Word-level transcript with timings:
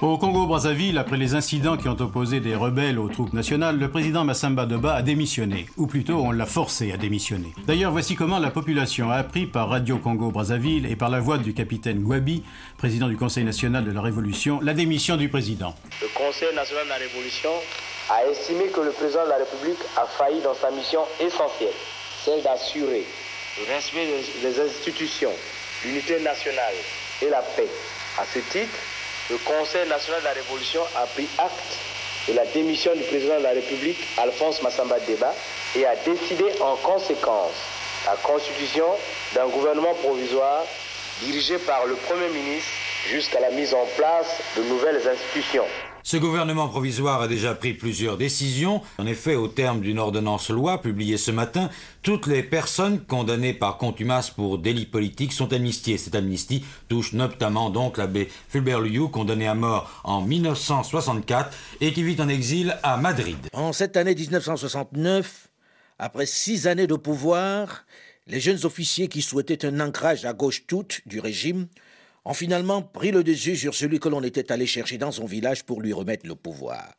Au 0.00 0.16
Congo-Brazzaville, 0.16 0.96
après 0.96 1.16
les 1.16 1.34
incidents 1.34 1.76
qui 1.76 1.88
ont 1.88 2.00
opposé 2.00 2.38
des 2.38 2.54
rebelles 2.54 3.00
aux 3.00 3.08
troupes 3.08 3.32
nationales, 3.32 3.80
le 3.80 3.90
président 3.90 4.22
Massamba 4.22 4.64
Deba 4.64 4.94
a 4.94 5.02
démissionné, 5.02 5.66
ou 5.76 5.88
plutôt 5.88 6.18
on 6.18 6.30
l'a 6.30 6.46
forcé 6.46 6.92
à 6.92 6.96
démissionner. 6.96 7.52
D'ailleurs, 7.66 7.90
voici 7.90 8.14
comment 8.14 8.38
la 8.38 8.52
population 8.52 9.10
a 9.10 9.16
appris 9.16 9.46
par 9.46 9.68
Radio 9.68 9.98
Congo-Brazzaville 9.98 10.86
et 10.86 10.94
par 10.94 11.10
la 11.10 11.18
voix 11.18 11.36
du 11.36 11.52
capitaine 11.52 12.04
Gwabi, 12.04 12.44
président 12.76 13.08
du 13.08 13.16
Conseil 13.16 13.42
national 13.42 13.84
de 13.84 13.90
la 13.90 14.00
Révolution, 14.00 14.60
la 14.62 14.72
démission 14.72 15.16
du 15.16 15.28
président. 15.28 15.74
Le 16.00 16.06
Conseil 16.14 16.54
national 16.54 16.84
de 16.84 16.90
la 16.90 16.96
Révolution 16.98 17.50
a 18.08 18.24
estimé 18.30 18.66
que 18.66 18.80
le 18.80 18.92
président 18.92 19.24
de 19.24 19.30
la 19.30 19.38
République 19.38 19.80
a 19.96 20.06
failli 20.06 20.40
dans 20.42 20.54
sa 20.54 20.70
mission 20.70 21.00
essentielle, 21.18 21.74
celle 22.24 22.40
d'assurer 22.44 23.04
le 23.58 23.74
respect 23.74 24.06
des 24.42 24.60
institutions, 24.60 25.32
l'unité 25.84 26.20
nationale 26.20 26.74
et 27.20 27.30
la 27.30 27.42
paix. 27.56 27.66
À 28.16 28.24
ce 28.32 28.38
titre, 28.38 28.74
le 29.30 29.36
Conseil 29.38 29.86
national 29.88 30.20
de 30.20 30.24
la 30.26 30.32
Révolution 30.32 30.80
a 30.96 31.06
pris 31.06 31.28
acte 31.38 31.78
de 32.28 32.32
la 32.34 32.44
démission 32.46 32.94
du 32.94 33.02
président 33.04 33.38
de 33.38 33.42
la 33.42 33.50
République, 33.50 33.98
Alphonse 34.18 34.62
Massamba 34.62 34.98
Deba, 35.00 35.34
et 35.76 35.86
a 35.86 35.96
décidé 35.96 36.44
en 36.60 36.76
conséquence 36.76 37.54
la 38.06 38.16
constitution 38.16 38.86
d'un 39.34 39.46
gouvernement 39.48 39.94
provisoire 39.94 40.64
dirigé 41.22 41.58
par 41.58 41.86
le 41.86 41.94
Premier 41.94 42.28
ministre 42.28 42.70
jusqu'à 43.06 43.40
la 43.40 43.50
mise 43.50 43.74
en 43.74 43.84
place 43.96 44.40
de 44.56 44.62
nouvelles 44.62 45.02
institutions. 45.08 45.64
Ce 46.08 46.16
gouvernement 46.16 46.68
provisoire 46.68 47.20
a 47.20 47.28
déjà 47.28 47.54
pris 47.54 47.74
plusieurs 47.74 48.16
décisions. 48.16 48.80
En 48.96 49.06
effet, 49.06 49.34
au 49.34 49.46
terme 49.46 49.82
d'une 49.82 49.98
ordonnance 49.98 50.48
loi 50.48 50.80
publiée 50.80 51.18
ce 51.18 51.30
matin, 51.30 51.68
toutes 52.02 52.26
les 52.26 52.42
personnes 52.42 53.04
condamnées 53.04 53.52
par 53.52 53.76
contumace 53.76 54.30
pour 54.30 54.56
délits 54.56 54.86
politiques 54.86 55.34
sont 55.34 55.52
amnistiées. 55.52 55.98
Cette 55.98 56.14
amnistie 56.14 56.64
touche 56.88 57.12
notamment 57.12 57.68
donc 57.68 57.98
l'abbé 57.98 58.30
Fulbert 58.48 58.80
Liu, 58.80 59.10
condamné 59.10 59.46
à 59.46 59.54
mort 59.54 60.00
en 60.02 60.22
1964 60.22 61.54
et 61.82 61.92
qui 61.92 62.02
vit 62.02 62.18
en 62.22 62.30
exil 62.30 62.78
à 62.82 62.96
Madrid. 62.96 63.36
En 63.52 63.74
cette 63.74 63.98
année 63.98 64.14
1969, 64.14 65.48
après 65.98 66.24
six 66.24 66.66
années 66.66 66.86
de 66.86 66.96
pouvoir, 66.96 67.84
les 68.26 68.40
jeunes 68.40 68.64
officiers 68.64 69.08
qui 69.08 69.20
souhaitaient 69.20 69.66
un 69.66 69.78
ancrage 69.78 70.24
à 70.24 70.32
gauche 70.32 70.66
toute 70.66 71.02
du 71.04 71.20
régime 71.20 71.68
ont 72.24 72.34
finalement 72.34 72.82
pris 72.82 73.10
le 73.10 73.24
dessus 73.24 73.56
sur 73.56 73.74
celui 73.74 74.00
que 74.00 74.08
l'on 74.08 74.22
était 74.22 74.52
allé 74.52 74.66
chercher 74.66 74.98
dans 74.98 75.12
son 75.12 75.26
village 75.26 75.64
pour 75.64 75.80
lui 75.80 75.92
remettre 75.92 76.26
le 76.26 76.34
pouvoir. 76.34 76.94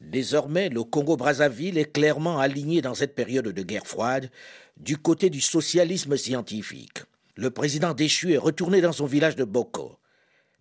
Désormais, 0.00 0.68
le 0.68 0.82
Congo-Brazzaville 0.82 1.78
est 1.78 1.92
clairement 1.92 2.38
aligné 2.38 2.82
dans 2.82 2.94
cette 2.94 3.14
période 3.14 3.48
de 3.48 3.62
guerre 3.62 3.86
froide 3.86 4.30
du 4.76 4.96
côté 4.96 5.30
du 5.30 5.40
socialisme 5.40 6.16
scientifique. 6.16 6.98
Le 7.36 7.50
président 7.50 7.94
déchu 7.94 8.32
est 8.32 8.38
retourné 8.38 8.80
dans 8.80 8.92
son 8.92 9.06
village 9.06 9.36
de 9.36 9.44
Boko. 9.44 9.98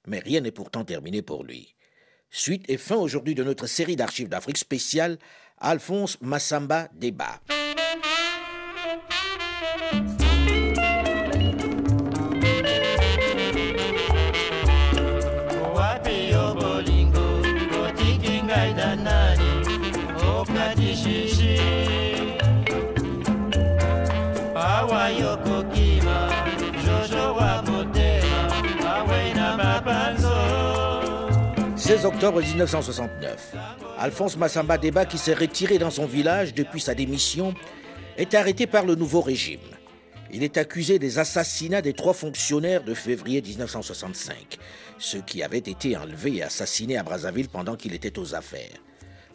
Mais 0.08 0.20
rien 0.20 0.42
n'est 0.42 0.52
pourtant 0.52 0.86
terminé 0.86 1.22
pour 1.22 1.44
lui. 1.44 1.76
Suite 2.30 2.66
et 2.68 2.78
fin 2.78 2.96
aujourd'hui 2.96 3.36
de 3.36 3.44
notre 3.44 3.68
série 3.68 3.96
d'archives 3.96 4.30
d'Afrique 4.30 4.58
spéciale, 4.58 5.18
Alphonse 5.60 6.20
Massamba 6.22 6.90
débat. 6.94 7.40
Octobre 32.06 32.42
1969. 32.42 33.56
Alphonse 33.98 34.38
Massamba 34.38 34.78
Deba, 34.78 35.06
qui 35.06 35.18
s'est 35.18 35.34
retiré 35.34 35.78
dans 35.78 35.90
son 35.90 36.06
village 36.06 36.54
depuis 36.54 36.82
sa 36.82 36.96
démission, 36.96 37.54
est 38.18 38.34
arrêté 38.34 38.68
par 38.68 38.86
le 38.86 38.96
nouveau 38.96 39.22
régime. 39.22 39.62
Il 40.32 40.44
est 40.44 40.58
accusé 40.58 41.00
des 41.00 41.20
assassinats 41.20 41.82
des 41.82 41.94
trois 41.94 42.14
fonctionnaires 42.14 42.84
de 42.84 42.94
février 42.94 43.42
1965, 43.42 44.58
ceux 44.98 45.22
qui 45.22 45.44
avaient 45.44 45.58
été 45.58 45.96
enlevés 45.96 46.38
et 46.38 46.44
assassinés 46.44 46.98
à 46.98 47.04
Brazzaville 47.04 47.50
pendant 47.50 47.76
qu'il 47.76 47.94
était 47.94 48.18
aux 48.18 48.34
affaires. 48.34 48.78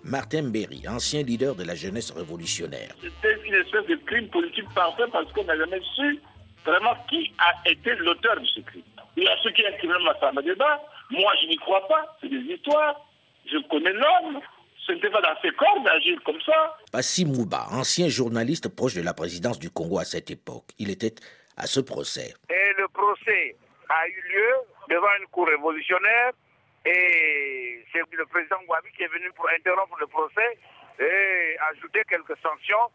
Martin 0.05 0.45
Berry, 0.45 0.83
ancien 0.89 1.23
leader 1.23 1.55
de 1.55 1.65
la 1.65 1.75
jeunesse 1.75 2.11
révolutionnaire. 2.11 2.95
C'était 3.01 3.39
une 3.47 3.55
espèce 3.55 3.87
de 3.87 3.97
crime 4.07 4.29
politique 4.29 4.69
parfait 4.75 5.05
parce 5.13 5.31
qu'on 5.33 5.45
n'a 5.45 5.57
jamais 5.57 5.81
su 5.95 6.19
vraiment 6.65 6.95
qui 7.09 7.33
a 7.39 7.71
été 7.71 7.95
l'auteur 7.97 8.41
de 8.41 8.47
ce 8.47 8.61
crime. 8.61 8.83
Il 9.17 9.25
y 9.25 9.29
a 9.29 9.37
ceux 9.43 9.51
qui 9.53 9.63
ont 9.63 9.69
incriminé 9.69 9.99
Massamba 10.05 10.43
Deba, 10.43 10.81
moi, 11.11 11.33
je 11.43 11.47
n'y 11.47 11.57
crois 11.57 11.87
pas. 11.89 12.17
C'est 12.21 12.29
des 12.29 12.55
histoires. 12.55 13.01
Je 13.47 13.59
connais 13.69 13.93
l'homme. 13.93 14.41
Ce 14.87 14.93
n'était 14.93 15.11
pas 15.11 15.21
dans 15.21 15.39
ses 15.43 15.51
corps 15.51 15.83
d'agir 15.85 16.19
comme 16.25 16.41
ça. 16.41 16.77
Passi 16.93 17.27
Mouba, 17.27 17.67
ancien 17.73 18.09
journaliste 18.09 18.75
proche 18.75 18.95
de 18.95 19.03
la 19.03 19.13
présidence 19.13 19.59
du 19.59 19.71
Congo 19.71 19.99
à 19.99 20.05
cette 20.05 20.31
époque, 20.31 20.65
il 20.79 20.91
était 20.91 21.15
à 21.57 21.67
ce 21.67 21.81
procès. 21.81 22.35
Et 22.49 22.73
le 22.79 22.89
procès 22.89 23.57
a 23.91 24.09
eu 24.09 24.23
lieu 24.33 24.53
devant 24.89 25.13
une 25.21 25.27
cour 25.27 25.47
révolutionnaire 25.47 26.33
et 26.87 27.85
c'est 27.93 28.01
le 28.13 28.27
président 28.27 28.57
Gwabi 28.67 28.89
qui 28.97 29.03
est 29.03 29.13
venu 29.13 29.31
pour 29.33 29.49
interrompre 29.51 29.97
le 30.01 30.07
procès 30.07 30.57
et 30.99 31.57
ajouter 31.71 32.03
quelques 32.09 32.39
sanctions 32.41 32.89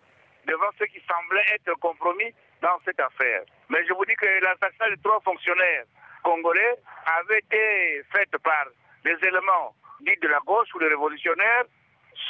devant 0.48 0.72
ce 0.80 0.86
qui 0.86 1.00
semblait 1.08 1.46
être 1.54 1.74
compromis 1.80 2.34
dans 2.62 2.80
cette 2.86 3.00
affaire. 3.00 3.44
Mais 3.70 3.86
je 3.86 3.94
vous 3.94 4.06
dis 4.06 4.16
que 4.16 4.26
l'assassinat 4.42 4.96
de 4.96 5.02
trois 5.04 5.20
fonctionnaires 5.22 5.86
congolais 6.24 6.76
avait 7.06 7.40
été 7.40 8.04
faite 8.12 8.36
par 8.44 8.66
des 9.04 9.18
éléments 9.28 9.76
dits 10.02 10.18
de 10.22 10.28
la 10.28 10.40
gauche 10.40 10.68
ou 10.74 10.80
des 10.80 10.88
révolutionnaires 10.88 11.66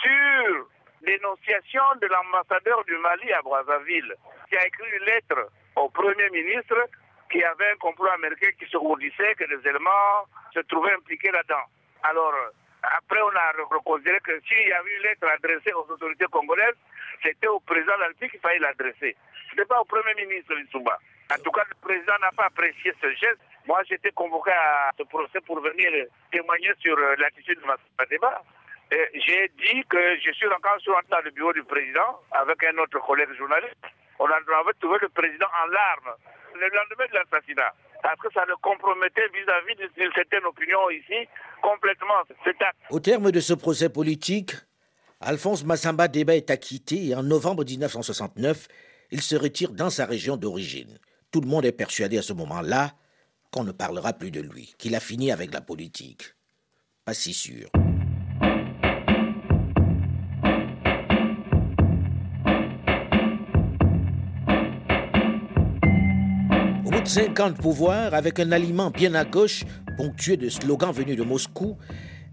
sur 0.01 0.67
dénonciation 1.01 1.83
de 2.01 2.07
l'ambassadeur 2.07 2.83
du 2.85 2.97
Mali 2.97 3.31
à 3.33 3.41
Brazzaville, 3.41 4.15
qui 4.49 4.57
a 4.57 4.65
écrit 4.65 4.89
une 4.97 5.05
lettre 5.05 5.49
au 5.75 5.89
Premier 5.89 6.29
ministre 6.29 6.87
qui 7.31 7.43
avait 7.43 7.71
un 7.71 7.77
complot 7.77 8.09
américain 8.13 8.49
qui 8.59 8.65
se 8.69 8.77
redisait 8.77 9.35
que 9.35 9.45
des 9.45 9.67
éléments 9.67 10.27
se 10.53 10.59
trouvaient 10.61 10.93
impliqués 10.93 11.31
là-dedans. 11.31 11.65
Alors, 12.03 12.33
après, 12.83 13.21
on 13.21 13.35
a 13.35 13.51
reconsidéré 13.71 14.19
que 14.19 14.39
s'il 14.41 14.67
y 14.67 14.73
avait 14.73 14.95
une 14.97 15.03
lettre 15.03 15.27
adressée 15.27 15.73
aux 15.73 15.89
autorités 15.89 16.25
congolaises, 16.25 16.75
c'était 17.23 17.47
au 17.47 17.59
président 17.61 17.93
de 17.97 18.27
qu'il 18.27 18.39
fallait 18.39 18.59
l'adresser. 18.59 19.15
Ce 19.49 19.55
n'était 19.55 19.65
pas 19.65 19.79
au 19.79 19.85
Premier 19.85 20.13
ministre 20.15 20.53
Lissouba. 20.53 20.99
En 21.31 21.41
tout 21.41 21.51
cas, 21.51 21.63
le 21.69 21.75
président 21.81 22.17
n'a 22.19 22.31
pas 22.31 22.45
apprécié 22.45 22.93
ce 23.01 23.09
geste. 23.15 23.39
Moi, 23.67 23.81
j'étais 23.89 24.11
convoqué 24.11 24.51
à 24.51 24.91
ce 24.97 25.03
procès 25.03 25.39
pour 25.45 25.59
venir 25.61 25.89
témoigner 26.31 26.71
sur 26.79 26.97
euh, 26.97 27.15
l'attitude 27.17 27.59
de 27.59 27.65
ma 27.65 28.05
débat. 28.05 28.41
J'ai 28.91 29.49
dit 29.57 29.83
que 29.89 30.19
je 30.19 30.31
suis 30.33 30.47
encore 30.47 30.79
sur 30.79 30.93
dans 31.09 31.21
le 31.23 31.31
bureau 31.31 31.51
du 31.53 31.63
président 31.63 32.19
avec 32.31 32.63
un 32.63 32.77
autre 32.77 32.99
collègue 32.99 33.33
journaliste. 33.37 33.81
On 34.19 34.25
avait 34.25 34.73
trouvé 34.79 34.99
le 35.01 35.09
président 35.09 35.47
en 35.63 35.67
larmes 35.67 36.15
le 36.55 36.69
lendemain 36.69 37.05
de 37.11 37.15
l'assassinat. 37.15 37.73
Parce 38.01 38.19
que 38.19 38.27
ça 38.33 38.43
le 38.45 38.55
compromettait 38.57 39.27
vis-à-vis 39.33 39.75
d'une 39.97 40.11
certaine 40.13 40.45
opinion 40.45 40.89
ici 40.89 41.27
complètement. 41.61 42.21
Au 42.89 42.99
terme 42.99 43.31
de 43.31 43.39
ce 43.39 43.53
procès 43.53 43.89
politique, 43.89 44.51
Alphonse 45.21 45.63
Massamba 45.63 46.07
Déba 46.07 46.35
est 46.35 46.51
acquitté 46.51 47.07
et 47.07 47.15
en 47.15 47.23
novembre 47.23 47.63
1969, 47.63 48.67
il 49.11 49.21
se 49.21 49.35
retire 49.35 49.71
dans 49.71 49.89
sa 49.89 50.05
région 50.05 50.35
d'origine. 50.35 50.99
Tout 51.31 51.41
le 51.41 51.47
monde 51.47 51.65
est 51.65 51.71
persuadé 51.71 52.17
à 52.17 52.21
ce 52.21 52.33
moment-là 52.33 52.91
qu'on 53.53 53.63
ne 53.63 53.71
parlera 53.71 54.13
plus 54.13 54.31
de 54.31 54.41
lui, 54.41 54.73
qu'il 54.79 54.95
a 54.95 54.99
fini 54.99 55.31
avec 55.31 55.53
la 55.53 55.61
politique. 55.61 56.23
Pas 57.05 57.13
si 57.13 57.33
sûr. 57.33 57.69
Au 66.83 66.89
bout 66.89 67.01
de 67.01 67.07
cinq 67.07 67.39
ans 67.39 67.53
pouvoir, 67.53 68.15
avec 68.15 68.39
un 68.39 68.51
aliment 68.51 68.89
bien 68.89 69.13
à 69.13 69.23
gauche, 69.23 69.63
ponctué 69.97 70.35
de 70.35 70.49
slogans 70.49 70.91
venus 70.91 71.15
de 71.15 71.23
Moscou, 71.23 71.77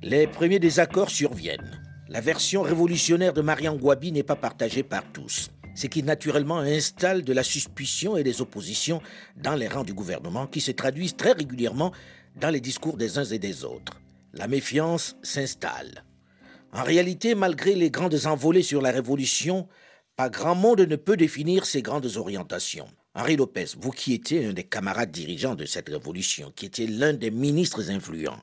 les 0.02 0.26
premiers 0.26 0.58
désaccords 0.58 1.10
surviennent. 1.10 1.82
La 2.08 2.22
version 2.22 2.62
révolutionnaire 2.62 3.34
de 3.34 3.42
Marian 3.42 3.76
Gwabi 3.76 4.10
n'est 4.10 4.22
pas 4.22 4.36
partagée 4.36 4.82
par 4.82 5.04
tous 5.12 5.50
ce 5.80 5.86
qui 5.86 6.02
naturellement 6.02 6.58
installe 6.58 7.24
de 7.24 7.32
la 7.32 7.42
suspicion 7.42 8.18
et 8.18 8.22
des 8.22 8.42
oppositions 8.42 9.00
dans 9.36 9.54
les 9.54 9.66
rangs 9.66 9.82
du 9.82 9.94
gouvernement 9.94 10.46
qui 10.46 10.60
se 10.60 10.72
traduisent 10.72 11.16
très 11.16 11.32
régulièrement 11.32 11.90
dans 12.38 12.50
les 12.50 12.60
discours 12.60 12.98
des 12.98 13.16
uns 13.16 13.24
et 13.24 13.38
des 13.38 13.64
autres. 13.64 13.98
La 14.34 14.46
méfiance 14.46 15.16
s'installe. 15.22 16.04
En 16.72 16.82
réalité, 16.82 17.34
malgré 17.34 17.74
les 17.74 17.90
grandes 17.90 18.26
envolées 18.26 18.62
sur 18.62 18.82
la 18.82 18.90
révolution, 18.90 19.68
Pas 20.16 20.28
grand 20.28 20.54
monde 20.54 20.80
ne 20.80 20.96
peut 20.96 21.16
définir 21.16 21.64
ces 21.64 21.80
grandes 21.80 22.14
orientations. 22.16 22.88
Henri 23.14 23.36
Lopez, 23.36 23.68
vous 23.80 23.90
qui 23.90 24.12
étiez 24.12 24.44
un 24.44 24.52
des 24.52 24.64
camarades 24.64 25.10
dirigeants 25.10 25.54
de 25.54 25.64
cette 25.64 25.88
révolution, 25.88 26.52
qui 26.54 26.66
était 26.66 26.86
l'un 26.86 27.14
des 27.14 27.30
ministres 27.30 27.90
influents, 27.90 28.42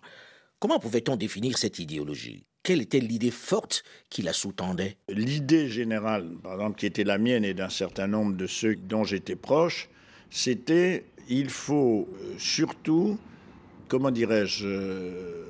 comment 0.58 0.80
pouvait-on 0.80 1.16
définir 1.18 1.60
cette 1.60 1.78
idéologie? 1.78 2.48
Quelle 2.68 2.82
était 2.82 3.00
l'idée 3.00 3.32
forte 3.32 3.86
qui 4.10 4.22
la 4.24 4.34
sous-tendait? 4.34 4.98
L'idée 5.08 5.70
générale, 5.70 6.36
par 6.44 6.56
exemple, 6.56 6.78
qui 6.78 6.86
était 6.86 7.06
la 7.06 7.18
mienne 7.18 7.46
et 7.46 7.54
d'un 7.54 7.70
certain 7.70 8.08
nombre 8.08 8.36
de 8.36 8.46
ceux 8.46 8.76
dont 8.76 9.06
j'étais 9.06 9.38
proche, 9.38 9.88
c'était 10.30 11.06
il 11.30 11.50
faut 11.50 12.10
euh, 12.12 12.34
surtout, 12.38 13.18
comment 13.88 14.12
dirais-je, 14.12 14.68
euh, 14.68 15.46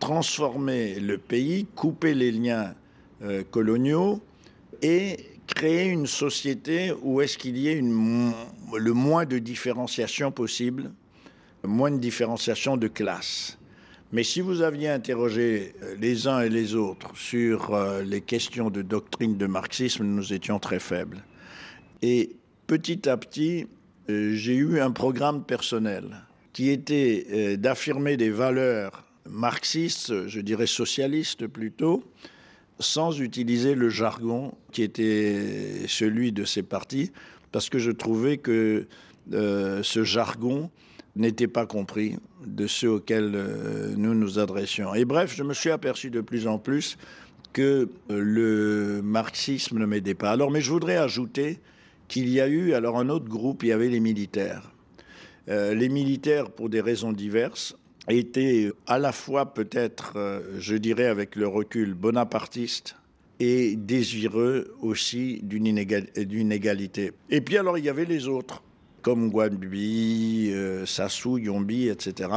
transformer 0.00 0.98
le 0.98 1.18
pays, 1.18 1.66
couper 1.76 2.14
les 2.14 2.32
liens 2.32 2.74
euh, 3.22 3.44
coloniaux 3.48 4.20
et 4.82 5.18
créer 5.46 5.84
une 5.84 6.08
société 6.08 6.92
où 7.02 7.20
est-ce 7.20 7.38
qu'il 7.38 7.58
y 7.58 7.68
ait 7.68 7.80
le 7.80 8.92
moins 8.92 9.24
de 9.24 9.38
différenciation 9.38 10.32
possible, 10.32 10.90
moins 11.62 11.92
de 11.92 11.98
différenciation 11.98 12.76
de 12.76 12.88
classe. 12.88 13.56
Mais 14.12 14.24
si 14.24 14.40
vous 14.40 14.60
aviez 14.62 14.88
interrogé 14.88 15.72
euh, 15.82 15.94
les 16.00 16.26
uns 16.26 16.40
et 16.40 16.48
les 16.48 16.74
autres 16.74 17.16
sur 17.16 17.74
euh, 17.74 18.02
les 18.02 18.20
questions 18.20 18.68
de 18.68 18.82
doctrine 18.82 19.36
de 19.36 19.46
marxisme, 19.46 20.04
nous 20.04 20.32
étions 20.32 20.58
très 20.58 20.80
faibles. 20.80 21.22
Et 22.02 22.30
petit 22.66 23.08
à 23.08 23.16
petit, 23.16 23.68
euh, 24.08 24.34
j'ai 24.34 24.56
eu 24.56 24.80
un 24.80 24.90
programme 24.90 25.44
personnel 25.44 26.24
qui 26.52 26.70
était 26.70 27.56
d'affirmer 27.56 28.16
des 28.16 28.30
valeurs 28.30 29.04
marxistes, 29.24 30.26
je 30.26 30.40
dirais 30.40 30.66
socialistes 30.66 31.46
plutôt, 31.46 32.02
sans 32.80 33.20
utiliser 33.20 33.76
le 33.76 33.88
jargon 33.88 34.52
qui 34.72 34.82
était 34.82 35.86
celui 35.86 36.32
de 36.32 36.44
ces 36.44 36.64
partis, 36.64 37.12
parce 37.52 37.68
que 37.68 37.78
je 37.78 37.92
trouvais 37.92 38.38
que 38.38 38.88
ce 39.30 40.02
jargon 40.02 40.72
n'était 41.20 41.48
pas 41.48 41.66
compris 41.66 42.16
de 42.44 42.66
ceux 42.66 42.90
auxquels 42.90 43.32
euh, 43.34 43.94
nous 43.96 44.14
nous 44.14 44.38
adressions. 44.38 44.94
Et 44.94 45.04
bref, 45.04 45.34
je 45.34 45.42
me 45.42 45.54
suis 45.54 45.70
aperçu 45.70 46.10
de 46.10 46.20
plus 46.20 46.46
en 46.46 46.58
plus 46.58 46.98
que 47.52 47.88
euh, 48.10 48.20
le 48.20 49.02
marxisme 49.02 49.78
ne 49.78 49.86
m'aidait 49.86 50.14
pas. 50.14 50.30
Alors, 50.30 50.50
mais 50.50 50.60
je 50.60 50.70
voudrais 50.70 50.96
ajouter 50.96 51.58
qu'il 52.08 52.28
y 52.28 52.40
a 52.40 52.48
eu, 52.48 52.72
alors 52.72 52.98
un 52.98 53.08
autre 53.08 53.28
groupe, 53.28 53.62
il 53.62 53.68
y 53.68 53.72
avait 53.72 53.88
les 53.88 54.00
militaires. 54.00 54.72
les 55.46 55.88
militaires, 55.88 56.50
pour 56.50 56.68
des 56.68 56.80
raisons 56.80 57.12
diverses, 57.12 57.76
été 58.10 58.72
à 58.86 58.98
la 58.98 59.12
fois 59.12 59.52
peut-être, 59.54 60.14
euh, 60.16 60.40
je 60.58 60.76
dirais 60.76 61.06
avec 61.06 61.36
le 61.36 61.46
recul, 61.46 61.94
bonapartiste 61.94 62.96
et 63.38 63.76
désireux 63.76 64.74
aussi 64.80 65.40
d'une 65.42 65.66
égalité. 66.52 67.12
Et 67.30 67.40
puis 67.40 67.56
alors 67.56 67.78
il 67.78 67.84
y 67.84 67.88
avait 67.88 68.04
les 68.04 68.28
autres, 68.28 68.62
comme 69.02 69.30
Guabi, 69.30 70.50
euh, 70.52 70.86
Sassou, 70.86 71.38
Yombi, 71.38 71.88
etc., 71.88 72.30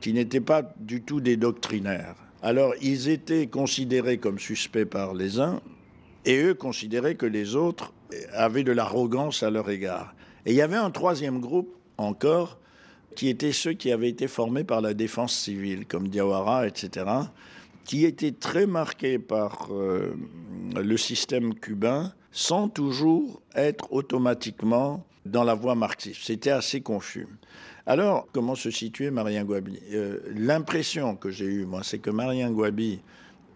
qui 0.00 0.12
n'étaient 0.12 0.40
pas 0.40 0.62
du 0.78 1.02
tout 1.02 1.20
des 1.20 1.36
doctrinaires. 1.36 2.16
Alors 2.42 2.74
ils 2.82 3.08
étaient 3.08 3.46
considérés 3.46 4.18
comme 4.18 4.38
suspects 4.38 4.84
par 4.84 5.14
les 5.14 5.40
uns, 5.40 5.60
et 6.24 6.42
eux 6.42 6.54
considéraient 6.54 7.14
que 7.14 7.26
les 7.26 7.54
autres 7.54 7.92
avaient 8.32 8.64
de 8.64 8.72
l'arrogance 8.72 9.42
à 9.42 9.50
leur 9.50 9.70
égard. 9.70 10.14
Et 10.44 10.52
il 10.52 10.56
y 10.56 10.62
avait 10.62 10.76
un 10.76 10.90
troisième 10.90 11.40
groupe 11.40 11.74
encore, 11.98 12.58
qui 13.14 13.28
étaient 13.28 13.52
ceux 13.52 13.72
qui 13.72 13.90
avaient 13.90 14.10
été 14.10 14.28
formés 14.28 14.62
par 14.62 14.80
la 14.80 14.94
défense 14.94 15.34
civile, 15.34 15.86
comme 15.86 16.08
Diawara, 16.08 16.68
etc., 16.68 17.06
qui 17.84 18.04
étaient 18.04 18.32
très 18.32 18.66
marqués 18.66 19.18
par 19.18 19.68
euh, 19.70 20.14
le 20.74 20.96
système 20.96 21.54
cubain, 21.54 22.12
sans 22.32 22.68
toujours 22.68 23.40
être 23.54 23.92
automatiquement 23.92 25.06
dans 25.30 25.44
la 25.44 25.54
voie 25.54 25.74
marxiste. 25.74 26.22
C'était 26.22 26.50
assez 26.50 26.80
confus. 26.80 27.26
Alors, 27.86 28.26
comment 28.32 28.54
se 28.54 28.70
situait 28.70 29.10
Marien 29.10 29.44
Gouabi 29.44 29.78
euh, 29.92 30.18
L'impression 30.34 31.14
que 31.16 31.30
j'ai 31.30 31.46
eue, 31.46 31.66
moi, 31.66 31.82
c'est 31.84 31.98
que 31.98 32.10
Marien 32.10 32.50
Gouabi 32.50 33.00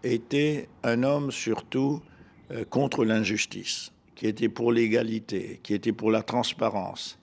était 0.03 0.69
un 0.83 1.03
homme 1.03 1.31
surtout 1.31 2.01
euh, 2.51 2.63
contre 2.69 3.03
l'injustice, 3.03 3.91
qui 4.15 4.27
était 4.27 4.49
pour 4.49 4.71
l'égalité, 4.71 5.59
qui 5.63 5.73
était 5.73 5.91
pour 5.91 6.11
la 6.11 6.23
transparence, 6.23 7.19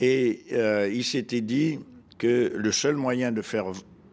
et 0.00 0.44
euh, 0.52 0.90
il 0.92 1.04
s'était 1.04 1.40
dit 1.40 1.78
que 2.18 2.52
le 2.54 2.72
seul 2.72 2.96
moyen 2.96 3.32
de 3.32 3.42
faire 3.42 3.66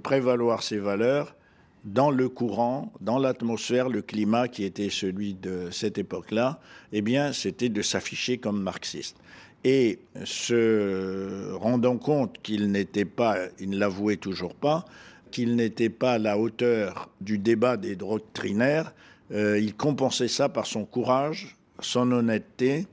prévaloir 0.04 0.64
ces 0.64 0.78
valeurs 0.78 1.36
dans 1.84 2.12
le 2.12 2.30
courant, 2.30 2.92
dans 3.02 3.18
l'atmosphère, 3.18 3.90
le 3.90 4.02
climat 4.02 4.48
qui 4.48 4.64
était 4.64 4.90
celui 4.90 5.34
de 5.34 5.70
cette 5.72 5.98
époque-là, 5.98 6.60
eh 6.92 7.02
bien, 7.02 7.34
c'était 7.34 7.70
de 7.70 7.82
s'afficher 7.82 8.38
comme 8.38 8.62
marxiste. 8.62 9.18
Et 9.64 10.00
se 10.24 11.54
rendant 11.54 11.98
compte 11.98 12.38
qu'il 12.42 12.72
n'était 12.72 13.06
pas, 13.06 13.38
il 13.60 13.72
ne 13.72 13.78
l'avouait 13.78 14.18
toujours 14.18 14.56
pas, 14.56 14.86
qu'il 15.32 15.56
n'était 15.56 15.90
pas 15.90 16.14
à 16.14 16.18
la 16.18 16.38
hauteur 16.38 17.10
du 17.22 17.38
débat 17.38 17.78
des 17.78 17.96
doctrinaires, 17.96 18.94
euh, 19.32 19.60
il 19.60 19.76
compensait 19.76 20.28
ça 20.28 20.50
par 20.50 20.66
son 20.66 20.86
courage, 20.86 21.58
son 21.80 22.12
honnêteté 22.12 22.88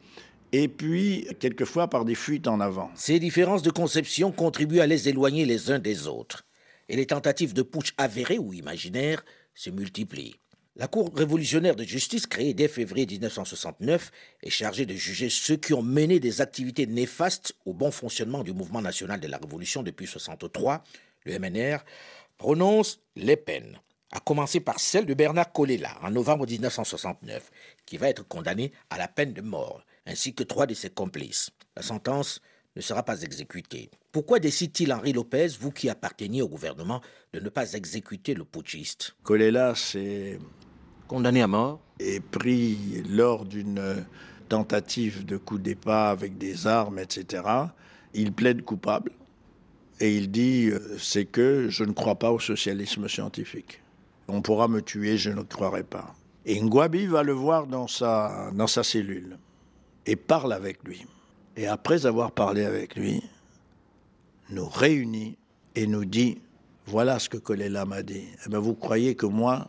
et 0.53 0.69
puis 0.69 1.27
quelquefois 1.41 1.89
par 1.89 2.05
des 2.05 2.15
fuites 2.15 2.47
en 2.47 2.61
avant. 2.61 2.91
Ces 2.95 3.19
différences 3.19 3.63
de 3.63 3.71
conception 3.71 4.33
contribuent 4.33 4.81
à 4.81 4.87
les 4.87 5.09
éloigner 5.09 5.45
les 5.45 5.71
uns 5.71 5.79
des 5.79 6.07
autres, 6.07 6.45
et 6.89 6.97
les 6.97 7.07
tentatives 7.07 7.53
de 7.53 7.63
putsch 7.63 7.93
avérées 7.99 8.39
ou 8.39 8.53
imaginaires 8.53 9.25
se 9.55 9.71
multiplient. 9.71 10.37
La 10.79 10.89
Cour 10.89 11.11
révolutionnaire 11.15 11.75
de 11.75 11.85
justice, 11.85 12.27
créée 12.27 12.53
dès 12.53 12.69
février 12.69 13.07
1969, 13.07 14.11
est 14.43 14.51
chargée 14.51 14.85
de 14.85 14.93
juger 14.93 15.31
ceux 15.31 15.57
qui 15.57 15.73
ont 15.73 15.81
mené 15.81 16.21
des 16.21 16.43
activités 16.43 16.87
néfastes 16.87 17.55
au 17.65 17.73
bon 17.73 17.91
fonctionnement 17.91 18.45
du 18.45 18.53
mouvement 18.53 18.83
national 18.83 19.19
de 19.19 19.27
la 19.27 19.39
Révolution 19.39 19.83
depuis 19.83 20.05
1963. 20.05 20.85
Le 21.25 21.39
MNR 21.39 21.79
prononce 22.37 23.01
les 23.17 23.39
peines, 23.39 23.81
à 24.13 24.21
commencer 24.21 24.61
par 24.61 24.79
celle 24.79 25.07
de 25.07 25.15
Bernard 25.15 25.51
Colella 25.51 25.97
en 26.03 26.11
novembre 26.11 26.47
1969, 26.47 27.51
qui 27.87 27.97
va 27.97 28.11
être 28.11 28.29
condamné 28.29 28.73
à 28.91 28.99
la 28.99 29.09
peine 29.09 29.33
de 29.33 29.41
mort 29.41 29.83
ainsi 30.05 30.35
que 30.35 30.45
trois 30.45 30.67
de 30.67 30.75
ses 30.75 30.91
complices. 30.91 31.51
La 31.75 31.83
sentence 31.83 32.43
ne 32.77 32.83
sera 32.83 33.03
pas 33.03 33.23
exécutée. 33.23 33.91
Pourquoi 34.13 34.39
décide-t-il 34.39 34.93
Henri 34.93 35.15
Lopez, 35.15 35.49
vous 35.59 35.71
qui 35.71 35.89
apparteniez 35.89 36.43
au 36.43 36.49
gouvernement, 36.49 37.01
de 37.33 37.41
ne 37.41 37.49
pas 37.49 37.73
exécuter 37.73 38.35
le 38.35 38.45
putschiste? 38.45 39.17
Colela 39.23 39.75
s'est 39.75 40.39
condamné 41.07 41.43
à 41.43 41.47
mort 41.47 41.81
et 41.99 42.21
pris 42.21 43.03
lors 43.09 43.45
d'une 43.45 44.05
tentative 44.49 45.25
de 45.25 45.37
coup 45.37 45.59
d'État 45.59 46.11
avec 46.11 46.39
des 46.39 46.67
armes, 46.67 46.99
etc. 46.99 47.43
Il 48.15 48.33
plaide 48.33 48.63
coupable 48.63 49.13
et 50.01 50.17
il 50.17 50.31
dit 50.31 50.69
euh, 50.71 50.97
c'est 50.99 51.25
que 51.25 51.69
je 51.69 51.85
ne 51.85 51.93
crois 51.93 52.17
pas 52.17 52.31
au 52.31 52.39
socialisme 52.39 53.09
scientifique. 53.09 53.81
On 54.29 54.43
pourra 54.43 54.69
me 54.69 54.83
tuer, 54.83 55.17
je 55.17 55.31
ne 55.31 55.43
croirai 55.43 55.83
pas. 55.83 56.15
Et 56.45 56.61
Ngwabi 56.61 57.07
va 57.07 57.23
le 57.23 57.33
voir 57.33 57.67
dans 57.67 57.89
sa, 57.89 58.51
dans 58.55 58.67
sa 58.67 58.83
cellule 58.83 59.39
et 60.05 60.17
parle 60.17 60.53
avec 60.53 60.83
lui. 60.85 61.05
Et 61.57 61.67
après 61.67 62.07
avoir 62.07 62.33
parlé 62.33 62.65
avec 62.65 62.97
lui, 62.97 63.23
nous 64.51 64.69
réunit 64.69 65.37
et 65.75 65.87
nous 65.87 66.05
dit 66.05 66.39
voilà 66.87 67.19
ce 67.19 67.29
que 67.29 67.37
Kolela 67.37 67.85
m'a 67.85 68.03
dit. 68.03 68.25
Eh 68.45 68.49
bien, 68.49 68.61
vous 68.61 68.75
croyez 68.75 69.17
que 69.17 69.27
moi, 69.27 69.69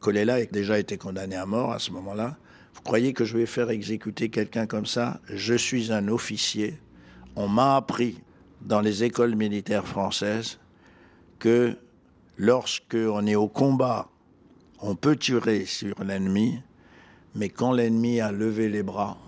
Kolela 0.00 0.34
a 0.34 0.44
déjà 0.44 0.78
été 0.78 0.96
condamné 0.96 1.36
à 1.36 1.46
mort 1.46 1.72
à 1.72 1.78
ce 1.78 1.90
moment-là, 1.92 2.36
vous 2.74 2.82
croyez 2.82 3.12
que 3.12 3.24
je 3.24 3.36
vais 3.36 3.46
faire 3.46 3.70
exécuter 3.70 4.30
quelqu'un 4.30 4.66
comme 4.66 4.86
ça? 4.86 5.20
Je 5.28 5.54
suis 5.54 5.92
un 5.92 6.08
officier. 6.08 6.78
On 7.36 7.48
m'a 7.48 7.76
appris 7.76 8.18
dans 8.62 8.80
les 8.80 9.04
écoles 9.04 9.34
militaires 9.34 9.86
françaises 9.86 10.58
que 11.38 11.76
lorsqu'on 12.36 13.26
est 13.26 13.34
au 13.34 13.48
combat, 13.48 14.08
on 14.80 14.94
peut 14.94 15.16
tirer 15.16 15.66
sur 15.66 16.02
l'ennemi, 16.02 16.60
mais 17.34 17.50
quand 17.50 17.72
l'ennemi 17.72 18.20
a 18.20 18.32
levé 18.32 18.68
les 18.68 18.82
bras, 18.82 19.18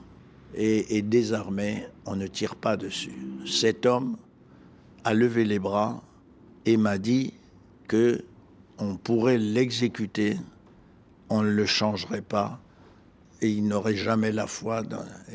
et, 0.55 1.03
désarmé, 1.03 1.87
on 2.05 2.17
ne 2.17 2.27
tire 2.27 2.57
pas 2.57 2.77
dessus. 2.77 3.17
Cet 3.47 3.87
homme 3.87 4.17
a 5.05 5.15
levé 5.15 5.45
les 5.45 5.59
bras 5.59 6.03
et 6.67 6.77
m'a 6.77 6.99
dit 6.99 7.33
que 7.89 8.23
on 8.79 8.97
pourrait 8.97 9.39
l'exécuter, 9.39 10.37
on 11.33 11.43
ne 11.43 11.51
le 11.51 11.65
changerait 11.65 12.23
pas 12.23 12.61
et 13.41 13.49
il 13.49 13.67
n'aurait 13.67 13.97
jamais 13.97 14.33
la 14.33 14.47
foi. 14.47 14.83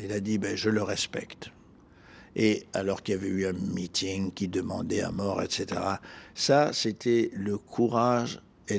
Il 0.02 0.12
a 0.12 0.20
dit 0.20 0.38
ben, 0.38 0.56
je 0.56 0.70
le 0.70 0.82
respecte. 0.82 1.50
Et 2.36 2.66
alors 2.72 3.02
qu'il 3.02 3.16
y 3.16 3.18
avait 3.18 3.26
eu 3.26 3.46
un 3.46 3.52
meeting 3.52 4.32
qui 4.32 4.46
demandait 4.46 5.02
à 5.02 5.10
mort, 5.10 5.42
etc. 5.42 5.80
Ça, 6.34 6.72
c'était 6.72 7.30
le 7.34 7.58
courage. 7.58 8.40
Et 8.68 8.78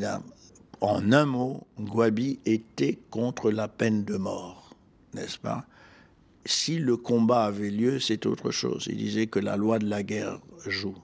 en 0.80 1.12
un 1.12 1.26
mot, 1.26 1.68
Gwabi 1.78 2.40
était 2.46 2.98
contre 3.10 3.52
la 3.52 3.68
peine 3.68 4.06
de 4.06 4.16
mort, 4.16 4.76
n'est-ce 5.14 5.38
pas? 5.38 5.66
Si 6.46 6.80
le 6.80 6.96
combat 6.96 7.46
avait 7.46 7.70
lieu, 7.70 8.00
c'est 8.00 8.26
autre 8.26 8.52
chose. 8.52 8.88
Il 8.90 8.98
disait 8.98 9.28
que 9.28 9.40
la 9.40 9.58
loi 9.58 9.78
de 9.78 9.90
la 9.90 10.04
guerre 10.04 10.40
joue. 10.66 10.98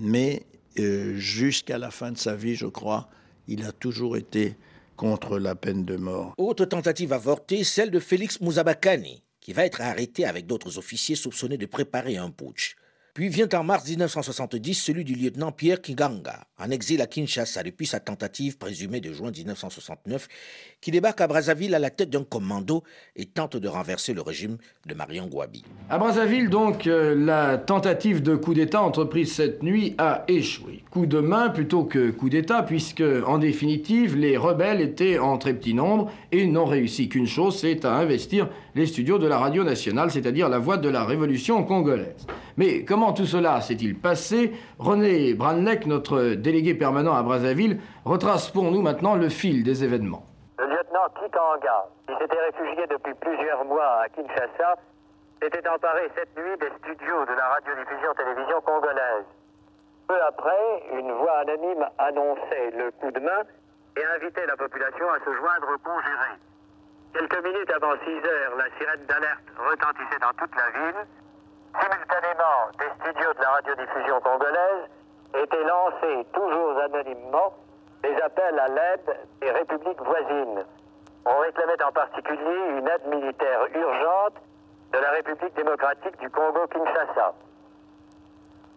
Mais 0.00 0.44
euh, 0.80 1.14
jusqu'à 1.16 1.78
la 1.78 1.92
fin 1.92 2.10
de 2.10 2.18
sa 2.18 2.34
vie, 2.34 2.56
je 2.56 2.66
crois, 2.66 3.08
il 3.46 3.64
a 3.64 3.70
toujours 3.70 4.16
été 4.16 4.56
contre 4.96 5.38
la 5.38 5.54
peine 5.54 5.84
de 5.84 5.96
mort. 5.96 6.34
Autre 6.38 6.64
tentative 6.64 7.12
avortée, 7.12 7.64
celle 7.64 7.90
de 7.90 8.00
Félix 8.00 8.40
Mouzabakani, 8.40 9.22
qui 9.40 9.52
va 9.52 9.64
être 9.64 9.80
arrêté 9.80 10.24
avec 10.24 10.46
d'autres 10.46 10.78
officiers 10.78 11.16
soupçonnés 11.16 11.58
de 11.58 11.66
préparer 11.66 12.16
un 12.16 12.30
putsch. 12.30 12.76
Puis 13.14 13.28
vient 13.28 13.48
en 13.54 13.62
mars 13.62 13.88
1970 13.88 14.74
celui 14.74 15.04
du 15.04 15.14
lieutenant 15.14 15.52
Pierre 15.52 15.80
Kiganga, 15.80 16.48
en 16.58 16.68
exil 16.72 17.00
à 17.00 17.06
Kinshasa 17.06 17.62
depuis 17.62 17.86
sa 17.86 18.00
tentative 18.00 18.58
présumée 18.58 19.00
de 19.00 19.12
juin 19.12 19.30
1969, 19.30 20.26
qui 20.80 20.90
débarque 20.90 21.20
à 21.20 21.28
Brazzaville 21.28 21.76
à 21.76 21.78
la 21.78 21.90
tête 21.90 22.10
d'un 22.10 22.24
commando 22.24 22.82
et 23.14 23.26
tente 23.26 23.56
de 23.56 23.68
renverser 23.68 24.14
le 24.14 24.20
régime 24.20 24.56
de 24.86 24.94
Marion 24.94 25.28
Gwabi. 25.28 25.62
À 25.90 25.98
Brazzaville, 25.98 26.50
donc, 26.50 26.88
euh, 26.88 27.14
la 27.14 27.56
tentative 27.56 28.20
de 28.20 28.34
coup 28.34 28.52
d'État 28.52 28.82
entreprise 28.82 29.32
cette 29.32 29.62
nuit 29.62 29.94
a 29.96 30.24
échoué. 30.26 30.82
Coup 30.90 31.06
de 31.06 31.20
main 31.20 31.50
plutôt 31.50 31.84
que 31.84 32.10
coup 32.10 32.30
d'État, 32.30 32.64
puisque, 32.64 33.04
en 33.28 33.38
définitive, 33.38 34.16
les 34.16 34.36
rebelles 34.36 34.80
étaient 34.80 35.20
en 35.20 35.38
très 35.38 35.54
petit 35.54 35.74
nombre 35.74 36.10
et 36.32 36.48
n'ont 36.48 36.64
réussi 36.64 37.08
qu'une 37.08 37.28
chose, 37.28 37.60
c'est 37.60 37.84
à 37.84 37.92
investir 37.92 38.48
les 38.74 38.86
studios 38.86 39.18
de 39.18 39.28
la 39.28 39.38
radio 39.38 39.62
nationale, 39.62 40.10
c'est-à-dire 40.10 40.48
la 40.48 40.58
voix 40.58 40.78
de 40.78 40.88
la 40.88 41.04
révolution 41.04 41.62
congolaise. 41.62 42.26
Mais 42.56 42.84
comment 42.84 43.12
tout 43.12 43.26
cela 43.26 43.60
s'est-il 43.60 43.98
passé 43.98 44.52
René 44.78 45.34
Branlec, 45.34 45.86
notre 45.86 46.34
délégué 46.34 46.74
permanent 46.74 47.14
à 47.14 47.22
Brazzaville, 47.22 47.80
retrace 48.04 48.50
pour 48.50 48.70
nous 48.70 48.80
maintenant 48.80 49.16
le 49.16 49.28
fil 49.28 49.64
des 49.64 49.82
événements. 49.82 50.24
Le 50.58 50.66
lieutenant 50.66 51.08
Kikanga, 51.18 51.88
qui 52.06 52.14
s'était 52.20 52.40
réfugié 52.40 52.86
depuis 52.86 53.14
plusieurs 53.14 53.64
mois 53.64 54.02
à 54.02 54.08
Kinshasa, 54.08 54.78
s'était 55.42 55.68
emparé 55.68 56.08
cette 56.14 56.30
nuit 56.36 56.56
des 56.60 56.70
studios 56.78 57.26
de 57.26 57.34
la 57.34 57.48
radiodiffusion-télévision 57.58 58.60
congolaise. 58.62 59.26
Peu 60.06 60.20
après, 60.28 60.84
une 60.92 61.10
voix 61.10 61.38
anonyme 61.42 61.84
annonçait 61.98 62.70
le 62.70 62.92
coup 63.00 63.10
de 63.10 63.20
main 63.20 63.42
et 63.96 64.04
invitait 64.16 64.46
la 64.46 64.56
population 64.56 65.10
à 65.10 65.18
se 65.18 65.34
joindre 65.34 65.68
au 65.74 65.78
conjuré. 65.78 66.38
Quelques 67.14 67.44
minutes 67.44 67.70
avant 67.74 67.94
6 68.04 68.10
heures, 68.10 68.54
la 68.58 68.70
sirène 68.78 69.06
d'alerte 69.06 69.48
retentissait 69.58 70.20
dans 70.20 70.34
toute 70.38 70.54
la 70.54 70.70
ville. 70.70 71.06
Simultanément, 71.80 72.70
des 72.78 72.90
studios 73.00 73.32
de 73.34 73.40
la 73.40 73.50
radiodiffusion 73.50 74.20
congolaise 74.20 74.88
étaient 75.34 75.64
lancés, 75.64 76.26
toujours 76.32 76.78
anonymement, 76.78 77.52
des 78.02 78.14
appels 78.22 78.58
à 78.58 78.68
l'aide 78.68 79.18
des 79.40 79.50
républiques 79.50 80.00
voisines. 80.02 80.64
On 81.26 81.38
réclamait 81.38 81.82
en 81.82 81.92
particulier 81.92 82.78
une 82.78 82.86
aide 82.86 83.06
militaire 83.06 83.60
urgente 83.74 84.34
de 84.92 84.98
la 84.98 85.10
République 85.10 85.54
démocratique 85.54 86.16
du 86.20 86.30
Congo-Kinshasa. 86.30 87.32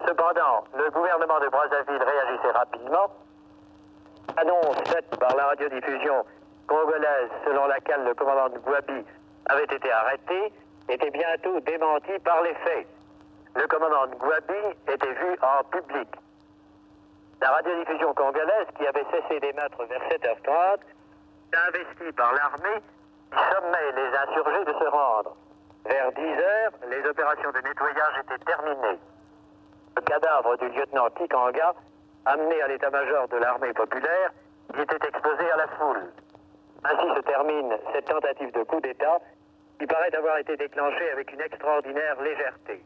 Cependant, 0.08 0.64
le 0.76 0.90
gouvernement 0.90 1.40
de 1.40 1.50
Brazzaville 1.50 2.02
réagissait 2.02 2.52
rapidement. 2.52 3.08
Annonce 4.38 4.78
faite 4.88 5.20
par 5.20 5.36
la 5.36 5.48
radiodiffusion 5.48 6.26
congolaise 6.68 7.30
selon 7.46 7.68
laquelle 7.68 8.04
le 8.06 8.14
commandant 8.14 8.50
de 8.50 8.60
Gwabi 8.60 9.06
avait 9.50 9.64
été 9.66 9.92
arrêté 9.92 10.54
était 10.90 11.12
bientôt 11.12 11.60
démentie 11.62 12.20
par 12.24 12.42
les 12.44 12.54
faits. 12.56 12.88
Le 13.56 13.68
commandant 13.68 14.08
Gwabi 14.08 14.78
était 14.88 15.14
vu 15.14 15.38
en 15.42 15.64
public. 15.66 16.08
La 17.42 17.52
radiodiffusion 17.52 18.14
congolaise, 18.14 18.68
qui 18.78 18.88
avait 18.88 19.06
cessé 19.12 19.40
d'émettre 19.40 19.84
vers 19.86 20.02
7h30, 20.10 20.80
investie 21.68 22.12
par 22.14 22.34
l'armée 22.34 22.82
sommait 23.32 23.92
les 23.96 24.18
insurgés 24.18 24.66
de 24.66 24.74
se 24.74 24.90
rendre. 24.90 25.36
Vers 25.86 26.12
10h, 26.12 26.72
les 26.90 27.08
opérations 27.08 27.52
de 27.52 27.60
nettoyage 27.60 28.20
étaient 28.24 28.44
terminées. 28.46 29.00
Le 29.96 30.02
cadavre 30.02 30.58
du 30.58 30.70
lieutenant 30.70 31.10
Kikanga, 31.12 31.74
amené 32.26 32.62
à 32.62 32.68
l'état-major 32.68 33.28
de 33.30 33.38
l'armée 33.38 33.74
populaire, 33.74 34.32
y 34.76 34.82
était 34.82 35.08
exposé 35.08 35.52
à 35.52 35.58
la 35.58 35.68
foule. 35.68 36.12
Ainsi 36.84 37.16
se 37.16 37.22
termine 37.22 37.78
cette 37.94 38.06
tentative 38.06 38.52
de 38.52 38.64
coup 38.64 38.82
d'État 38.82 39.20
qui 39.80 39.86
paraît 39.86 40.14
avoir 40.16 40.38
été 40.40 40.58
déclenchée 40.58 41.10
avec 41.12 41.32
une 41.34 41.42
extraordinaire 41.42 42.22
légèreté. 42.22 42.84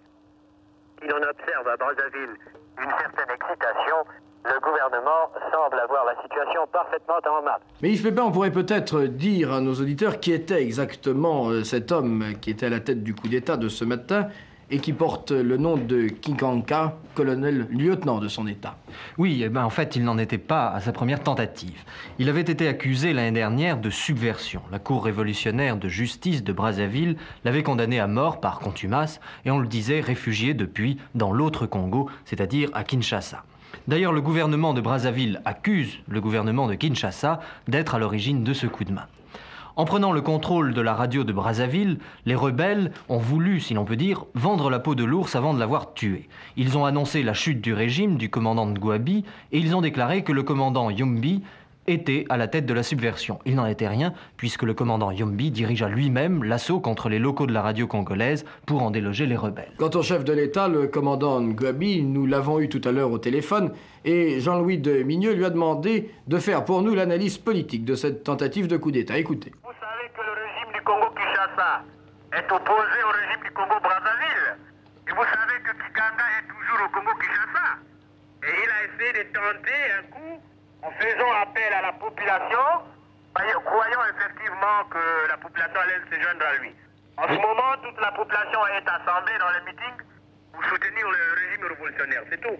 Si 1.01 1.07
l'on 1.07 1.17
observe 1.17 1.67
à 1.67 1.77
Brazzaville 1.77 2.35
une 2.77 2.91
certaine 2.99 3.35
excitation, 3.35 3.95
le 4.43 4.59
gouvernement 4.59 5.29
semble 5.53 5.79
avoir 5.79 6.05
la 6.05 6.21
situation 6.21 6.65
parfaitement 6.71 7.19
en 7.27 7.43
main. 7.43 7.57
Mais 7.81 7.91
Yves 7.91 8.03
Pépin, 8.03 8.23
on 8.23 8.31
pourrait 8.31 8.51
peut-être 8.51 9.01
dire 9.03 9.53
à 9.53 9.61
nos 9.61 9.73
auditeurs 9.73 10.19
qui 10.19 10.33
était 10.33 10.61
exactement 10.61 11.49
euh, 11.49 11.63
cet 11.63 11.91
homme 11.91 12.33
qui 12.41 12.49
était 12.49 12.65
à 12.65 12.69
la 12.69 12.79
tête 12.79 13.03
du 13.03 13.13
coup 13.13 13.27
d'État 13.27 13.57
de 13.57 13.69
ce 13.69 13.85
matin 13.85 14.27
et 14.71 14.79
qui 14.79 14.93
porte 14.93 15.31
le 15.31 15.57
nom 15.57 15.77
de 15.77 16.07
Kikanka, 16.07 16.97
colonel 17.13 17.67
lieutenant 17.69 18.19
de 18.19 18.27
son 18.27 18.47
État. 18.47 18.77
Oui, 19.17 19.41
eh 19.43 19.49
ben 19.49 19.63
en 19.63 19.69
fait, 19.69 19.95
il 19.95 20.03
n'en 20.03 20.17
était 20.17 20.37
pas 20.37 20.69
à 20.69 20.79
sa 20.79 20.93
première 20.93 21.21
tentative. 21.21 21.83
Il 22.19 22.29
avait 22.29 22.41
été 22.41 22.67
accusé 22.67 23.13
l'année 23.13 23.31
dernière 23.31 23.77
de 23.77 23.89
subversion. 23.89 24.61
La 24.71 24.79
Cour 24.79 25.03
révolutionnaire 25.03 25.77
de 25.77 25.89
justice 25.89 26.43
de 26.43 26.53
Brazzaville 26.53 27.17
l'avait 27.43 27.63
condamné 27.63 27.99
à 27.99 28.07
mort 28.07 28.39
par 28.39 28.59
contumace 28.59 29.19
et 29.45 29.51
on 29.51 29.59
le 29.59 29.67
disait 29.67 29.99
réfugié 29.99 30.53
depuis 30.53 30.97
dans 31.15 31.33
l'autre 31.33 31.65
Congo, 31.65 32.09
c'est-à-dire 32.25 32.69
à 32.73 32.83
Kinshasa. 32.83 33.43
D'ailleurs, 33.87 34.13
le 34.13 34.21
gouvernement 34.21 34.73
de 34.73 34.81
Brazzaville 34.81 35.41
accuse 35.45 35.97
le 36.07 36.21
gouvernement 36.21 36.67
de 36.67 36.75
Kinshasa 36.75 37.39
d'être 37.67 37.95
à 37.95 37.99
l'origine 37.99 38.43
de 38.43 38.53
ce 38.53 38.67
coup 38.67 38.83
de 38.83 38.91
main. 38.91 39.07
En 39.75 39.85
prenant 39.85 40.11
le 40.11 40.21
contrôle 40.21 40.73
de 40.73 40.81
la 40.81 40.93
radio 40.93 41.23
de 41.23 41.31
Brazzaville, 41.31 41.99
les 42.25 42.35
rebelles 42.35 42.91
ont 43.07 43.17
voulu, 43.17 43.59
si 43.59 43.73
l'on 43.73 43.85
peut 43.85 43.95
dire, 43.95 44.25
vendre 44.33 44.69
la 44.69 44.79
peau 44.79 44.95
de 44.95 45.03
l'ours 45.03 45.35
avant 45.35 45.53
de 45.53 45.59
l'avoir 45.59 45.93
tué. 45.93 46.27
Ils 46.57 46.77
ont 46.77 46.85
annoncé 46.85 47.23
la 47.23 47.33
chute 47.33 47.61
du 47.61 47.73
régime 47.73 48.17
du 48.17 48.29
commandant 48.29 48.67
de 48.67 48.77
Gouabi 48.77 49.23
et 49.51 49.59
ils 49.59 49.75
ont 49.75 49.81
déclaré 49.81 50.23
que 50.23 50.33
le 50.33 50.43
commandant 50.43 50.89
Yumbi 50.89 51.41
était 51.87 52.25
à 52.29 52.37
la 52.37 52.47
tête 52.47 52.65
de 52.65 52.73
la 52.73 52.83
subversion. 52.83 53.39
Il 53.45 53.55
n'en 53.55 53.65
était 53.65 53.87
rien, 53.87 54.13
puisque 54.37 54.63
le 54.63 54.73
commandant 54.73 55.11
Yombi 55.11 55.51
dirigea 55.51 55.89
lui-même 55.89 56.43
l'assaut 56.43 56.79
contre 56.79 57.09
les 57.09 57.19
locaux 57.19 57.47
de 57.47 57.53
la 57.53 57.61
radio 57.61 57.87
congolaise 57.87 58.45
pour 58.65 58.83
en 58.83 58.91
déloger 58.91 59.25
les 59.25 59.35
rebelles. 59.35 59.71
Quant 59.77 59.89
au 59.89 60.03
chef 60.03 60.23
de 60.23 60.33
l'État, 60.33 60.67
le 60.67 60.87
commandant 60.87 61.41
Ngouabi, 61.41 62.03
nous 62.03 62.25
l'avons 62.25 62.59
eu 62.59 62.69
tout 62.69 62.81
à 62.85 62.91
l'heure 62.91 63.11
au 63.11 63.17
téléphone, 63.17 63.71
et 64.05 64.39
Jean-Louis 64.39 64.77
de 64.77 65.03
Migneux 65.03 65.33
lui 65.33 65.45
a 65.45 65.49
demandé 65.49 66.11
de 66.27 66.37
faire 66.37 66.65
pour 66.65 66.81
nous 66.81 66.93
l'analyse 66.93 67.37
politique 67.37 67.85
de 67.85 67.95
cette 67.95 68.23
tentative 68.23 68.67
de 68.67 68.77
coup 68.77 68.91
d'État. 68.91 69.17
Écoutez. 69.17 69.51
Vous 69.63 69.71
savez 69.79 70.09
que 70.13 70.21
le 70.21 70.31
régime 70.31 70.83
est 72.33 72.51
opposé 72.51 73.03
au 73.03 73.11
régime 73.11 73.43
du 73.43 73.51
Congo-Brazzaville. 73.51 74.57
Et 75.07 75.11
vous 75.11 75.25
savez 75.25 75.57
que 75.63 75.71
Kikanga 75.71 76.25
est 76.39 76.47
toujours 76.47 76.85
au 76.85 76.89
Congo-Kinshasa. 76.89 77.67
Et 78.43 78.53
il 78.63 78.69
a 78.69 78.83
essayé 78.85 79.23
de 79.23 79.29
tenter 79.33 79.81
un 79.99 80.03
coup 80.11 80.41
en 80.83 80.91
faisant 80.91 81.31
appel 81.41 81.73
à 81.73 81.81
la 81.81 81.93
population, 81.93 82.65
croyant 83.33 84.03
effectivement 84.15 84.83
que 84.89 85.27
la 85.29 85.37
population 85.37 85.79
allait 85.79 86.01
se 86.09 86.21
joindre 86.21 86.45
à 86.45 86.57
lui. 86.57 86.75
En 87.17 87.27
ce 87.27 87.33
moment, 87.33 87.77
toute 87.83 87.99
la 87.99 88.11
population 88.11 88.67
est 88.67 88.87
assemblée 88.87 89.37
dans 89.39 89.51
les 89.51 89.71
meetings 89.71 90.01
pour 90.53 90.63
soutenir 90.65 91.05
le 91.07 91.33
régime 91.41 91.65
révolutionnaire, 91.67 92.23
c'est 92.29 92.41
tout. 92.41 92.57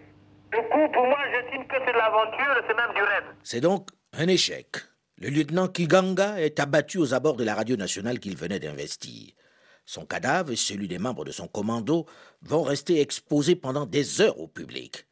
Du 0.52 0.58
coup, 0.70 0.88
pour 0.92 1.08
moi, 1.08 1.20
j'estime 1.32 1.66
que 1.68 1.76
c'est 1.86 1.94
de 1.94 1.98
l'aventure, 1.98 2.64
c'est 2.68 2.76
même 2.76 2.94
du 2.94 3.02
rêve. 3.02 3.26
C'est 3.44 3.62
donc 3.62 3.88
un 4.18 4.28
échec. 4.28 4.68
Le 5.18 5.30
lieutenant 5.30 5.68
Kiganga 5.68 6.42
est 6.42 6.60
abattu 6.60 6.98
aux 6.98 7.14
abords 7.14 7.38
de 7.38 7.44
la 7.44 7.56
radio 7.56 7.76
nationale 7.76 8.20
qu'il 8.20 8.36
venait 8.36 8.60
d'investir. 8.60 9.34
Son 9.86 10.06
cadavre 10.06 10.52
et 10.52 10.56
celui 10.56 10.88
des 10.88 11.00
membres 11.00 11.26
de 11.26 11.32
son 11.32 11.48
commando 11.48 12.06
vont 12.42 12.64
rester 12.64 13.02
exposés 13.02 13.56
pendant 13.56 13.86
des 13.86 14.22
heures 14.22 14.40
au 14.40 14.48
public 14.48 15.06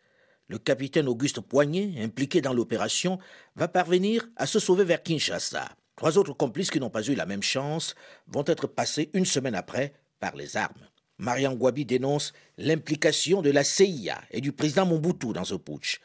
le 0.50 0.58
capitaine 0.58 1.08
Auguste 1.08 1.40
Poignet, 1.40 1.94
impliqué 2.02 2.42
dans 2.42 2.54
l'opération, 2.54 3.20
va 3.56 3.68
parvenir 3.68 4.28
à 4.36 4.48
se 4.48 4.60
sauver 4.60 4.84
vers 4.84 5.02
Kinshasa. 5.04 5.70
Trois 5.96 6.18
autres 6.18 6.34
complices 6.34 6.72
qui 6.72 6.80
n'ont 6.80 6.90
pas 6.90 7.04
eu 7.04 7.14
la 7.14 7.28
même 7.28 7.44
chance 7.44 7.96
vont 8.28 8.44
être 8.48 8.68
passés 8.68 9.12
une 9.14 9.26
semaine 9.26 9.56
après 9.56 9.94
par 10.20 10.36
les 10.36 10.58
armes. 10.58 10.88
Marian 11.20 11.54
Gwabi 11.54 11.86
dénonce 11.86 12.34
l'implication 12.58 13.42
de 13.42 13.52
la 13.52 13.64
CIA 13.64 14.22
et 14.32 14.42
du 14.42 14.52
président 14.52 14.86
Mobutu 14.86 15.34
dans 15.34 15.46
ce 15.46 15.56
putsch. 15.56 16.00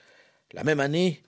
La 0.53 0.63
même 0.63 0.81
année, 0.81 1.23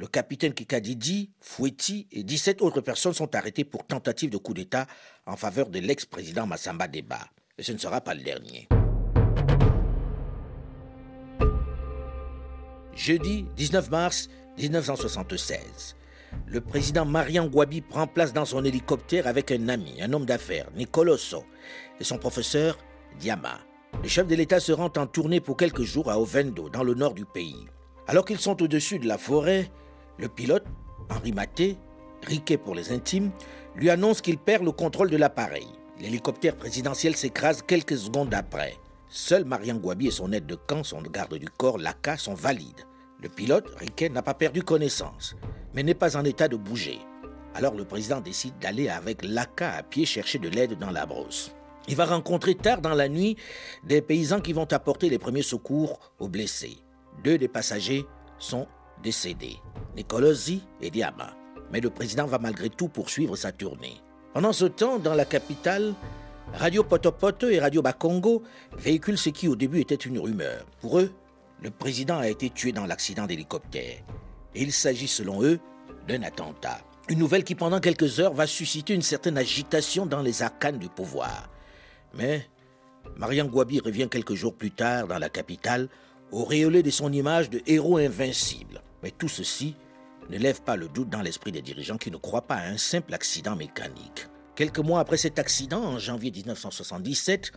le 0.00 0.06
capitaine 0.06 0.54
Kikadidi, 0.54 1.30
Fouetti 1.42 2.08
et 2.10 2.22
17 2.22 2.62
autres 2.62 2.80
personnes 2.80 3.12
sont 3.12 3.34
arrêtées 3.34 3.64
pour 3.64 3.86
tentative 3.86 4.30
de 4.30 4.38
coup 4.38 4.54
d'État 4.54 4.86
en 5.26 5.36
faveur 5.36 5.68
de 5.68 5.78
l'ex-président 5.78 6.46
Massamba 6.46 6.88
Deba. 6.88 7.18
Et 7.58 7.62
ce 7.62 7.72
ne 7.72 7.76
sera 7.76 8.00
pas 8.00 8.14
le 8.14 8.22
dernier. 8.22 8.66
Jeudi 12.94 13.44
19 13.58 13.90
mars 13.90 14.30
1976, 14.56 15.96
le 16.46 16.62
président 16.62 17.04
Marian 17.04 17.46
Gwabi 17.46 17.82
prend 17.82 18.06
place 18.06 18.32
dans 18.32 18.46
son 18.46 18.64
hélicoptère 18.64 19.26
avec 19.26 19.52
un 19.52 19.68
ami, 19.68 20.00
un 20.00 20.10
homme 20.14 20.24
d'affaires, 20.24 20.70
Nicoloso, 20.76 21.44
et 22.00 22.04
son 22.04 22.16
professeur, 22.16 22.78
Diama. 23.18 23.58
Le 24.02 24.08
chef 24.08 24.26
de 24.26 24.34
l'État 24.34 24.60
se 24.60 24.72
rend 24.72 24.90
en 24.96 25.06
tournée 25.06 25.40
pour 25.40 25.58
quelques 25.58 25.82
jours 25.82 26.10
à 26.10 26.18
Ovendo, 26.18 26.70
dans 26.70 26.84
le 26.84 26.94
nord 26.94 27.12
du 27.12 27.26
pays. 27.26 27.66
Alors 28.06 28.24
qu'ils 28.24 28.40
sont 28.40 28.62
au-dessus 28.62 28.98
de 28.98 29.06
la 29.06 29.18
forêt, 29.18 29.70
le 30.20 30.28
pilote, 30.28 30.64
Henri 31.08 31.32
Maté, 31.32 31.76
riquet 32.26 32.58
pour 32.58 32.74
les 32.74 32.92
intimes, 32.92 33.30
lui 33.74 33.90
annonce 33.90 34.20
qu'il 34.20 34.38
perd 34.38 34.64
le 34.64 34.72
contrôle 34.72 35.10
de 35.10 35.16
l'appareil. 35.16 35.66
L'hélicoptère 36.00 36.56
présidentiel 36.56 37.16
s'écrase 37.16 37.62
quelques 37.62 37.96
secondes 37.96 38.34
après. 38.34 38.74
Seul 39.08 39.44
Marian 39.44 39.76
Gwabi 39.76 40.08
et 40.08 40.12
son 40.12 40.32
aide 40.32 40.46
de 40.46 40.54
camp, 40.54 40.84
son 40.84 41.02
garde 41.02 41.34
du 41.34 41.48
corps, 41.48 41.78
Laka, 41.78 42.16
sont 42.16 42.34
valides. 42.34 42.86
Le 43.22 43.28
pilote, 43.28 43.68
Riquet, 43.76 44.08
n'a 44.08 44.22
pas 44.22 44.34
perdu 44.34 44.62
connaissance, 44.62 45.36
mais 45.74 45.82
n'est 45.82 45.94
pas 45.94 46.16
en 46.16 46.24
état 46.24 46.48
de 46.48 46.56
bouger. 46.56 47.00
Alors 47.54 47.74
le 47.74 47.84
président 47.84 48.20
décide 48.20 48.58
d'aller 48.60 48.88
avec 48.88 49.24
l'ACA 49.24 49.72
à 49.72 49.82
pied 49.82 50.06
chercher 50.06 50.38
de 50.38 50.48
l'aide 50.48 50.78
dans 50.78 50.90
la 50.90 51.06
brosse. 51.06 51.52
Il 51.88 51.96
va 51.96 52.06
rencontrer 52.06 52.54
tard 52.54 52.80
dans 52.80 52.94
la 52.94 53.08
nuit 53.08 53.36
des 53.84 54.00
paysans 54.00 54.40
qui 54.40 54.52
vont 54.52 54.70
apporter 54.72 55.08
les 55.08 55.18
premiers 55.18 55.42
secours 55.42 55.98
aux 56.18 56.28
blessés. 56.28 56.78
Deux 57.24 57.36
des 57.36 57.48
passagers 57.48 58.06
sont 58.38 58.68
décédés, 59.02 59.56
Nicolosi 59.96 60.62
et 60.80 60.90
Diama. 60.90 61.34
Mais 61.72 61.80
le 61.80 61.90
président 61.90 62.26
va 62.26 62.38
malgré 62.38 62.68
tout 62.68 62.88
poursuivre 62.88 63.36
sa 63.36 63.52
tournée. 63.52 64.00
Pendant 64.34 64.52
ce 64.52 64.64
temps, 64.64 64.98
dans 64.98 65.14
la 65.14 65.24
capitale, 65.24 65.94
Radio 66.54 66.82
Potopoto 66.82 67.48
et 67.48 67.60
Radio 67.60 67.80
Bakongo 67.80 68.42
véhiculent 68.76 69.18
ce 69.18 69.30
qui 69.30 69.48
au 69.48 69.56
début 69.56 69.80
était 69.80 69.94
une 69.94 70.18
rumeur. 70.18 70.66
Pour 70.80 70.98
eux, 70.98 71.12
le 71.62 71.70
président 71.70 72.18
a 72.18 72.28
été 72.28 72.50
tué 72.50 72.72
dans 72.72 72.86
l'accident 72.86 73.26
d'hélicoptère. 73.26 74.02
Et 74.54 74.62
il 74.62 74.72
s'agit 74.72 75.08
selon 75.08 75.42
eux 75.42 75.60
d'un 76.08 76.22
attentat. 76.22 76.80
Une 77.08 77.18
nouvelle 77.18 77.44
qui 77.44 77.54
pendant 77.54 77.80
quelques 77.80 78.20
heures 78.20 78.34
va 78.34 78.46
susciter 78.46 78.94
une 78.94 79.02
certaine 79.02 79.38
agitation 79.38 80.06
dans 80.06 80.22
les 80.22 80.42
arcanes 80.42 80.78
du 80.78 80.88
pouvoir. 80.88 81.50
Mais 82.14 82.48
Marian 83.16 83.46
Gwabi 83.46 83.80
revient 83.80 84.08
quelques 84.10 84.34
jours 84.34 84.54
plus 84.54 84.70
tard 84.70 85.06
dans 85.06 85.18
la 85.18 85.28
capitale, 85.28 85.88
auréolé 86.32 86.82
de 86.82 86.90
son 86.90 87.12
image 87.12 87.50
de 87.50 87.62
héros 87.66 87.98
invincible. 87.98 88.82
Mais 89.02 89.10
tout 89.10 89.28
ceci 89.28 89.76
ne 90.28 90.38
lève 90.38 90.62
pas 90.62 90.76
le 90.76 90.88
doute 90.88 91.08
dans 91.08 91.22
l'esprit 91.22 91.52
des 91.52 91.62
dirigeants 91.62 91.98
qui 91.98 92.10
ne 92.10 92.16
croient 92.16 92.46
pas 92.46 92.56
à 92.56 92.68
un 92.68 92.76
simple 92.76 93.14
accident 93.14 93.56
mécanique. 93.56 94.28
Quelques 94.54 94.78
mois 94.78 95.00
après 95.00 95.16
cet 95.16 95.38
accident, 95.38 95.82
en 95.82 95.98
janvier 95.98 96.30
1977, 96.30 97.52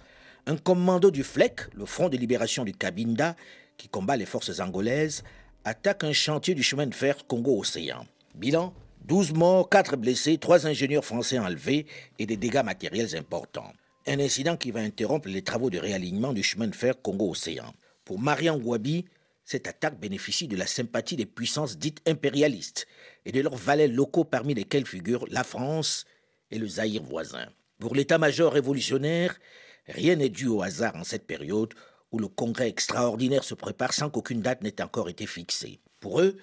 un 0.48 0.58
commando 0.58 1.12
du 1.12 1.24
FLEC, 1.24 1.74
le 1.74 1.86
Front 1.86 2.10
de 2.10 2.18
libération 2.18 2.64
du 2.64 2.74
Cabinda, 2.74 3.36
qui 3.78 3.90
combat 3.90 4.18
les 4.18 4.26
forces 4.26 4.60
angolaises, 4.60 5.24
attaque 5.66 6.04
un 6.04 6.14
chantier 6.14 6.56
du 6.56 6.64
chemin 6.64 6.88
de 6.88 6.96
fer 6.96 7.28
Congo-Océan. 7.28 8.06
Bilan 8.36 8.74
12 9.06 9.34
morts, 9.34 9.70
4 9.70 9.98
blessés, 9.98 10.38
3 10.38 10.66
ingénieurs 10.66 11.04
français 11.04 11.38
enlevés 11.38 11.86
et 12.20 12.26
des 12.26 12.38
dégâts 12.38 12.64
matériels 12.64 13.18
importants. 13.18 13.74
Un 14.08 14.20
incident 14.20 14.56
qui 14.56 14.72
va 14.72 14.80
interrompre 14.80 15.28
les 15.28 15.42
travaux 15.42 15.70
de 15.70 15.78
réalignement 15.78 16.32
du 16.32 16.42
chemin 16.42 16.68
de 16.68 16.76
fer 16.76 17.02
Congo-Océan. 17.02 17.74
Pour 18.06 18.20
Marian 18.20 18.58
Gwabi, 18.58 19.06
cette 19.54 19.68
attaque 19.68 20.00
bénéficie 20.00 20.48
de 20.48 20.58
la 20.58 20.66
sympathie 20.66 21.16
des 21.16 21.28
puissances 21.28 21.78
dites 21.78 22.02
impérialistes 22.08 22.88
et 23.24 23.32
de 23.32 23.40
leurs 23.40 23.56
valets 23.56 23.88
locaux 23.88 24.24
parmi 24.24 24.56
lesquels 24.56 24.88
figurent 24.88 25.28
la 25.30 25.44
France 25.44 26.06
et 26.50 26.58
le 26.58 26.68
Zaïre 26.68 27.04
voisin. 27.04 27.46
Pour 27.78 27.94
l'état-major 27.94 28.52
révolutionnaire, 28.52 29.38
rien 29.86 30.16
n'est 30.16 30.30
dû 30.30 30.48
au 30.48 30.64
hasard 30.64 30.96
en 30.96 31.04
cette 31.04 31.28
période 31.28 31.76
où 32.12 32.18
le 32.18 32.28
congrès 32.28 32.68
extraordinaire 32.68 33.44
se 33.44 33.54
prépare 33.54 33.94
sans 33.94 34.10
qu'aucune 34.10 34.42
date 34.42 34.64
n'ait 34.64 34.82
encore 34.82 35.08
été 35.08 35.28
fixée. 35.28 35.80
Pour 36.00 36.20
eux, 36.20 36.36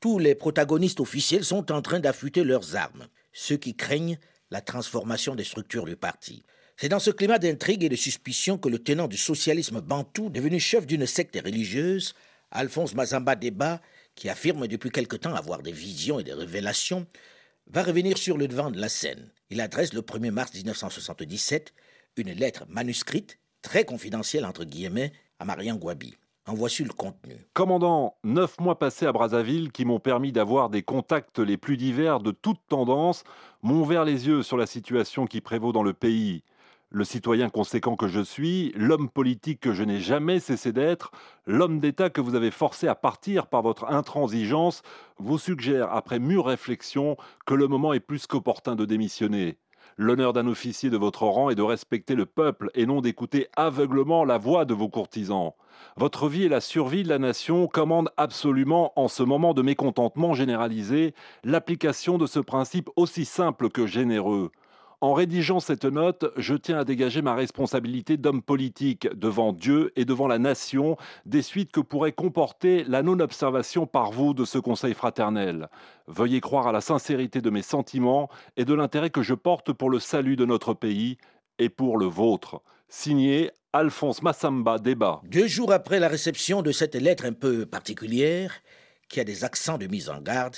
tous 0.00 0.18
les 0.18 0.34
protagonistes 0.34 1.00
officiels 1.00 1.44
sont 1.44 1.70
en 1.70 1.82
train 1.82 2.00
d'affûter 2.00 2.44
leurs 2.44 2.76
armes, 2.76 3.08
ceux 3.34 3.58
qui 3.58 3.76
craignent 3.76 4.18
la 4.50 4.62
transformation 4.62 5.34
des 5.34 5.44
structures 5.44 5.84
du 5.84 5.96
parti. 5.96 6.44
C'est 6.78 6.88
dans 6.88 6.98
ce 6.98 7.10
climat 7.10 7.38
d'intrigue 7.38 7.84
et 7.84 7.90
de 7.90 7.94
suspicion 7.96 8.56
que 8.56 8.70
le 8.70 8.78
tenant 8.78 9.06
du 9.06 9.18
socialisme 9.18 9.82
bantou, 9.82 10.30
devenu 10.30 10.58
chef 10.58 10.86
d'une 10.86 11.04
secte 11.04 11.38
religieuse, 11.44 12.14
Alphonse 12.54 12.94
Mazamba 12.94 13.36
Deba, 13.36 13.80
qui 14.14 14.28
affirme 14.28 14.66
depuis 14.66 14.90
quelque 14.90 15.16
temps 15.16 15.34
avoir 15.34 15.62
des 15.62 15.72
visions 15.72 16.18
et 16.18 16.24
des 16.24 16.32
révélations, 16.32 17.06
va 17.66 17.82
revenir 17.82 18.16
sur 18.16 18.38
le 18.38 18.48
devant 18.48 18.70
de 18.70 18.80
la 18.80 18.88
scène. 18.88 19.30
Il 19.50 19.60
adresse 19.60 19.92
le 19.92 20.00
1er 20.00 20.30
mars 20.30 20.54
1977 20.54 21.74
une 22.16 22.32
lettre 22.32 22.64
manuscrite, 22.68 23.38
très 23.62 23.84
confidentielle 23.84 24.44
entre 24.44 24.64
guillemets, 24.64 25.12
à 25.38 25.44
Marian 25.44 25.76
Gwabi. 25.76 26.14
En 26.46 26.54
voici 26.54 26.84
le 26.84 26.92
contenu. 26.92 27.36
Commandant, 27.54 28.16
neuf 28.22 28.60
mois 28.60 28.78
passés 28.78 29.06
à 29.06 29.12
Brazzaville 29.12 29.72
qui 29.72 29.86
m'ont 29.86 29.98
permis 29.98 30.30
d'avoir 30.30 30.68
des 30.68 30.82
contacts 30.82 31.38
les 31.38 31.56
plus 31.56 31.78
divers 31.78 32.20
de 32.20 32.32
toutes 32.32 32.60
tendances 32.68 33.24
m'ont 33.62 33.80
ouvert 33.80 34.04
les 34.04 34.26
yeux 34.26 34.42
sur 34.42 34.58
la 34.58 34.66
situation 34.66 35.26
qui 35.26 35.40
prévaut 35.40 35.72
dans 35.72 35.82
le 35.82 35.94
pays 35.94 36.42
le 36.94 37.02
citoyen 37.02 37.48
conséquent 37.48 37.96
que 37.96 38.06
je 38.06 38.20
suis, 38.20 38.72
l'homme 38.76 39.08
politique 39.08 39.58
que 39.58 39.72
je 39.72 39.82
n'ai 39.82 39.98
jamais 39.98 40.38
cessé 40.38 40.72
d'être, 40.72 41.10
l'homme 41.44 41.80
d'État 41.80 42.08
que 42.08 42.20
vous 42.20 42.36
avez 42.36 42.52
forcé 42.52 42.86
à 42.86 42.94
partir 42.94 43.48
par 43.48 43.62
votre 43.62 43.86
intransigeance, 43.86 44.82
vous 45.18 45.38
suggère, 45.38 45.92
après 45.92 46.20
mûre 46.20 46.46
réflexion, 46.46 47.16
que 47.46 47.54
le 47.54 47.66
moment 47.66 47.94
est 47.94 48.00
plus 48.00 48.28
qu'opportun 48.28 48.76
de 48.76 48.84
démissionner. 48.84 49.58
L'honneur 49.96 50.32
d'un 50.32 50.46
officier 50.46 50.88
de 50.88 50.96
votre 50.96 51.24
rang 51.24 51.50
est 51.50 51.56
de 51.56 51.62
respecter 51.62 52.14
le 52.14 52.26
peuple 52.26 52.70
et 52.74 52.86
non 52.86 53.00
d'écouter 53.00 53.48
aveuglement 53.56 54.24
la 54.24 54.38
voix 54.38 54.64
de 54.64 54.74
vos 54.74 54.88
courtisans. 54.88 55.52
Votre 55.96 56.28
vie 56.28 56.44
et 56.44 56.48
la 56.48 56.60
survie 56.60 57.02
de 57.02 57.08
la 57.08 57.18
nation 57.18 57.66
commandent 57.66 58.10
absolument, 58.16 58.92
en 58.94 59.08
ce 59.08 59.24
moment 59.24 59.52
de 59.52 59.62
mécontentement 59.62 60.32
généralisé, 60.32 61.12
l'application 61.42 62.18
de 62.18 62.26
ce 62.26 62.38
principe 62.38 62.88
aussi 62.94 63.24
simple 63.24 63.68
que 63.68 63.84
généreux. 63.84 64.52
En 65.00 65.12
rédigeant 65.12 65.60
cette 65.60 65.84
note, 65.84 66.32
je 66.36 66.54
tiens 66.54 66.78
à 66.78 66.84
dégager 66.84 67.22
ma 67.22 67.34
responsabilité 67.34 68.16
d'homme 68.16 68.42
politique 68.42 69.08
devant 69.14 69.52
Dieu 69.52 69.92
et 69.96 70.04
devant 70.04 70.28
la 70.28 70.38
nation 70.38 70.96
des 71.26 71.42
suites 71.42 71.72
que 71.72 71.80
pourrait 71.80 72.12
comporter 72.12 72.84
la 72.84 73.02
non-observation 73.02 73.86
par 73.86 74.12
vous 74.12 74.34
de 74.34 74.44
ce 74.44 74.58
conseil 74.58 74.94
fraternel. 74.94 75.68
Veuillez 76.06 76.40
croire 76.40 76.66
à 76.66 76.72
la 76.72 76.80
sincérité 76.80 77.40
de 77.40 77.50
mes 77.50 77.62
sentiments 77.62 78.28
et 78.56 78.64
de 78.64 78.74
l'intérêt 78.74 79.10
que 79.10 79.22
je 79.22 79.34
porte 79.34 79.72
pour 79.72 79.90
le 79.90 79.98
salut 79.98 80.36
de 80.36 80.44
notre 80.44 80.74
pays 80.74 81.18
et 81.58 81.68
pour 81.68 81.98
le 81.98 82.06
vôtre. 82.06 82.62
Signé 82.88 83.50
Alphonse 83.72 84.22
Massamba 84.22 84.78
Débat. 84.78 85.20
Deux 85.24 85.48
jours 85.48 85.72
après 85.72 85.98
la 85.98 86.08
réception 86.08 86.62
de 86.62 86.72
cette 86.72 86.94
lettre 86.94 87.24
un 87.24 87.32
peu 87.32 87.66
particulière, 87.66 88.52
qui 89.08 89.20
a 89.20 89.24
des 89.24 89.44
accents 89.44 89.78
de 89.78 89.86
mise 89.86 90.08
en 90.08 90.20
garde, 90.20 90.56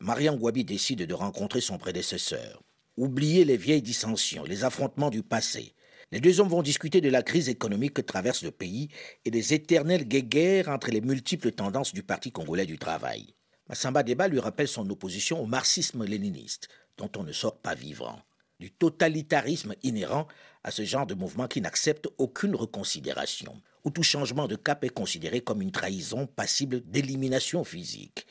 Marianne 0.00 0.36
Gwabi 0.36 0.64
décide 0.64 1.06
de 1.06 1.14
rencontrer 1.14 1.60
son 1.60 1.78
prédécesseur. 1.78 2.63
Oubliez 2.96 3.44
les 3.44 3.56
vieilles 3.56 3.82
dissensions, 3.82 4.44
les 4.44 4.62
affrontements 4.62 5.10
du 5.10 5.24
passé. 5.24 5.74
Les 6.12 6.20
deux 6.20 6.38
hommes 6.38 6.48
vont 6.48 6.62
discuter 6.62 7.00
de 7.00 7.08
la 7.08 7.24
crise 7.24 7.48
économique 7.48 7.94
que 7.94 8.00
traverse 8.00 8.44
le 8.44 8.52
pays 8.52 8.88
et 9.24 9.32
des 9.32 9.52
éternelles 9.52 10.06
guéguerres 10.06 10.68
entre 10.68 10.90
les 10.90 11.00
multiples 11.00 11.50
tendances 11.50 11.92
du 11.92 12.04
Parti 12.04 12.30
congolais 12.30 12.66
du 12.66 12.78
travail. 12.78 13.34
Massamba 13.68 14.04
Deba 14.04 14.28
lui 14.28 14.38
rappelle 14.38 14.68
son 14.68 14.88
opposition 14.90 15.42
au 15.42 15.46
marxisme-léniniste, 15.46 16.68
dont 16.96 17.10
on 17.16 17.24
ne 17.24 17.32
sort 17.32 17.58
pas 17.58 17.74
vivant, 17.74 18.20
du 18.60 18.70
totalitarisme 18.70 19.74
inhérent 19.82 20.28
à 20.62 20.70
ce 20.70 20.84
genre 20.84 21.06
de 21.06 21.14
mouvement 21.14 21.48
qui 21.48 21.60
n'accepte 21.60 22.08
aucune 22.18 22.54
reconsidération, 22.54 23.60
où 23.82 23.90
tout 23.90 24.04
changement 24.04 24.46
de 24.46 24.54
cap 24.54 24.84
est 24.84 24.90
considéré 24.90 25.40
comme 25.40 25.62
une 25.62 25.72
trahison 25.72 26.28
passible 26.28 26.80
d'élimination 26.88 27.64
physique. 27.64 28.24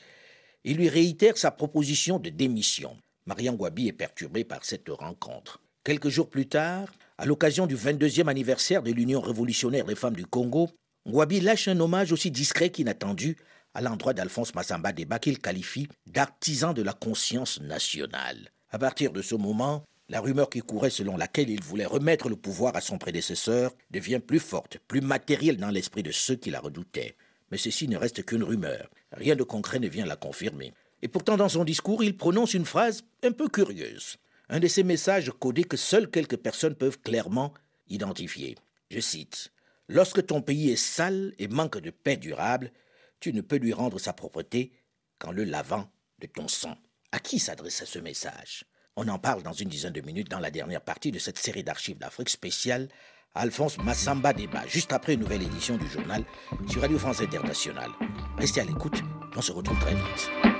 Il 0.64 0.78
lui 0.78 0.88
réitère 0.88 1.36
sa 1.36 1.50
proposition 1.50 2.18
de 2.18 2.30
démission. 2.30 2.96
Marianne 3.26 3.56
Gwabi 3.56 3.88
est 3.88 3.92
perturbée 3.92 4.44
par 4.44 4.64
cette 4.64 4.88
rencontre. 4.88 5.60
Quelques 5.82 6.08
jours 6.08 6.28
plus 6.28 6.46
tard, 6.46 6.88
à 7.16 7.24
l'occasion 7.24 7.66
du 7.66 7.76
22e 7.76 8.28
anniversaire 8.28 8.82
de 8.82 8.92
l'Union 8.92 9.20
révolutionnaire 9.20 9.86
des 9.86 9.94
femmes 9.94 10.16
du 10.16 10.26
Congo, 10.26 10.68
Gwabi 11.06 11.40
lâche 11.40 11.68
un 11.68 11.80
hommage 11.80 12.12
aussi 12.12 12.30
discret 12.30 12.70
qu'inattendu 12.70 13.36
à 13.72 13.80
l'endroit 13.80 14.12
d'Alphonse 14.12 14.54
Massamba 14.54 14.92
Deba 14.92 15.18
qu'il 15.18 15.38
qualifie 15.38 15.88
d'artisan 16.06 16.72
de 16.74 16.82
la 16.82 16.92
conscience 16.92 17.60
nationale. 17.60 18.50
À 18.70 18.78
partir 18.78 19.10
de 19.12 19.22
ce 19.22 19.34
moment, 19.34 19.84
la 20.10 20.20
rumeur 20.20 20.50
qui 20.50 20.60
courait 20.60 20.90
selon 20.90 21.16
laquelle 21.16 21.48
il 21.48 21.62
voulait 21.62 21.86
remettre 21.86 22.28
le 22.28 22.36
pouvoir 22.36 22.76
à 22.76 22.82
son 22.82 22.98
prédécesseur 22.98 23.72
devient 23.90 24.20
plus 24.20 24.38
forte, 24.38 24.78
plus 24.86 25.00
matérielle 25.00 25.56
dans 25.56 25.70
l'esprit 25.70 26.02
de 26.02 26.12
ceux 26.12 26.36
qui 26.36 26.50
la 26.50 26.60
redoutaient. 26.60 27.16
Mais 27.50 27.58
ceci 27.58 27.88
ne 27.88 27.96
reste 27.96 28.24
qu'une 28.24 28.42
rumeur. 28.42 28.90
Rien 29.12 29.34
de 29.34 29.42
concret 29.44 29.78
ne 29.78 29.88
vient 29.88 30.06
la 30.06 30.16
confirmer. 30.16 30.72
Et 31.04 31.08
pourtant, 31.08 31.36
dans 31.36 31.50
son 31.50 31.64
discours, 31.64 32.02
il 32.02 32.16
prononce 32.16 32.54
une 32.54 32.64
phrase 32.64 33.04
un 33.22 33.30
peu 33.30 33.46
curieuse. 33.48 34.16
Un 34.48 34.58
de 34.58 34.66
ces 34.66 34.82
messages 34.82 35.30
codés 35.38 35.64
que 35.64 35.76
seules 35.76 36.10
quelques 36.10 36.38
personnes 36.38 36.74
peuvent 36.74 36.98
clairement 36.98 37.52
identifier. 37.88 38.56
Je 38.90 39.00
cite 39.00 39.52
Lorsque 39.86 40.24
ton 40.24 40.40
pays 40.40 40.70
est 40.70 40.76
sale 40.76 41.34
et 41.38 41.46
manque 41.46 41.78
de 41.78 41.90
paix 41.90 42.16
durable, 42.16 42.72
tu 43.20 43.34
ne 43.34 43.42
peux 43.42 43.56
lui 43.56 43.74
rendre 43.74 43.98
sa 43.98 44.14
propreté 44.14 44.72
qu'en 45.18 45.30
le 45.30 45.44
lavant 45.44 45.90
de 46.20 46.26
ton 46.26 46.48
sang. 46.48 46.74
À 47.12 47.20
qui 47.20 47.38
s'adresse 47.38 47.84
ce 47.84 47.98
message? 47.98 48.64
On 48.96 49.06
en 49.08 49.18
parle 49.18 49.42
dans 49.42 49.52
une 49.52 49.68
dizaine 49.68 49.92
de 49.92 50.00
minutes 50.00 50.30
dans 50.30 50.40
la 50.40 50.50
dernière 50.50 50.80
partie 50.80 51.12
de 51.12 51.18
cette 51.18 51.38
série 51.38 51.64
d'archives 51.64 51.98
d'Afrique 51.98 52.30
spéciale 52.30 52.88
Alphonse 53.34 53.76
Massamba 53.76 54.32
Débat, 54.32 54.66
juste 54.68 54.92
après 54.92 55.14
une 55.14 55.20
nouvelle 55.20 55.42
édition 55.42 55.76
du 55.76 55.86
journal 55.86 56.24
sur 56.66 56.80
Radio 56.80 56.98
France 56.98 57.20
Internationale. 57.20 57.90
Restez 58.38 58.62
à 58.62 58.64
l'écoute, 58.64 59.02
on 59.36 59.42
se 59.42 59.52
retrouve 59.52 59.78
très 59.80 59.94
vite. 59.94 60.53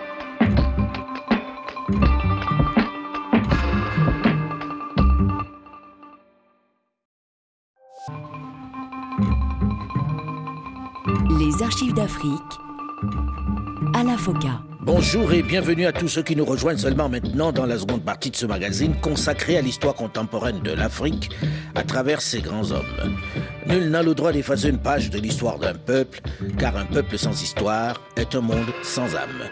Les 11.45 11.63
archives 11.63 11.93
d'Afrique 11.93 12.41
à 13.93 14.03
la 14.03 14.17
FOCA. 14.17 14.63
Bonjour 14.81 15.31
et 15.35 15.43
bienvenue 15.43 15.85
à 15.85 15.93
tous 15.93 16.09
ceux 16.09 16.23
qui 16.23 16.37
nous 16.37 16.45
rejoignent 16.47 16.79
seulement 16.79 17.11
maintenant 17.11 17.53
dans 17.53 17.67
la 17.67 17.79
seconde 17.79 18.03
partie 18.03 18.31
de 18.31 18.37
ce 18.37 18.47
magazine 18.47 18.99
consacré 19.03 19.59
à 19.59 19.61
l'histoire 19.61 19.95
contemporaine 19.95 20.61
de 20.61 20.73
l'Afrique 20.73 21.29
à 21.75 21.83
travers 21.83 22.23
ses 22.23 22.41
grands 22.41 22.71
hommes. 22.71 23.19
Nul 23.67 23.91
n'a 23.91 24.03
le 24.03 24.15
droit 24.15 24.33
d'effacer 24.33 24.71
une 24.71 24.81
page 24.81 25.11
de 25.11 25.19
l'histoire 25.19 25.59
d'un 25.59 25.75
peuple, 25.75 26.23
car 26.59 26.79
un 26.79 26.87
peuple 26.87 27.19
sans 27.19 27.43
histoire 27.43 28.01
est 28.17 28.35
un 28.35 28.41
monde 28.41 28.73
sans 28.83 29.15
âme. 29.15 29.51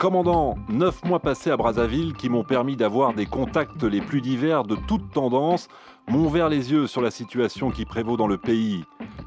Commandant, 0.00 0.58
neuf 0.68 1.02
mois 1.04 1.20
passés 1.20 1.50
à 1.50 1.56
Brazzaville 1.56 2.12
qui 2.14 2.28
m'ont 2.28 2.44
permis 2.44 2.76
d'avoir 2.76 3.14
des 3.14 3.26
contacts 3.26 3.84
les 3.84 4.00
plus 4.00 4.20
divers 4.20 4.64
de 4.64 4.76
toutes 4.88 5.12
tendances 5.12 5.68
m'ont 6.08 6.24
ouvert 6.24 6.48
les 6.48 6.70
yeux 6.72 6.86
sur 6.86 7.00
la 7.00 7.10
situation 7.10 7.70
qui 7.70 7.84
prévaut 7.84 8.16
dans 8.16 8.26
le 8.26 8.38
pays. 8.38 8.84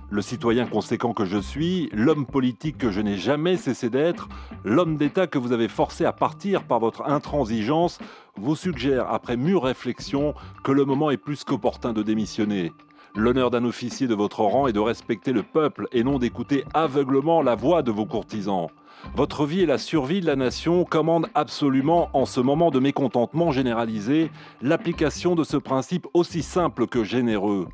Le 0.09 0.21
citoyen 0.21 0.65
conséquent 0.65 1.13
que 1.13 1.25
je 1.25 1.37
suis, 1.37 1.89
l'homme 1.93 2.25
politique 2.25 2.77
que 2.77 2.89
je 2.89 3.01
n'ai 3.01 3.17
jamais 3.17 3.57
cessé 3.57 3.89
d'être, 3.89 4.29
l'homme 4.63 4.97
d'État 4.97 5.27
que 5.27 5.37
vous 5.37 5.51
avez 5.51 5.67
forcé 5.67 6.05
à 6.05 6.13
partir 6.13 6.63
par 6.63 6.79
votre 6.79 7.07
intransigeance, 7.07 7.99
vous 8.35 8.55
suggère, 8.55 9.11
après 9.11 9.37
mûre 9.37 9.63
réflexion, 9.63 10.33
que 10.63 10.71
le 10.71 10.85
moment 10.85 11.11
est 11.11 11.17
plus 11.17 11.43
qu'opportun 11.43 11.93
de 11.93 12.01
démissionner. 12.01 12.71
L'honneur 13.15 13.49
d'un 13.51 13.65
officier 13.65 14.07
de 14.07 14.15
votre 14.15 14.41
rang 14.41 14.67
est 14.67 14.73
de 14.73 14.79
respecter 14.79 15.33
le 15.33 15.43
peuple 15.43 15.87
et 15.91 16.03
non 16.03 16.19
d'écouter 16.19 16.63
aveuglement 16.73 17.41
la 17.41 17.55
voix 17.55 17.81
de 17.81 17.91
vos 17.91 18.05
courtisans. 18.05 18.67
Votre 19.15 19.45
vie 19.45 19.61
et 19.61 19.65
la 19.65 19.77
survie 19.77 20.21
de 20.21 20.25
la 20.25 20.35
nation 20.35 20.85
commandent 20.85 21.29
absolument, 21.35 22.09
en 22.13 22.25
ce 22.25 22.39
moment 22.39 22.71
de 22.71 22.79
mécontentement 22.79 23.51
généralisé, 23.51 24.31
l'application 24.61 25.35
de 25.35 25.43
ce 25.43 25.57
principe 25.57 26.07
aussi 26.13 26.43
simple 26.43 26.87
que 26.87 27.03
généreux. 27.03 27.67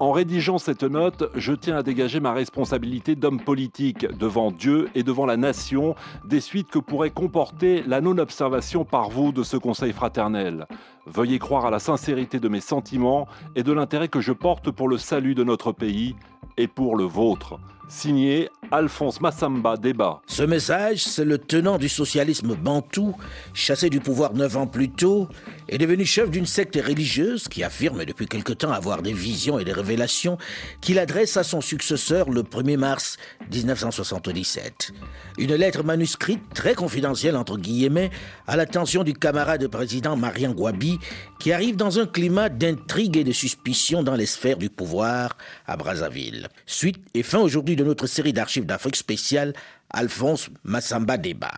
En 0.00 0.12
rédigeant 0.12 0.56
cette 0.56 0.82
note, 0.82 1.30
je 1.34 1.52
tiens 1.52 1.76
à 1.76 1.82
dégager 1.82 2.20
ma 2.20 2.32
responsabilité 2.32 3.16
d'homme 3.16 3.38
politique 3.38 4.06
devant 4.16 4.50
Dieu 4.50 4.88
et 4.94 5.02
devant 5.02 5.26
la 5.26 5.36
nation 5.36 5.94
des 6.24 6.40
suites 6.40 6.70
que 6.70 6.78
pourrait 6.78 7.10
comporter 7.10 7.82
la 7.86 8.00
non-observation 8.00 8.86
par 8.86 9.10
vous 9.10 9.30
de 9.30 9.42
ce 9.42 9.58
conseil 9.58 9.92
fraternel. 9.92 10.66
Veuillez 11.06 11.38
croire 11.38 11.66
à 11.66 11.70
la 11.70 11.80
sincérité 11.80 12.40
de 12.40 12.48
mes 12.48 12.60
sentiments 12.60 13.28
et 13.56 13.62
de 13.62 13.72
l'intérêt 13.72 14.08
que 14.08 14.22
je 14.22 14.32
porte 14.32 14.70
pour 14.70 14.88
le 14.88 14.96
salut 14.96 15.34
de 15.34 15.44
notre 15.44 15.70
pays 15.70 16.16
et 16.56 16.66
pour 16.66 16.96
le 16.96 17.04
vôtre. 17.04 17.58
Signé 17.90 18.48
Alphonse 18.70 19.20
Massamba 19.20 19.76
Débat. 19.76 20.22
Ce 20.28 20.44
message, 20.44 21.02
c'est 21.02 21.24
le 21.24 21.38
tenant 21.38 21.76
du 21.76 21.88
socialisme 21.88 22.54
bantou, 22.54 23.16
chassé 23.52 23.90
du 23.90 23.98
pouvoir 23.98 24.32
neuf 24.32 24.56
ans 24.56 24.68
plus 24.68 24.90
tôt, 24.90 25.28
est 25.68 25.78
devenu 25.78 26.04
chef 26.04 26.30
d'une 26.30 26.46
secte 26.46 26.76
religieuse 26.76 27.48
qui 27.48 27.64
affirme 27.64 28.04
depuis 28.04 28.26
quelque 28.26 28.52
temps 28.52 28.70
avoir 28.70 29.02
des 29.02 29.12
visions 29.12 29.58
et 29.58 29.64
des 29.64 29.72
révélations 29.72 30.38
qu'il 30.80 31.00
adresse 31.00 31.36
à 31.36 31.42
son 31.42 31.60
successeur 31.60 32.30
le 32.30 32.44
1er 32.44 32.76
mars 32.76 33.16
1977. 33.52 34.92
Une 35.38 35.54
lettre 35.54 35.82
manuscrite 35.82 36.42
très 36.54 36.74
confidentielle 36.74 37.36
entre 37.36 37.58
guillemets 37.58 38.10
à 38.46 38.56
l'attention 38.56 39.02
du 39.02 39.14
camarade 39.14 39.66
président 39.66 40.16
Marian 40.16 40.52
Gwabi 40.52 41.00
qui 41.40 41.52
arrive 41.52 41.74
dans 41.74 41.98
un 41.98 42.06
climat 42.06 42.48
d'intrigue 42.50 43.16
et 43.16 43.24
de 43.24 43.32
suspicion 43.32 44.04
dans 44.04 44.14
les 44.14 44.26
sphères 44.26 44.58
du 44.58 44.70
pouvoir 44.70 45.36
à 45.66 45.76
Brazzaville. 45.76 46.48
Suite 46.66 46.98
et 47.14 47.24
fin 47.24 47.38
aujourd'hui 47.40 47.76
de 47.80 47.84
notre 47.84 48.06
série 48.06 48.34
d'archives 48.34 48.66
d'Afrique 48.66 48.96
spéciale, 48.96 49.54
Alphonse 49.88 50.50
Massamba 50.64 51.16
Débat. 51.16 51.50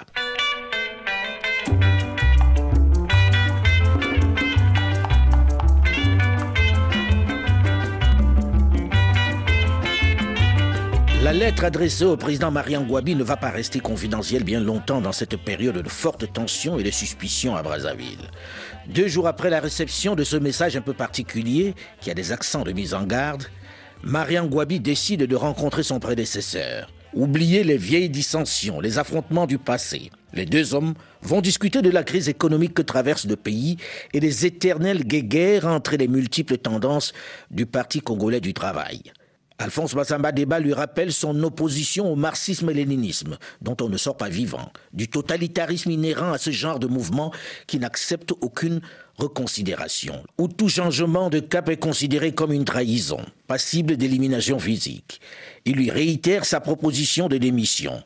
La 11.22 11.32
lettre 11.32 11.64
adressée 11.64 12.04
au 12.04 12.16
président 12.16 12.50
Marian 12.50 12.82
Gwabi 12.82 13.14
ne 13.14 13.24
va 13.24 13.36
pas 13.36 13.50
rester 13.50 13.80
confidentielle 13.80 14.44
bien 14.44 14.60
longtemps 14.60 15.00
dans 15.00 15.12
cette 15.12 15.36
période 15.36 15.76
de 15.76 15.88
forte 15.88 16.32
tension 16.32 16.78
et 16.78 16.82
de 16.82 16.90
suspicion 16.90 17.56
à 17.56 17.62
Brazzaville. 17.62 18.28
Deux 18.88 19.08
jours 19.08 19.26
après 19.26 19.50
la 19.50 19.60
réception 19.60 20.14
de 20.14 20.24
ce 20.24 20.36
message 20.36 20.76
un 20.76 20.82
peu 20.82 20.94
particulier, 20.94 21.74
qui 22.00 22.10
a 22.10 22.14
des 22.14 22.32
accents 22.32 22.64
de 22.64 22.72
mise 22.72 22.94
en 22.94 23.04
garde, 23.04 23.44
Marian 24.04 24.46
Gwabi 24.46 24.80
décide 24.80 25.22
de 25.22 25.36
rencontrer 25.36 25.84
son 25.84 26.00
prédécesseur. 26.00 26.90
Oubliez 27.14 27.62
les 27.62 27.76
vieilles 27.76 28.08
dissensions, 28.08 28.80
les 28.80 28.98
affrontements 28.98 29.46
du 29.46 29.58
passé. 29.58 30.10
Les 30.32 30.44
deux 30.44 30.74
hommes 30.74 30.94
vont 31.20 31.40
discuter 31.40 31.82
de 31.82 31.90
la 31.90 32.02
crise 32.02 32.28
économique 32.28 32.74
que 32.74 32.82
traverse 32.82 33.26
le 33.26 33.36
pays 33.36 33.76
et 34.12 34.18
des 34.18 34.44
éternelles 34.44 35.04
guéguerres 35.04 35.66
entre 35.68 35.96
les 35.96 36.08
multiples 36.08 36.58
tendances 36.58 37.12
du 37.50 37.64
Parti 37.64 38.00
congolais 38.00 38.40
du 38.40 38.54
travail. 38.54 39.02
Alphonse 39.58 39.94
Massamba 39.94 40.32
Débat 40.32 40.58
lui 40.58 40.72
rappelle 40.72 41.12
son 41.12 41.40
opposition 41.44 42.10
au 42.10 42.16
marxisme-léninisme, 42.16 43.38
dont 43.60 43.76
on 43.80 43.88
ne 43.88 43.96
sort 43.96 44.16
pas 44.16 44.28
vivant, 44.28 44.72
du 44.92 45.06
totalitarisme 45.06 45.92
inhérent 45.92 46.32
à 46.32 46.38
ce 46.38 46.50
genre 46.50 46.80
de 46.80 46.88
mouvement 46.88 47.32
qui 47.68 47.78
n'accepte 47.78 48.32
aucune 48.40 48.80
reconsidération, 49.16 50.22
où 50.38 50.48
tout 50.48 50.68
changement 50.68 51.30
de 51.30 51.40
cap 51.40 51.68
est 51.68 51.76
considéré 51.76 52.32
comme 52.32 52.52
une 52.52 52.64
trahison, 52.64 53.20
passible 53.46 53.96
d'élimination 53.96 54.58
physique. 54.58 55.20
Il 55.64 55.76
lui 55.76 55.90
réitère 55.90 56.44
sa 56.44 56.60
proposition 56.60 57.28
de 57.28 57.38
démission. 57.38 58.02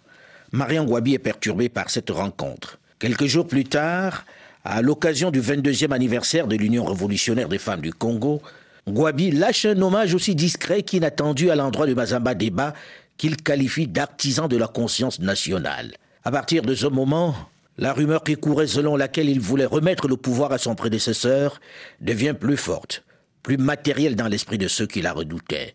Marian 0.52 0.84
Gwabi 0.84 1.14
est 1.14 1.18
perturbé 1.18 1.68
par 1.68 1.90
cette 1.90 2.10
rencontre. 2.10 2.78
Quelques 2.98 3.26
jours 3.26 3.46
plus 3.46 3.64
tard, 3.64 4.24
à 4.64 4.82
l'occasion 4.82 5.30
du 5.30 5.40
22e 5.40 5.92
anniversaire 5.92 6.46
de 6.46 6.56
l'Union 6.56 6.84
révolutionnaire 6.84 7.48
des 7.48 7.58
femmes 7.58 7.80
du 7.80 7.92
Congo, 7.92 8.42
Gwabi 8.88 9.32
lâche 9.32 9.64
un 9.64 9.80
hommage 9.82 10.14
aussi 10.14 10.34
discret 10.34 10.82
qu'inattendu 10.82 11.50
à 11.50 11.56
l'endroit 11.56 11.86
de 11.86 11.94
Mazamba 11.94 12.34
Deba, 12.34 12.74
qu'il 13.16 13.36
qualifie 13.36 13.86
d'artisan 13.86 14.48
de 14.48 14.56
la 14.56 14.68
conscience 14.68 15.20
nationale. 15.20 15.94
À 16.24 16.30
partir 16.30 16.62
de 16.62 16.74
ce 16.74 16.86
moment, 16.86 17.34
la 17.78 17.92
rumeur 17.92 18.24
qui 18.24 18.36
courait 18.36 18.66
selon 18.66 18.96
laquelle 18.96 19.28
il 19.28 19.40
voulait 19.40 19.66
remettre 19.66 20.08
le 20.08 20.16
pouvoir 20.16 20.52
à 20.52 20.58
son 20.58 20.74
prédécesseur 20.74 21.60
devient 22.00 22.34
plus 22.38 22.56
forte, 22.56 23.04
plus 23.42 23.58
matérielle 23.58 24.16
dans 24.16 24.28
l'esprit 24.28 24.58
de 24.58 24.68
ceux 24.68 24.86
qui 24.86 25.02
la 25.02 25.12
redoutaient. 25.12 25.74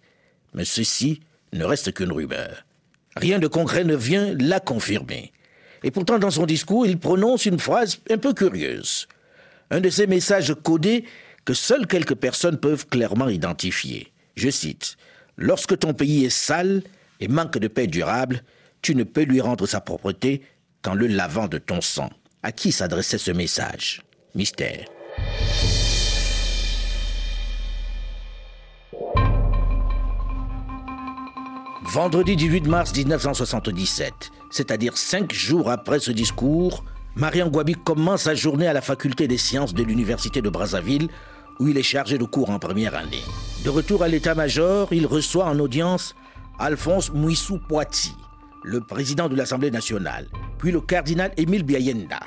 Mais 0.54 0.66
ceci 0.66 1.22
ne 1.54 1.64
reste 1.64 1.94
qu'une 1.94 2.12
rumeur. 2.12 2.66
Rien 3.16 3.40
de 3.40 3.48
concret 3.48 3.84
ne 3.84 3.96
vient 3.96 4.36
la 4.40 4.60
confirmer. 4.60 5.32
Et 5.84 5.92
pourtant, 5.92 6.20
dans 6.20 6.32
son 6.32 6.46
discours, 6.46 6.86
il 6.86 6.98
prononce 6.98 7.46
une 7.46 7.60
phrase 7.60 8.00
un 8.10 8.18
peu 8.18 8.34
curieuse. 8.34 9.08
Un 9.70 9.80
de 9.80 9.90
ces 9.90 10.08
messages 10.08 10.54
codés 10.64 11.06
que 11.46 11.54
seules 11.54 11.88
quelques 11.88 12.16
personnes 12.16 12.58
peuvent 12.58 12.88
clairement 12.88 13.30
identifier. 13.30 14.12
Je 14.36 14.50
cite 14.50 14.98
Lorsque 15.38 15.78
ton 15.80 15.94
pays 15.94 16.26
est 16.26 16.30
sale 16.30 16.84
et 17.20 17.28
manque 17.28 17.58
de 17.58 17.68
paix 17.68 17.88
durable, 17.88 18.44
tu 18.82 18.96
ne 18.96 19.04
peux 19.04 19.24
lui 19.24 19.42
rendre 19.42 19.66
sa 19.66 19.82
propreté 19.82 20.42
qu'en 20.82 20.94
le 20.94 21.08
lavant 21.08 21.48
de 21.48 21.58
ton 21.58 21.82
sang. 21.82 22.10
À 22.44 22.52
qui 22.52 22.72
s'adressait 22.72 23.18
ce 23.18 23.32
message? 23.32 24.02
Mystère. 24.36 24.86
Vendredi 31.94 32.38
18 32.38 32.68
mars 32.68 32.96
1977, 32.96 34.14
c'est-à-dire 34.50 34.96
cinq 34.96 35.34
jours 35.34 35.70
après 35.70 36.00
ce 36.00 36.12
discours, 36.12 36.86
Marian 37.16 37.50
Gwabi 37.50 37.76
commence 37.76 38.22
sa 38.22 38.36
journée 38.36 38.68
à 38.68 38.74
la 38.74 38.82
faculté 38.82 39.28
des 39.28 39.38
sciences 39.38 39.74
de 39.74 39.84
l'Université 39.84 40.42
de 40.42 40.50
Brazzaville, 40.50 41.10
où 41.60 41.68
il 41.68 41.78
est 41.78 41.84
chargé 41.84 42.18
de 42.18 42.24
cours 42.24 42.50
en 42.50 42.60
première 42.60 42.96
année. 42.96 43.24
De 43.66 43.70
retour 43.70 44.04
à 44.04 44.08
l'état-major, 44.08 44.88
il 44.94 45.06
reçoit 45.06 45.46
en 45.46 45.60
audience 45.60 46.16
Alphonse 46.60 47.12
Mouissou 47.12 47.60
Poiti, 47.68 48.16
le 48.64 48.82
président 48.82 49.28
de 49.28 49.36
l'Assemblée 49.36 49.72
nationale, 49.72 50.28
puis 50.58 50.72
le 50.72 50.82
cardinal 50.82 51.32
Émile 51.38 51.64
Biayenda. 51.64 52.20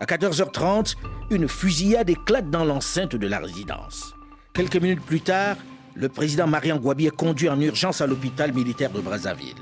À 0.00 0.04
14h30, 0.04 0.96
une 1.30 1.48
fusillade 1.48 2.10
éclate 2.10 2.50
dans 2.50 2.64
l'enceinte 2.64 3.16
de 3.16 3.26
la 3.26 3.38
résidence. 3.38 4.14
Quelques 4.52 4.76
minutes 4.76 5.04
plus 5.04 5.20
tard, 5.20 5.56
le 5.94 6.08
président 6.08 6.46
Marian 6.46 6.78
Gwabi 6.78 7.06
est 7.06 7.16
conduit 7.16 7.48
en 7.48 7.60
urgence 7.60 8.00
à 8.00 8.06
l'hôpital 8.06 8.52
militaire 8.52 8.90
de 8.90 9.00
Brazzaville. 9.00 9.54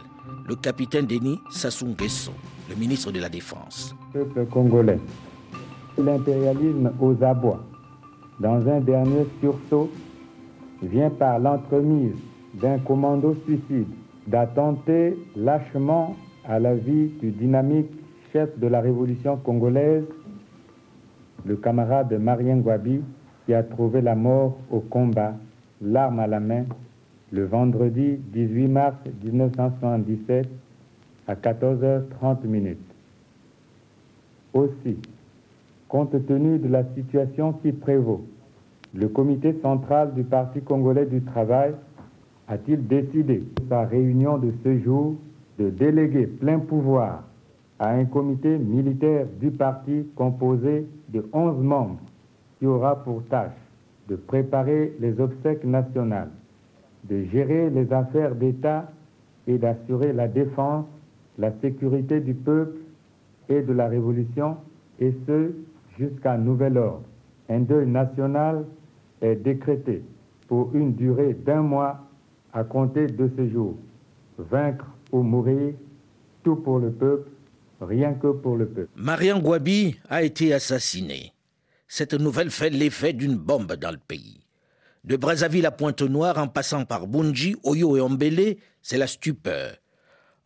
Le 0.46 0.57
capitaine 0.57 1.07
Denis 1.07 1.40
Sassou 1.50 1.87
Nguesso, 1.87 2.33
le 2.68 2.76
ministre 2.76 3.11
de 3.11 3.20
la 3.20 3.29
Défense. 3.29 3.94
Peuple 4.12 4.46
congolais, 4.46 5.00
l'impérialisme 5.98 6.92
aux 7.00 7.22
abois, 7.22 7.64
dans 8.38 8.66
un 8.68 8.81
dernier 8.81 9.26
sursaut, 9.40 9.90
vient 10.83 11.11
par 11.11 11.38
l'entremise 11.38 12.16
d'un 12.55 12.79
commando 12.79 13.35
suicide 13.46 13.88
d'attenter 14.26 15.16
lâchement 15.36 16.16
à 16.44 16.58
la 16.58 16.74
vie 16.74 17.08
du 17.20 17.30
dynamique 17.30 17.90
chef 18.32 18.58
de 18.58 18.66
la 18.66 18.80
révolution 18.80 19.36
congolaise, 19.36 20.04
le 21.44 21.56
camarade 21.56 22.12
Marien 22.20 22.56
Gwabi, 22.58 23.00
qui 23.44 23.54
a 23.54 23.62
trouvé 23.62 24.00
la 24.00 24.14
mort 24.14 24.56
au 24.70 24.80
combat, 24.80 25.34
l'arme 25.80 26.18
à 26.20 26.26
la 26.26 26.40
main, 26.40 26.64
le 27.30 27.44
vendredi 27.44 28.18
18 28.32 28.68
mars 28.68 28.96
1977 29.24 30.48
à 31.28 31.34
14h30 31.34 32.46
minutes. 32.46 32.78
Aussi, 34.54 34.98
compte 35.88 36.26
tenu 36.26 36.58
de 36.58 36.68
la 36.68 36.84
situation 36.94 37.52
qui 37.52 37.72
prévaut, 37.72 38.24
le 38.94 39.08
comité 39.08 39.56
central 39.60 40.14
du 40.14 40.24
Parti 40.24 40.60
congolais 40.62 41.06
du 41.06 41.22
travail 41.22 41.74
a-t-il 42.48 42.87
décidé, 42.87 43.42
sa 43.68 43.85
réunion 43.85 44.38
de 44.38 44.52
ce 44.64 44.78
jour, 44.78 45.16
de 45.59 45.70
déléguer 45.70 46.26
plein 46.26 46.59
pouvoir 46.59 47.24
à 47.78 47.90
un 47.90 48.04
comité 48.04 48.59
militaire 48.59 49.26
du 49.40 49.50
parti 49.50 50.06
composé 50.14 50.87
de 51.09 51.24
11 51.32 51.62
membres 51.62 51.98
qui 52.59 52.66
aura 52.66 53.02
pour 53.04 53.22
tâche 53.24 53.52
de 54.09 54.16
préparer 54.16 54.94
les 55.00 55.20
obsèques 55.20 55.64
nationales, 55.64 56.30
de 57.04 57.24
gérer 57.24 57.70
les 57.70 57.92
affaires 57.92 58.35
d'État 58.35 58.90
et 59.46 59.59
d'assurer 59.59 60.12
la 60.12 60.28
défense, 60.28 60.87
la 61.38 61.52
sécurité 61.61 62.20
du 62.20 62.35
peuple 62.35 62.78
et 63.48 63.62
de 63.62 63.72
la 63.72 63.88
Révolution, 63.88 64.56
et 65.00 65.12
ce 65.26 65.52
jusqu'à 65.98 66.37
nouvel 66.37 66.78
ordre. 66.78 67.02
Un 67.48 67.61
deuil 67.61 67.87
national 67.87 68.64
est 69.20 69.37
décrété 69.37 70.02
pour 70.48 70.70
une 70.74 70.94
durée 70.94 71.35
d'un 71.35 71.62
mois 71.62 72.06
à 72.57 72.64
compter 72.64 73.07
de 73.07 73.31
ce 73.37 73.51
jour. 73.51 73.77
Vaincre 74.38 74.87
ou 75.12 75.23
mourir, 75.23 75.75
tout 76.42 76.57
pour 76.57 76.79
le 76.79 76.90
peuple, 76.90 77.29
rien 77.83 78.14
que 78.14 78.29
pour 78.29 78.57
le 78.57 78.66
peuple. 78.66 78.88
Marian 78.97 79.40
Gwabi 79.40 80.01
a 80.09 80.23
été 80.23 80.55
assassiné. 80.55 81.35
Cette 81.87 82.14
nouvelle 82.14 82.51
fait 82.51 82.71
l'effet 82.71 83.12
d'une 83.12 83.37
bombe 83.37 83.75
dans 83.75 83.90
le 83.90 83.99
pays. 83.99 84.40
De 85.05 85.16
Brazzaville 85.16 85.66
à 85.66 85.71
Pointe-Noire, 85.71 86.38
en 86.38 86.49
passant 86.49 86.87
par 86.87 87.07
Bunji, 87.07 87.57
Oyo 87.62 87.99
et 87.99 88.01
Ombele, 88.01 88.57
c'est 88.81 88.97
la 88.97 89.07
stupeur. 89.07 89.77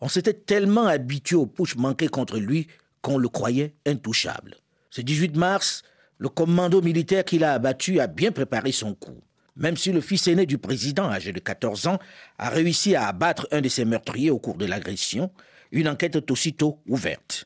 On 0.00 0.08
s'était 0.08 0.34
tellement 0.34 0.86
habitué 0.86 1.36
au 1.36 1.46
push 1.46 1.76
manqué 1.76 2.08
contre 2.08 2.38
lui 2.38 2.66
qu'on 3.02 3.18
le 3.18 3.28
croyait 3.28 3.76
intouchable. 3.86 4.56
Ce 4.90 5.00
18 5.00 5.36
mars, 5.36 5.82
le 6.18 6.28
commando 6.28 6.82
militaire 6.82 7.24
qui 7.24 7.38
l'a 7.38 7.54
abattu 7.54 8.00
a 8.00 8.08
bien 8.08 8.32
préparé 8.32 8.72
son 8.72 8.94
coup. 8.94 9.22
Même 9.60 9.76
si 9.76 9.92
le 9.92 10.00
fils 10.00 10.26
aîné 10.26 10.46
du 10.46 10.56
président, 10.56 11.10
âgé 11.10 11.32
de 11.32 11.38
14 11.38 11.86
ans, 11.86 11.98
a 12.38 12.48
réussi 12.48 12.96
à 12.96 13.06
abattre 13.06 13.46
un 13.52 13.60
de 13.60 13.68
ses 13.68 13.84
meurtriers 13.84 14.30
au 14.30 14.38
cours 14.38 14.56
de 14.56 14.64
l'agression, 14.64 15.30
une 15.70 15.86
enquête 15.86 16.16
est 16.16 16.30
aussitôt 16.30 16.80
ouverte. 16.88 17.44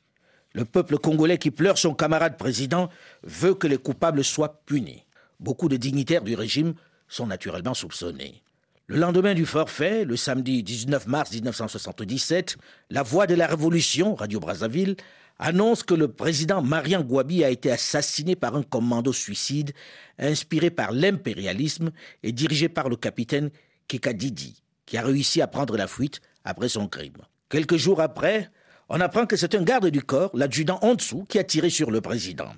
Le 0.53 0.65
peuple 0.65 0.97
congolais 0.99 1.39
qui 1.39 1.51
pleure 1.51 1.77
son 1.77 1.93
camarade 1.93 2.39
président 2.39 2.89
veut 3.25 3.55
que 3.55 3.67
les 3.67 3.79
coupables 3.79 4.23
soient 4.23 4.63
punis. 4.65 5.05
Beaucoup 5.41 5.69
de 5.69 5.77
dignitaires 5.77 6.23
du 6.23 6.37
régime 6.37 6.75
sont 7.09 7.27
naturellement 7.27 7.75
soupçonnés. 7.75 8.45
Le 8.87 8.97
lendemain 8.97 9.35
du 9.35 9.45
forfait, 9.45 10.05
le 10.05 10.17
samedi 10.17 10.63
19 10.63 11.09
mars 11.09 11.33
1977, 11.33 12.57
la 12.91 13.03
Voix 13.03 13.27
de 13.27 13.35
la 13.35 13.49
Révolution, 13.49 14.15
Radio 14.15 14.39
Brazzaville, 14.39 14.95
annonce 15.39 15.83
que 15.83 15.95
le 15.95 16.09
président 16.09 16.63
Marian 16.63 17.03
Gwabi 17.03 17.45
a 17.45 17.51
été 17.51 17.71
assassiné 17.71 18.37
par 18.37 18.57
un 18.57 18.63
commando 18.63 19.13
suicide 19.13 19.73
inspiré 20.19 20.71
par 20.71 20.93
l'impérialisme 20.93 21.91
et 22.23 22.33
dirigé 22.33 22.69
par 22.69 22.89
le 22.89 22.97
capitaine 22.97 23.51
Kikadidi, 23.89 24.63
qui 24.87 24.97
a 24.97 25.03
réussi 25.03 25.41
à 25.41 25.47
prendre 25.47 25.77
la 25.77 25.87
fuite 25.87 26.21
après 26.45 26.69
son 26.69 26.89
crime. 26.89 27.17
Quelques 27.49 27.77
jours 27.77 28.01
après, 28.01 28.51
on 28.89 29.01
apprend 29.01 29.27
que 29.27 29.37
c'est 29.37 29.55
un 29.55 29.63
garde 29.63 29.89
du 29.89 30.03
corps, 30.03 30.31
l'adjudant 30.35 30.79
Ontsou, 30.83 31.25
qui 31.29 31.39
a 31.39 31.45
tiré 31.45 31.71
sur 31.71 31.91
le 31.91 32.01
président. 32.01 32.53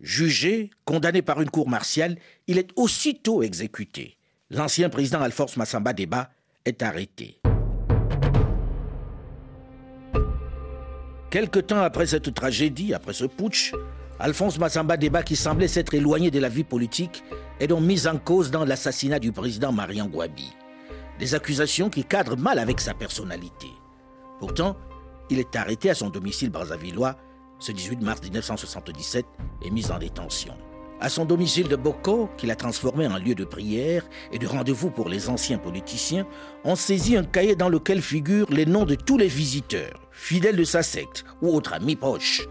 Jugé, 0.00 0.70
condamné 0.84 1.22
par 1.22 1.40
une 1.40 1.50
cour 1.50 1.68
martiale, 1.68 2.16
il 2.46 2.58
est 2.58 2.70
aussitôt 2.76 3.42
exécuté. 3.42 4.16
L'ancien 4.50 4.88
président 4.90 5.20
Alphonse 5.20 5.56
Massamba 5.56 5.92
Deba 5.92 6.30
est 6.64 6.82
arrêté. 6.82 7.38
Quelque 11.32 11.60
temps 11.60 11.80
après 11.80 12.04
cette 12.04 12.34
tragédie, 12.34 12.92
après 12.92 13.14
ce 13.14 13.24
putsch, 13.24 13.72
Alphonse 14.18 14.58
Massamba 14.58 14.98
Deba, 14.98 15.22
qui 15.22 15.34
semblait 15.34 15.66
s'être 15.66 15.94
éloigné 15.94 16.30
de 16.30 16.38
la 16.38 16.50
vie 16.50 16.62
politique, 16.62 17.24
est 17.58 17.68
donc 17.68 17.80
mis 17.80 18.06
en 18.06 18.18
cause 18.18 18.50
dans 18.50 18.66
l'assassinat 18.66 19.18
du 19.18 19.32
président 19.32 19.72
Marian 19.72 20.08
Gwabi. 20.08 20.52
Des 21.18 21.34
accusations 21.34 21.88
qui 21.88 22.04
cadrent 22.04 22.36
mal 22.36 22.58
avec 22.58 22.82
sa 22.82 22.92
personnalité. 22.92 23.68
Pourtant, 24.40 24.76
il 25.30 25.38
est 25.38 25.56
arrêté 25.56 25.88
à 25.88 25.94
son 25.94 26.10
domicile 26.10 26.50
brazzavillois 26.50 27.16
ce 27.58 27.72
18 27.72 28.02
mars 28.02 28.20
1977 28.22 29.24
et 29.64 29.70
mis 29.70 29.90
en 29.90 29.98
détention. 29.98 30.52
À 31.02 31.08
son 31.08 31.24
domicile 31.24 31.66
de 31.66 31.74
Boko, 31.74 32.30
qu'il 32.36 32.52
a 32.52 32.54
transformé 32.54 33.08
en 33.08 33.18
lieu 33.18 33.34
de 33.34 33.42
prière 33.44 34.04
et 34.30 34.38
de 34.38 34.46
rendez-vous 34.46 34.88
pour 34.88 35.08
les 35.08 35.28
anciens 35.28 35.58
politiciens, 35.58 36.28
on 36.62 36.76
saisit 36.76 37.16
un 37.16 37.24
cahier 37.24 37.56
dans 37.56 37.68
lequel 37.68 38.00
figurent 38.00 38.52
les 38.52 38.66
noms 38.66 38.84
de 38.84 38.94
tous 38.94 39.18
les 39.18 39.26
visiteurs, 39.26 40.00
fidèles 40.12 40.54
de 40.54 40.62
sa 40.62 40.84
secte 40.84 41.24
ou 41.42 41.48
autres 41.48 41.72
amis 41.72 41.96
proches. 41.96 42.46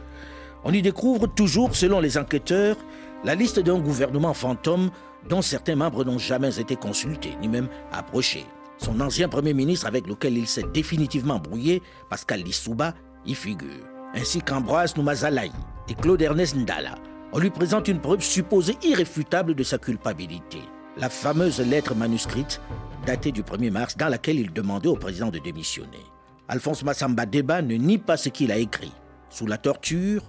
On 0.65 0.73
y 0.73 0.81
découvre 0.81 1.27
toujours, 1.27 1.73
selon 1.77 2.01
les 2.01 2.17
enquêteurs, 2.17 2.75
la 3.23 3.35
liste 3.35 3.61
d'un 3.61 3.79
gouvernement 3.79 4.33
fantôme 4.33 4.91
dont 5.29 5.41
certains 5.41 5.77
membres 5.77 6.03
n'ont 6.03 6.19
jamais 6.19 6.59
été 6.59 6.75
consultés, 6.75 7.37
ni 7.39 7.47
même 7.47 7.69
approchés. 7.93 8.45
Son 8.79 8.99
ancien 8.99 9.29
Premier 9.29 9.53
ministre 9.53 9.87
avec 9.87 10.05
lequel 10.07 10.37
il 10.37 10.45
s'est 10.45 10.65
définitivement 10.73 11.39
brouillé, 11.39 11.81
Pascal 12.09 12.41
Lissouba, 12.41 12.95
y 13.25 13.33
figure, 13.33 13.87
ainsi 14.13 14.41
qu'Ambroise 14.41 14.97
Noumazalaï 14.97 15.53
et 15.87 15.93
Claude 15.93 16.21
Ernest 16.21 16.57
Ndala. 16.57 16.95
On 17.33 17.39
lui 17.39 17.49
présente 17.49 17.87
une 17.87 18.01
preuve 18.01 18.21
supposée 18.21 18.75
irréfutable 18.83 19.55
de 19.55 19.63
sa 19.63 19.77
culpabilité, 19.77 20.57
la 20.97 21.09
fameuse 21.09 21.61
lettre 21.61 21.95
manuscrite 21.95 22.59
datée 23.05 23.31
du 23.31 23.41
1er 23.41 23.71
mars 23.71 23.95
dans 23.95 24.09
laquelle 24.09 24.37
il 24.37 24.51
demandait 24.51 24.89
au 24.89 24.97
président 24.97 25.29
de 25.29 25.39
démissionner. 25.39 26.05
Alphonse 26.49 26.83
Massamba 26.83 27.25
Deba 27.25 27.61
ne 27.61 27.75
nie 27.75 27.97
pas 27.97 28.17
ce 28.17 28.27
qu'il 28.27 28.51
a 28.51 28.57
écrit. 28.57 28.91
Sous 29.29 29.47
la 29.47 29.57
torture, 29.57 30.23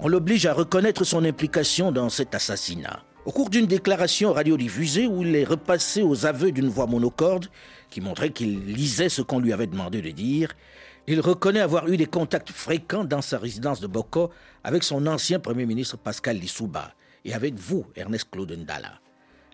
on 0.00 0.08
l'oblige 0.08 0.46
à 0.46 0.52
reconnaître 0.52 1.04
son 1.04 1.24
implication 1.24 1.92
dans 1.92 2.08
cet 2.08 2.34
assassinat. 2.34 3.04
Au 3.24 3.30
cours 3.30 3.50
d'une 3.50 3.66
déclaration 3.66 4.32
radiodiffusée 4.32 5.06
où 5.06 5.22
il 5.22 5.36
est 5.36 5.44
repassé 5.44 6.02
aux 6.02 6.26
aveux 6.26 6.50
d'une 6.50 6.68
voix 6.68 6.86
monocorde 6.86 7.46
qui 7.88 8.00
montrait 8.00 8.30
qu'il 8.30 8.64
lisait 8.64 9.08
ce 9.08 9.22
qu'on 9.22 9.38
lui 9.38 9.52
avait 9.52 9.68
demandé 9.68 10.02
de 10.02 10.10
dire, 10.10 10.54
il 11.10 11.20
reconnaît 11.20 11.60
avoir 11.60 11.88
eu 11.88 11.96
des 11.96 12.06
contacts 12.06 12.50
fréquents 12.50 13.02
dans 13.04 13.22
sa 13.22 13.38
résidence 13.38 13.80
de 13.80 13.86
Boko 13.86 14.30
avec 14.62 14.82
son 14.84 15.06
ancien 15.06 15.40
Premier 15.40 15.64
ministre 15.64 15.96
Pascal 15.96 16.36
Lissouba 16.36 16.92
et 17.24 17.32
avec 17.32 17.54
vous, 17.54 17.86
Ernest 17.96 18.28
Claude 18.30 18.52
Ndala. 18.52 19.00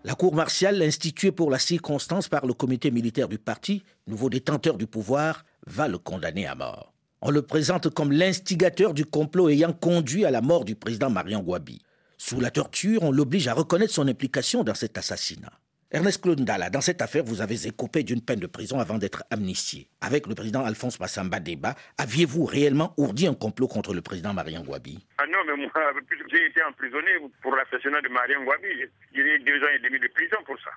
La 0.02 0.16
cour 0.16 0.34
martiale, 0.34 0.82
instituée 0.82 1.30
pour 1.30 1.52
la 1.52 1.60
circonstance 1.60 2.28
par 2.28 2.44
le 2.44 2.54
comité 2.54 2.90
militaire 2.90 3.28
du 3.28 3.38
parti, 3.38 3.84
nouveau 4.08 4.30
détenteur 4.30 4.76
du 4.76 4.88
pouvoir, 4.88 5.44
va 5.68 5.86
le 5.86 5.98
condamner 5.98 6.44
à 6.44 6.56
mort. 6.56 6.92
On 7.22 7.30
le 7.30 7.42
présente 7.42 7.88
comme 7.88 8.10
l'instigateur 8.10 8.92
du 8.92 9.04
complot 9.06 9.48
ayant 9.48 9.72
conduit 9.72 10.24
à 10.24 10.32
la 10.32 10.40
mort 10.40 10.64
du 10.64 10.74
président 10.74 11.08
Marian 11.08 11.40
Gwabi. 11.40 11.80
Sous 12.18 12.40
la 12.40 12.50
torture, 12.50 13.04
on 13.04 13.12
l'oblige 13.12 13.46
à 13.46 13.54
reconnaître 13.54 13.94
son 13.94 14.08
implication 14.08 14.64
dans 14.64 14.74
cet 14.74 14.98
assassinat. 14.98 15.52
Ernest 15.94 16.20
Claude 16.20 16.40
Ndala, 16.40 16.70
dans 16.70 16.80
cette 16.80 17.02
affaire, 17.02 17.22
vous 17.22 17.40
avez 17.40 17.68
écopé 17.68 18.02
d'une 18.02 18.20
peine 18.20 18.40
de 18.40 18.48
prison 18.48 18.80
avant 18.80 18.98
d'être 18.98 19.22
amnistié. 19.30 19.87
Avec 20.00 20.26
le 20.26 20.35
président 20.35 20.64
Alphonse 20.64 20.98
Massamba 20.98 21.38
Deba, 21.38 21.76
aviez-vous 21.98 22.44
réellement 22.44 22.92
ourdi 22.96 23.28
un 23.28 23.35
complot 23.35 23.68
contre 23.68 23.94
le 23.94 24.02
président 24.02 24.35
Marian 24.35 24.64
Gwabi 24.64 25.07
Ah 25.18 25.26
non, 25.28 25.38
mais 25.46 25.54
moi, 25.54 25.70
j'ai 26.33 26.46
été 26.46 26.61
emprisonné 26.64 27.11
pour 27.40 27.54
l'assassinat 27.54 28.00
de 28.00 28.09
Marian 28.09 28.42
Gwabi. 28.42 28.66
J'ai 29.14 29.20
eu 29.20 29.38
deux 29.38 29.62
ans 29.62 29.70
et 29.72 29.78
demi 29.78 30.00
de 30.00 30.09
prison 30.09 30.37
pour 30.44 30.59
ça. 30.59 30.70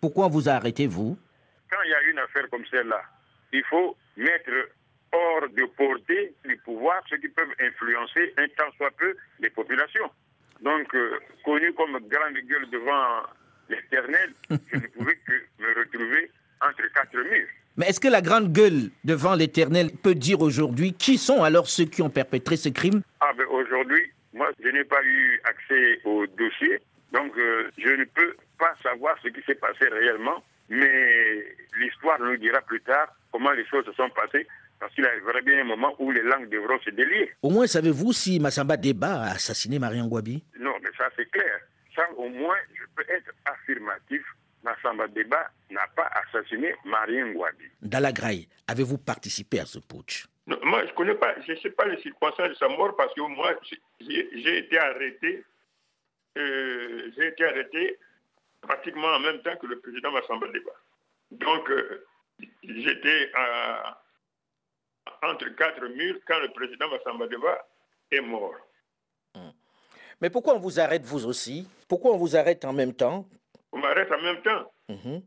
Pourquoi 0.00 0.28
vous 0.28 0.48
arrêtez, 0.48 0.86
vous? 0.86 1.18
Quand 1.70 1.82
il 1.84 1.90
y 1.90 1.94
a 1.94 2.02
une 2.10 2.18
affaire 2.20 2.48
comme 2.48 2.64
celle-là, 2.70 3.02
il 3.52 3.64
faut 3.64 3.94
mettre 4.16 4.52
hors 5.12 5.50
de 5.50 5.64
portée 5.76 6.32
du 6.46 6.56
pouvoir 6.64 7.02
ceux 7.10 7.18
qui 7.18 7.28
peuvent 7.28 7.54
influencer 7.60 8.32
un 8.38 8.48
tant 8.56 8.72
soit 8.78 8.90
peu 8.92 9.14
les 9.38 9.50
populations. 9.50 10.10
Donc, 10.62 10.94
euh, 10.94 11.18
connu 11.44 11.74
comme 11.74 11.98
grande 12.08 12.38
gueule 12.48 12.70
devant 12.70 13.20
l'éternel, 13.72 14.32
je 14.50 14.76
ne 14.76 14.86
pouvais 14.86 15.16
que 15.26 15.32
me 15.58 15.68
retrouver 15.78 16.30
entre 16.60 16.82
quatre 16.94 17.16
murs. 17.16 17.48
Mais 17.76 17.86
est-ce 17.88 18.00
que 18.00 18.08
la 18.08 18.20
grande 18.20 18.52
gueule 18.52 18.90
devant 19.04 19.34
l'éternel 19.34 19.90
peut 20.02 20.14
dire 20.14 20.40
aujourd'hui 20.40 20.92
qui 20.92 21.16
sont 21.16 21.42
alors 21.42 21.68
ceux 21.68 21.86
qui 21.86 22.02
ont 22.02 22.10
perpétré 22.10 22.56
ce 22.56 22.68
crime? 22.68 23.02
Ah 23.20 23.32
ben 23.36 23.46
aujourd'hui, 23.50 24.02
moi 24.34 24.50
je 24.62 24.68
n'ai 24.68 24.84
pas 24.84 25.02
eu 25.02 25.40
accès 25.44 26.00
au 26.04 26.26
dossier, 26.26 26.80
donc 27.12 27.32
euh, 27.38 27.70
je 27.78 27.90
ne 27.90 28.04
peux 28.04 28.36
pas 28.58 28.74
savoir 28.82 29.16
ce 29.22 29.28
qui 29.28 29.40
s'est 29.46 29.54
passé 29.54 29.88
réellement, 29.90 30.44
mais 30.68 31.44
l'histoire 31.78 32.20
nous 32.20 32.36
dira 32.36 32.60
plus 32.60 32.80
tard 32.82 33.08
comment 33.32 33.52
les 33.52 33.66
choses 33.66 33.86
se 33.86 33.92
sont 33.92 34.10
passées 34.10 34.46
parce 34.78 34.92
qu'il 34.94 35.06
arrivera 35.06 35.40
bien 35.42 35.60
un 35.60 35.64
moment 35.64 35.94
où 36.00 36.10
les 36.10 36.22
langues 36.22 36.48
devront 36.50 36.78
se 36.80 36.90
délier. 36.90 37.30
Au 37.40 37.50
moins, 37.50 37.68
savez-vous 37.68 38.12
si 38.12 38.40
Massamba 38.40 38.76
Deba 38.76 39.22
a 39.22 39.30
assassiné 39.34 39.78
Marian 39.78 40.08
Gwabi? 40.08 40.42
Non, 40.58 40.74
mais 40.82 40.90
ça 40.98 41.04
c'est 41.16 41.30
clair. 41.30 41.60
Ça, 41.94 42.02
au 42.16 42.28
moins, 42.28 42.56
je 42.92 43.02
peux 43.02 43.10
être 43.12 43.30
affirmatif. 43.44 44.22
Massamba 44.62 45.08
Deba 45.08 45.50
n'a 45.70 45.86
pas 45.88 46.08
assassiné 46.22 46.72
Marian 46.84 47.32
Gwabi. 47.32 47.64
Dalagraï, 47.80 48.48
avez-vous 48.68 48.98
participé 48.98 49.58
à 49.58 49.66
ce 49.66 49.80
putsch? 49.80 50.26
Non, 50.46 50.56
Moi, 50.62 50.86
je 50.86 50.92
connais 50.92 51.16
pas, 51.16 51.34
je 51.44 51.52
ne 51.52 51.56
sais 51.56 51.70
pas 51.70 51.84
les 51.86 52.00
circonstances 52.00 52.50
de 52.50 52.54
sa 52.54 52.68
mort 52.68 52.94
parce 52.96 53.12
que 53.14 53.20
moi, 53.22 53.54
j'ai 54.00 54.58
été 54.58 54.78
arrêté. 54.78 55.44
Euh, 56.38 57.10
j'ai 57.16 57.26
été 57.26 57.44
arrêté 57.44 57.98
pratiquement 58.60 59.08
en 59.08 59.18
même 59.18 59.42
temps 59.42 59.56
que 59.56 59.66
le 59.66 59.80
président 59.80 60.12
Massamba 60.12 60.46
Deba. 60.46 60.72
Donc, 61.32 61.68
euh, 61.68 62.06
j'étais 62.62 63.32
entre 65.22 65.48
quatre 65.56 65.84
murs 65.88 66.20
quand 66.26 66.38
le 66.38 66.48
président 66.50 66.88
Massamba 66.88 67.26
Deba 67.26 67.66
est 68.12 68.20
mort. 68.20 68.54
Mais 70.22 70.30
pourquoi 70.30 70.54
on 70.54 70.60
vous 70.60 70.78
arrête 70.78 71.02
vous 71.02 71.26
aussi? 71.26 71.66
Pourquoi 71.88 72.12
on 72.12 72.16
vous 72.16 72.36
arrête 72.36 72.64
en 72.64 72.72
même 72.72 72.94
temps? 72.94 73.28
On 73.72 73.78
m'arrête 73.78 74.10
en 74.12 74.22
même 74.22 74.40
temps. 74.42 74.72
Mhm. 74.88 75.20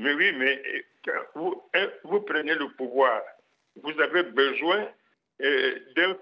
Mais 0.00 0.12
oui, 0.12 0.32
mais 0.32 0.62
quand 1.02 1.12
vous, 1.34 1.62
hein, 1.74 1.88
vous, 2.04 2.20
prenez 2.20 2.54
le 2.54 2.68
pouvoir, 2.76 3.22
vous 3.82 3.98
avez 3.98 4.24
besoin 4.24 4.86
euh, 5.40 5.78
de, 5.96 6.18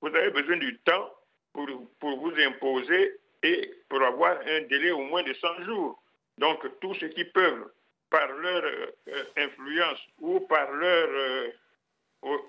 vous 0.00 0.08
avez 0.08 0.30
besoin 0.30 0.56
du 0.56 0.78
temps 0.78 1.12
pour, 1.52 1.68
pour 2.00 2.18
vous 2.20 2.32
imposer 2.40 3.20
et 3.42 3.70
pour 3.90 4.02
avoir 4.02 4.38
un 4.46 4.62
délai 4.62 4.92
au 4.92 5.04
moins 5.04 5.22
de 5.22 5.34
100 5.34 5.64
jours. 5.64 6.02
Donc 6.38 6.64
tous 6.80 6.94
ceux 6.94 7.08
qui 7.08 7.24
peuvent, 7.26 7.70
par 8.08 8.32
leur 8.32 8.64
euh, 8.64 9.24
influence 9.36 10.00
ou 10.20 10.40
par 10.40 10.72
leur 10.72 11.08
euh, 11.10 11.50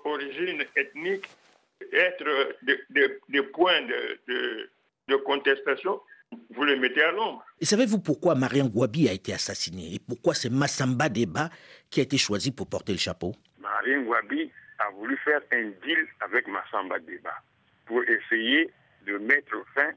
origine 0.06 0.64
ethnique 0.76 1.26
être 1.92 2.56
des 3.28 3.42
points 3.42 3.82
de, 3.82 4.70
de, 5.08 5.16
contestation, 5.16 6.00
vous 6.50 6.64
les 6.64 6.76
mettez 6.76 7.02
à 7.02 7.12
l'ombre. 7.12 7.44
Et 7.60 7.64
savez-vous 7.64 8.00
pourquoi 8.00 8.34
Marian 8.34 8.66
Gwabi 8.66 9.08
a 9.08 9.12
été 9.12 9.32
assassiné 9.32 9.94
et 9.94 9.98
pourquoi 9.98 10.34
c'est 10.34 10.50
Massamba 10.50 11.08
Deba 11.08 11.50
qui 11.90 12.00
a 12.00 12.02
été 12.02 12.18
choisi 12.18 12.52
pour 12.52 12.68
porter 12.68 12.92
le 12.92 12.98
chapeau? 12.98 13.34
Marian 13.60 14.02
Gwabi 14.02 14.50
a 14.78 14.90
voulu 14.90 15.16
faire 15.18 15.40
un 15.52 15.70
deal 15.84 16.06
avec 16.20 16.46
Massamba 16.48 16.98
Deba 17.00 17.34
pour 17.86 18.02
essayer 18.04 18.70
de 19.06 19.18
mettre 19.18 19.56
fin 19.74 19.90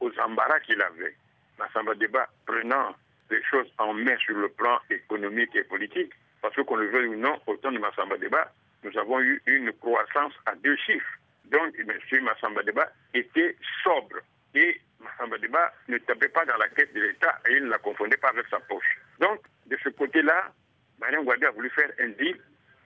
aux 0.00 0.12
embarras 0.20 0.60
qu'il 0.60 0.80
avait. 0.80 1.16
Massamba 1.58 1.94
Deba 1.94 2.28
prenant 2.46 2.94
les 3.30 3.42
choses 3.44 3.68
en 3.78 3.94
main 3.94 4.16
sur 4.18 4.36
le 4.36 4.48
plan 4.48 4.78
économique 4.90 5.54
et 5.54 5.64
politique, 5.64 6.12
parce 6.42 6.54
que 6.54 6.62
qu'on 6.62 6.76
le 6.76 6.90
veuille 6.90 7.08
ou 7.08 7.16
non, 7.16 7.38
au 7.46 7.56
temps 7.56 7.72
de 7.72 7.78
Massamba 7.78 8.16
Deba, 8.18 8.52
nous 8.82 8.96
avons 8.98 9.20
eu 9.20 9.42
une 9.46 9.72
croissance 9.74 10.32
à 10.46 10.54
deux 10.56 10.76
chiffres. 10.76 11.18
Donc, 11.50 11.74
M. 11.78 12.24
Massamba 12.24 12.62
Deba 12.62 12.88
était 13.14 13.56
sobre 13.84 14.20
et 14.54 14.80
Massamba 15.00 15.38
Deba 15.38 15.72
ne 15.88 15.98
tapait 15.98 16.28
pas 16.28 16.44
dans 16.44 16.56
la 16.56 16.68
caisse 16.68 16.92
de 16.94 17.00
l'État 17.00 17.38
et 17.48 17.56
il 17.56 17.64
ne 17.64 17.70
la 17.70 17.78
confondait 17.78 18.16
pas 18.16 18.28
avec 18.30 18.46
sa 18.50 18.60
poche. 18.60 18.98
Donc, 19.18 19.40
de 19.66 19.76
ce 19.82 19.88
côté-là, 19.90 20.52
Mariam 21.00 21.24
Gouabi 21.24 21.46
a 21.46 21.50
voulu 21.50 21.70
faire 21.70 21.90
un 22.00 22.08
deal 22.08 22.36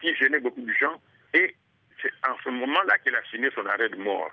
qui 0.01 0.15
gênait 0.17 0.41
beaucoup 0.41 0.61
de 0.61 0.73
gens 0.75 1.01
et 1.33 1.55
c'est 2.01 2.13
en 2.29 2.37
ce 2.43 2.51
moment-là 2.51 2.99
qu'il 2.99 3.15
a 3.15 3.23
signé 3.31 3.51
son 3.55 3.67
arrêt 3.67 3.89
de 3.89 3.97
mort. 3.97 4.31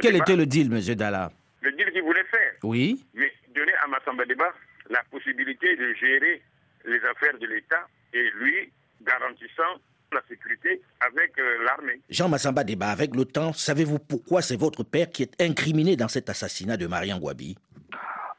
Quel 0.00 0.16
était 0.16 0.36
le 0.36 0.46
deal, 0.46 0.72
M. 0.72 0.80
Dalla? 0.94 1.30
Le 1.62 1.72
deal 1.72 1.90
qu'il 1.92 2.02
voulait 2.02 2.24
faire. 2.24 2.54
Oui. 2.62 3.04
Mais 3.14 3.32
donner 3.54 3.74
à 3.82 3.86
Massamba 3.86 4.24
Deba 4.24 4.52
la 4.88 5.02
possibilité 5.10 5.76
de 5.76 5.94
gérer 5.94 6.42
les 6.84 7.04
affaires 7.04 7.36
de 7.38 7.46
l'État 7.46 7.86
et 8.12 8.30
lui 8.36 8.72
garantissant 9.02 9.80
la 10.12 10.22
sécurité 10.28 10.82
avec 11.00 11.38
euh, 11.38 11.64
l'armée. 11.64 12.00
Jean 12.08 12.28
Massamba 12.28 12.64
débat 12.64 12.88
avec 12.90 13.14
le 13.14 13.24
temps. 13.24 13.52
Savez-vous 13.52 13.98
pourquoi 13.98 14.42
c'est 14.42 14.58
votre 14.58 14.82
père 14.82 15.08
qui 15.10 15.22
est 15.22 15.40
incriminé 15.40 15.96
dans 15.96 16.08
cet 16.08 16.28
assassinat 16.28 16.76
de 16.76 16.86
Marian 16.86 17.18
Gwabi 17.18 17.56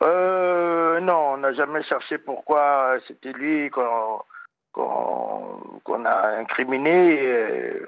euh, 0.03 0.99
Non, 0.99 1.33
on 1.33 1.37
n'a 1.37 1.53
jamais 1.53 1.83
cherché 1.83 2.17
pourquoi 2.17 2.97
c'était 3.07 3.33
lui 3.33 3.69
qu'on 3.69 4.25
a 6.05 6.27
incriminé. 6.37 7.79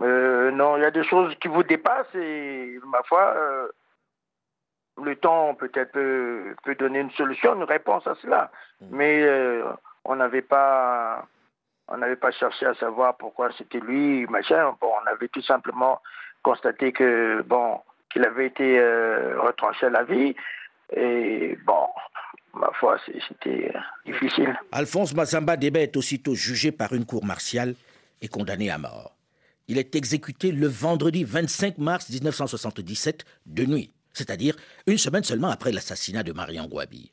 Euh, 0.00 0.50
non, 0.50 0.76
il 0.76 0.82
y 0.82 0.86
a 0.86 0.90
des 0.90 1.04
choses 1.04 1.34
qui 1.40 1.48
vous 1.48 1.62
dépassent 1.62 2.14
et 2.14 2.78
ma 2.86 3.02
foi, 3.04 3.34
euh, 3.36 3.68
le 5.02 5.16
temps 5.16 5.54
peut-être 5.54 5.92
peut, 5.92 6.54
peut, 6.64 6.74
donner 6.74 7.00
une 7.00 7.10
solution, 7.12 7.54
une 7.54 7.64
réponse 7.64 8.06
à 8.06 8.14
cela. 8.22 8.50
Mm. 8.80 8.86
Mais 8.90 9.62
on 10.04 10.16
n'avait 10.16 10.42
pas 10.42 11.26
on 11.90 11.98
n'avait 11.98 12.16
pas 12.16 12.30
cherché 12.30 12.66
à 12.66 12.74
savoir 12.74 13.16
pourquoi 13.16 13.50
c'était 13.58 13.80
lui, 13.80 14.26
machin. 14.26 14.74
Bon, 14.80 14.88
on 15.02 15.10
avait 15.10 15.28
tout 15.28 15.42
simplement 15.42 16.00
constaté 16.42 16.92
que, 16.92 17.42
bon, 17.42 17.80
qu'il 18.12 18.24
avait 18.24 18.46
été 18.46 18.78
euh, 18.78 19.40
retranché 19.40 19.86
à 19.86 19.90
la 19.90 20.04
vie. 20.04 20.34
Et 20.96 21.58
bon, 21.66 21.86
ma 22.54 22.70
foi, 22.78 22.98
c'était 23.28 23.72
euh, 23.74 23.78
difficile. 24.06 24.56
Alphonse 24.72 25.14
Massamba 25.14 25.56
Débé 25.56 25.80
est 25.80 25.96
aussitôt 25.96 26.34
jugé 26.34 26.70
par 26.70 26.92
une 26.92 27.04
cour 27.04 27.24
martiale 27.24 27.74
et 28.22 28.28
condamné 28.28 28.70
à 28.70 28.78
mort. 28.78 29.16
Il 29.66 29.78
est 29.78 29.94
exécuté 29.94 30.52
le 30.52 30.66
vendredi 30.66 31.24
25 31.24 31.78
mars 31.78 32.08
1977 32.08 33.24
de 33.46 33.64
nuit, 33.64 33.92
c'est-à-dire 34.12 34.56
une 34.86 34.98
semaine 34.98 35.22
seulement 35.22 35.50
après 35.50 35.72
l'assassinat 35.72 36.22
de 36.22 36.32
Marion 36.32 36.66
Gouabi. 36.66 37.10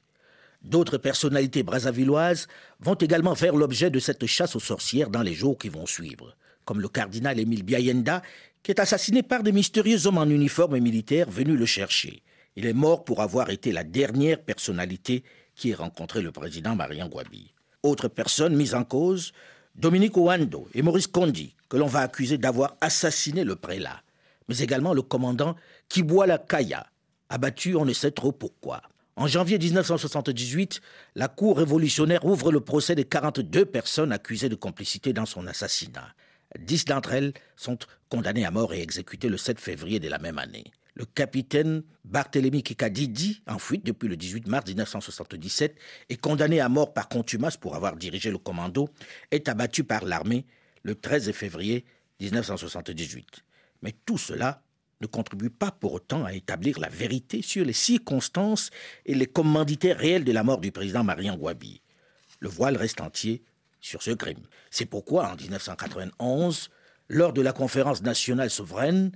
D'autres 0.61 0.97
personnalités 0.97 1.63
brazavilloises 1.63 2.47
vont 2.79 2.95
également 2.95 3.35
faire 3.35 3.55
l'objet 3.55 3.89
de 3.89 3.99
cette 3.99 4.25
chasse 4.25 4.55
aux 4.55 4.59
sorcières 4.59 5.09
dans 5.09 5.21
les 5.21 5.33
jours 5.33 5.57
qui 5.57 5.69
vont 5.69 5.85
suivre, 5.85 6.35
comme 6.65 6.81
le 6.81 6.89
cardinal 6.89 7.39
Émile 7.39 7.63
Biayenda, 7.63 8.21
qui 8.63 8.71
est 8.71 8.79
assassiné 8.79 9.23
par 9.23 9.43
des 9.43 9.51
mystérieux 9.51 10.07
hommes 10.07 10.17
en 10.17 10.25
uniforme 10.25 10.79
militaire 10.79 11.29
venus 11.29 11.57
le 11.57 11.65
chercher. 11.65 12.21
Il 12.55 12.65
est 12.65 12.73
mort 12.73 13.05
pour 13.05 13.21
avoir 13.21 13.49
été 13.49 13.71
la 13.71 13.83
dernière 13.83 14.41
personnalité 14.41 15.23
qui 15.55 15.69
ait 15.69 15.75
rencontré 15.75 16.21
le 16.21 16.31
président 16.31 16.75
Marian 16.75 17.07
Gwabi. 17.07 17.53
Autres 17.83 18.07
personnes 18.07 18.55
mises 18.55 18.75
en 18.75 18.83
cause, 18.83 19.31
Dominique 19.75 20.17
Ouando 20.17 20.67
et 20.73 20.81
Maurice 20.81 21.07
Condi, 21.07 21.55
que 21.69 21.77
l'on 21.77 21.85
va 21.87 22.01
accuser 22.01 22.37
d'avoir 22.37 22.75
assassiné 22.81 23.43
le 23.43 23.55
prélat, 23.55 24.01
mais 24.49 24.57
également 24.57 24.93
le 24.93 25.01
commandant 25.03 25.55
Kiboala 25.87 26.39
Kaya, 26.39 26.87
abattu 27.29 27.75
on 27.75 27.85
ne 27.85 27.93
sait 27.93 28.11
trop 28.11 28.31
pourquoi. 28.31 28.81
En 29.17 29.25
janvier 29.25 29.58
1978, 29.58 30.80
la 31.15 31.27
Cour 31.27 31.58
révolutionnaire 31.58 32.23
ouvre 32.23 32.51
le 32.51 32.60
procès 32.60 32.93
des 32.93 33.03
42 33.03 33.65
personnes 33.65 34.12
accusées 34.12 34.47
de 34.47 34.53
complicité 34.53 35.12
dans 35.12 35.25
son 35.25 35.47
assassinat. 35.47 36.13
Dix 36.60 36.86
d'entre 36.86 37.13
elles 37.13 37.34
sont 37.56 37.80
condamnées 38.10 38.45
à 38.45 38.51
mort 38.51 38.75
et 38.75 38.82
exécutées 38.82 39.27
le 39.27 39.38
7 39.38 39.60
février 39.60 39.99
de 39.99 40.08
la 40.08 40.19
même 40.19 40.38
année. 40.38 40.65
Le 40.93 41.06
capitaine 41.06 41.82
Barthélemy 42.06 42.62
Kikadidi, 42.62 43.41
en 43.47 43.58
fuite 43.58 43.84
depuis 43.84 44.08
le 44.08 44.17
18 44.17 44.47
mars 44.47 44.67
1977 44.67 45.75
et 46.10 46.17
condamné 46.17 46.60
à 46.60 46.69
mort 46.69 46.93
par 46.93 47.10
contumace 47.10 47.58
pour 47.58 47.75
avoir 47.75 47.95
dirigé 47.95 48.30
le 48.30 48.38
commando, 48.38 48.88
est 49.32 49.49
abattu 49.49 49.84
par 49.84 50.06
l'armée 50.06 50.45
le 50.84 50.93
13 50.93 51.32
février 51.32 51.86
1978. 52.19 53.43
Mais 53.82 53.95
tout 54.06 54.19
cela 54.19 54.62
ne 55.01 55.07
contribue 55.07 55.49
pas 55.49 55.71
pour 55.71 55.93
autant 55.93 56.25
à 56.25 56.33
établir 56.33 56.79
la 56.79 56.89
vérité 56.89 57.41
sur 57.41 57.65
les 57.65 57.73
circonstances 57.73 58.69
et 59.05 59.13
les 59.13 59.25
commanditaires 59.25 59.97
réels 59.97 60.23
de 60.23 60.31
la 60.31 60.43
mort 60.43 60.60
du 60.60 60.71
président 60.71 61.03
Marian 61.03 61.38
Gwabi. 61.38 61.81
Le 62.39 62.49
voile 62.49 62.77
reste 62.77 63.01
entier 63.01 63.43
sur 63.79 64.01
ce 64.01 64.12
crime. 64.12 64.45
C'est 64.71 64.86
pourquoi, 64.86 65.31
en 65.31 65.36
1991, 65.36 66.69
lors 67.10 67.33
de 67.33 67.41
la 67.41 67.53
conférence 67.53 68.01
nationale 68.01 68.49
souveraine, 68.49 69.12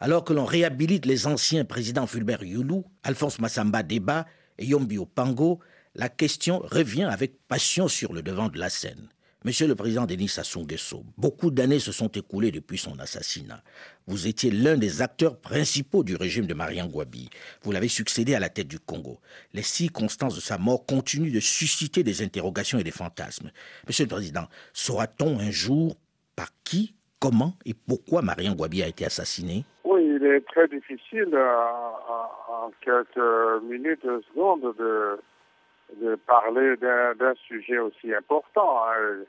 alors 0.00 0.24
que 0.24 0.32
l'on 0.32 0.44
réhabilite 0.44 1.06
les 1.06 1.26
anciens 1.26 1.64
présidents 1.64 2.06
Fulbert 2.06 2.42
Youlou, 2.42 2.84
Alphonse 3.02 3.38
Massamba 3.38 3.82
Deba 3.82 4.26
et 4.58 4.66
Yombi 4.66 4.98
Opango, 4.98 5.60
la 5.94 6.08
question 6.08 6.58
revient 6.58 7.04
avec 7.04 7.46
passion 7.46 7.88
sur 7.88 8.12
le 8.12 8.22
devant 8.22 8.48
de 8.48 8.58
la 8.58 8.68
scène. 8.68 9.08
Monsieur 9.46 9.68
le 9.68 9.76
président 9.76 10.06
Denis 10.06 10.26
Sassou 10.26 10.62
Nguesso, 10.62 11.04
beaucoup 11.16 11.52
d'années 11.52 11.78
se 11.78 11.92
sont 11.92 12.08
écoulées 12.08 12.50
depuis 12.50 12.78
son 12.78 12.98
assassinat. 12.98 13.62
Vous 14.08 14.26
étiez 14.26 14.50
l'un 14.50 14.76
des 14.76 15.02
acteurs 15.02 15.40
principaux 15.40 16.02
du 16.02 16.16
régime 16.16 16.46
de 16.46 16.54
Marian 16.54 16.88
Gwabi. 16.88 17.30
Vous 17.62 17.70
l'avez 17.70 17.86
succédé 17.86 18.34
à 18.34 18.40
la 18.40 18.48
tête 18.48 18.66
du 18.66 18.80
Congo. 18.80 19.18
Les 19.54 19.62
circonstances 19.62 20.34
de 20.34 20.40
sa 20.40 20.58
mort 20.58 20.84
continuent 20.84 21.32
de 21.32 21.38
susciter 21.38 22.02
des 22.02 22.24
interrogations 22.24 22.80
et 22.80 22.82
des 22.82 22.90
fantasmes. 22.90 23.52
Monsieur 23.86 24.06
le 24.06 24.08
président, 24.08 24.48
saura-t-on 24.72 25.38
un 25.38 25.52
jour 25.52 25.94
par 26.34 26.48
qui, 26.64 26.96
comment 27.20 27.52
et 27.64 27.74
pourquoi 27.74 28.22
Marian 28.22 28.56
Gwabi 28.56 28.82
a 28.82 28.88
été 28.88 29.04
assassiné 29.04 29.64
Oui, 29.84 30.04
il 30.04 30.26
est 30.26 30.44
très 30.48 30.66
difficile 30.66 31.38
en 31.38 32.72
quelques 32.80 33.62
minutes, 33.62 34.02
secondes 34.02 34.74
de, 34.76 36.16
parler 36.26 36.76
d'un 36.78 37.34
sujet 37.46 37.78
aussi 37.78 38.12
important. 38.12 38.82
Hein. 38.88 39.22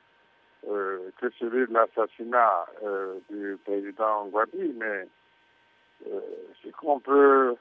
Euh, 0.70 1.12
que 1.22 1.30
celui 1.40 1.66
de 1.66 1.74
l'assassinat 1.74 2.66
euh, 2.84 3.20
du 3.30 3.58
président 3.64 4.26
Guadi, 4.26 4.74
mais 4.76 5.08
euh, 6.08 6.20
ce 6.62 6.70
qu'on 6.72 7.00
peut 7.00 7.56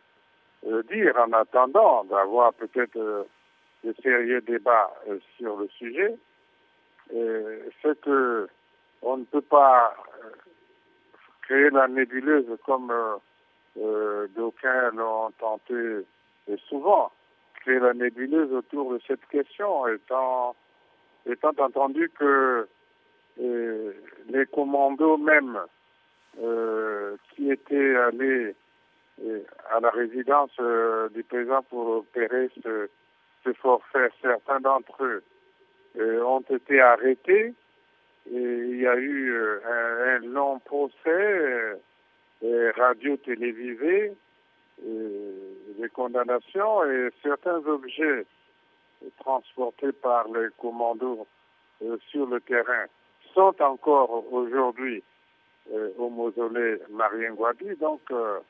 dire 0.91 1.17
en 1.17 1.33
attendant 1.33 2.03
d'avoir 2.05 2.53
peut-être 2.55 2.99
de 3.85 3.95
sérieux 4.03 4.41
débats 4.41 4.93
sur 5.37 5.57
le 5.57 5.69
sujet, 5.69 6.17
c'est 7.11 8.01
que 8.01 8.49
on 9.03 9.19
ne 9.19 9.25
peut 9.25 9.43
pas 9.43 9.95
créer 11.43 11.71
la 11.71 11.87
nébuleuse 11.87 12.59
comme 12.65 12.93
d'aucuns 13.77 14.91
l'ont 14.95 15.31
tenté 15.39 16.05
souvent, 16.69 17.13
créer 17.61 17.79
la 17.79 17.95
nébuleuse 17.95 18.53
autour 18.53 18.95
de 18.95 19.01
cette 19.07 19.25
question, 19.27 19.87
étant, 19.87 20.57
étant 21.27 21.53
entendu 21.61 22.11
que 22.19 22.67
les 23.39 24.47
commandos 24.47 25.19
même 25.19 25.61
euh, 26.43 27.17
qui 27.31 27.51
étaient 27.51 27.97
allés 27.97 28.55
euh, 29.25 29.41
à 29.71 29.81
la 29.81 29.89
résidence 29.89 30.51
euh, 30.61 31.09
du 31.09 31.23
président 31.25 31.63
pour 31.63 31.89
opérer 31.89 32.51
ce, 32.63 32.89
forfait, 33.55 34.11
certains 34.21 34.61
d'entre 34.61 35.03
eux 35.05 35.23
ont 35.99 36.45
été 36.51 36.79
arrêtés. 36.81 37.55
Et 38.31 38.35
il 38.35 38.81
y 38.81 38.87
a 38.87 38.97
eu 38.97 39.35
un, 39.65 40.19
long 40.19 40.59
procès 40.59 41.81
radio-télévisé, 42.77 44.13
des 44.83 45.89
condamnations 45.95 46.85
et 46.85 47.09
certains 47.23 47.65
objets 47.67 48.27
transportés 49.21 49.93
par 49.93 50.29
les 50.29 50.49
commandos 50.59 51.27
sur 52.11 52.27
le 52.27 52.41
terrain 52.41 52.87
sont 53.37 53.55
encore 53.61 54.33
aujourd'hui 54.33 55.03
euh, 55.73 55.91
au 55.99 56.09
mausolée 56.09 56.79
Marien 56.91 57.35
Guadi. 57.35 57.77
Donc, 57.77 58.01
euh, 58.11 58.41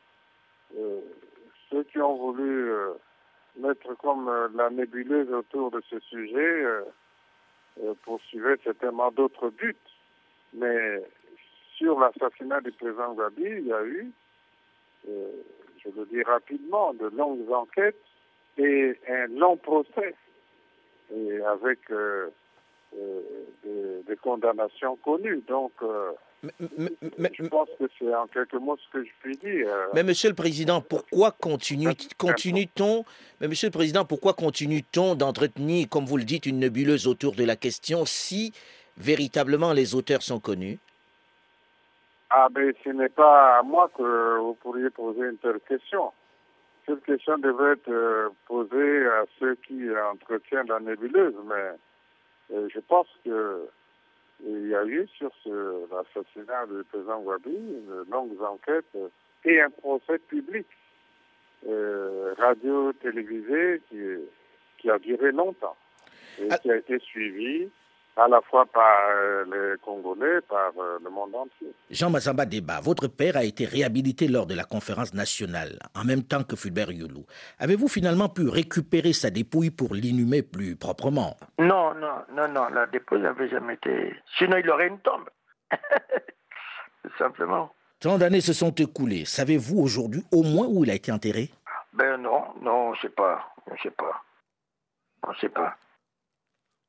euh, 0.78 1.00
ceux 1.68 1.82
qui 1.84 1.98
ont 1.98 2.14
voulu 2.16 2.70
mettre 3.58 3.94
comme 3.94 4.30
la 4.54 4.70
nébuleuse 4.70 5.32
autour 5.32 5.72
de 5.72 5.82
ce 5.90 5.98
sujet 5.98 6.64
poursuivaient 8.02 8.58
certainement 8.62 9.10
d'autres 9.10 9.50
buts. 9.50 9.74
Mais 10.54 11.02
sur 11.74 11.98
l'assassinat 11.98 12.60
du 12.60 12.70
président 12.70 13.14
Gabi, 13.14 13.42
il 13.42 13.66
y 13.66 13.72
a 13.72 13.82
eu, 13.84 14.12
je 15.08 15.88
le 15.96 16.06
dis 16.06 16.22
rapidement, 16.22 16.94
de 16.94 17.08
longues 17.08 17.50
enquêtes 17.50 18.00
et 18.58 18.96
un 19.08 19.26
long 19.26 19.56
procès 19.56 20.14
et 21.12 21.40
avec 21.42 21.80
euh, 22.94 23.20
euh, 23.66 24.00
des, 24.06 24.16
condamnations 24.16 24.96
connues. 24.96 25.42
Donc, 25.46 25.72
je 26.42 27.48
pense 27.48 27.68
que 27.78 27.84
c'est 27.98 28.14
en 28.14 28.26
quelques 28.26 28.54
mots 28.54 28.76
ce 28.76 28.92
que 28.92 29.04
je 29.04 29.10
puis 29.20 29.36
dire. 29.36 29.68
Mais 29.94 30.02
Monsieur 30.02 30.30
le 30.30 30.34
Président, 30.34 30.80
pourquoi 30.80 31.32
continue, 31.32 31.88
continue-t-on 32.16 33.04
Mais 33.40 33.48
Monsieur 33.48 33.68
le 33.68 33.72
Président, 33.72 34.04
pourquoi 34.04 34.34
continue-t-on 34.34 35.14
d'entretenir, 35.14 35.88
comme 35.88 36.04
vous 36.04 36.16
le 36.16 36.24
dites, 36.24 36.46
une 36.46 36.60
nébuleuse 36.60 37.06
autour 37.06 37.34
de 37.34 37.44
la 37.44 37.56
question 37.56 38.04
si 38.04 38.52
véritablement 38.96 39.72
les 39.72 39.94
auteurs 39.94 40.22
sont 40.22 40.40
connus? 40.40 40.78
Ah, 42.30 42.48
mais 42.54 42.72
ce 42.84 42.90
n'est 42.90 43.08
pas 43.08 43.58
à 43.58 43.62
moi 43.62 43.90
que 43.96 44.38
vous 44.38 44.54
pourriez 44.54 44.90
poser 44.90 45.20
une 45.20 45.38
telle 45.38 45.60
question. 45.68 46.12
Cette 46.86 47.04
question 47.04 47.38
devrait 47.38 47.72
être 47.72 48.32
posée 48.46 49.06
à 49.06 49.24
ceux 49.38 49.56
qui 49.66 49.82
entretiennent 50.12 50.68
la 50.68 50.80
nébuleuse, 50.80 51.34
mais 51.46 51.72
je 52.50 52.80
pense 52.80 53.08
que 53.24 53.68
il 54.44 54.68
y 54.68 54.74
a 54.74 54.84
eu 54.84 55.06
sur 55.16 55.30
l'assassinat 55.90 56.66
du 56.66 56.84
président 56.84 57.20
Wabi 57.20 57.50
une 57.50 58.04
longue 58.10 58.40
enquête 58.42 58.96
et 59.44 59.60
un 59.60 59.70
procès 59.70 60.18
public, 60.18 60.66
euh, 61.66 62.34
radio, 62.36 62.92
télévisé, 62.94 63.80
qui, 63.88 63.98
qui, 64.78 64.90
a 64.90 64.98
duré 64.98 65.32
longtemps 65.32 65.76
et 66.38 66.48
ah. 66.50 66.58
qui 66.58 66.70
a 66.70 66.76
été 66.76 66.98
suivi 66.98 67.70
à 68.16 68.28
la 68.28 68.40
fois 68.40 68.64
par 68.66 68.98
euh, 69.10 69.44
les 69.44 69.78
Congolais, 69.80 70.40
par 70.48 70.72
euh, 70.78 70.98
le 71.04 71.10
monde 71.10 71.34
entier. 71.34 71.72
Jean 71.90 72.10
Mazamba 72.10 72.46
Débat, 72.46 72.80
votre 72.80 73.08
père 73.08 73.36
a 73.36 73.44
été 73.44 73.66
réhabilité 73.66 74.26
lors 74.26 74.46
de 74.46 74.54
la 74.54 74.64
conférence 74.64 75.12
nationale, 75.12 75.78
en 75.94 76.04
même 76.04 76.22
temps 76.22 76.42
que 76.42 76.56
Fulbert 76.56 76.90
Youlou. 76.90 77.26
Avez-vous 77.58 77.88
finalement 77.88 78.28
pu 78.28 78.48
récupérer 78.48 79.12
sa 79.12 79.30
dépouille 79.30 79.70
pour 79.70 79.94
l'inhumer 79.94 80.42
plus 80.42 80.76
proprement? 80.76 81.36
Non, 81.58 81.94
non, 81.94 82.22
non, 82.32 82.48
non, 82.48 82.68
la 82.68 82.86
dépouille 82.86 83.20
n'avait 83.20 83.48
jamais 83.48 83.74
été... 83.74 84.14
Sinon, 84.38 84.56
il 84.56 84.70
aurait 84.70 84.88
une 84.88 85.00
tombe. 85.00 85.28
Tout 85.70 87.12
simplement. 87.18 87.70
Tant 88.00 88.18
d'années 88.18 88.40
se 88.40 88.52
sont 88.52 88.72
écoulées. 88.72 89.24
Savez-vous 89.24 89.78
aujourd'hui 89.78 90.22
au 90.32 90.42
moins 90.42 90.66
où 90.66 90.84
il 90.84 90.90
a 90.90 90.94
été 90.94 91.12
enterré? 91.12 91.50
Ben 91.92 92.16
non, 92.18 92.44
non, 92.62 92.88
on 92.88 92.90
ne 92.92 92.96
sait 92.96 93.08
pas. 93.10 93.52
On 93.66 93.72
ne 93.74 93.78
sait 93.78 93.90
pas. 93.90 94.22
On 95.22 95.30
ne 95.30 95.36
sait 95.36 95.48
pas. 95.48 95.76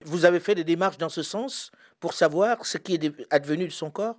Vous 0.06 0.26
avez 0.26 0.40
fait 0.40 0.56
des 0.56 0.64
démarches 0.64 0.98
dans 0.98 1.10
ce 1.10 1.24
sens 1.24 1.72
pour 2.00 2.14
savoir 2.14 2.66
ce 2.66 2.78
qui 2.78 2.96
est 2.96 3.34
advenu 3.34 3.66
de 3.66 3.72
son 3.72 3.90
corps? 3.90 4.16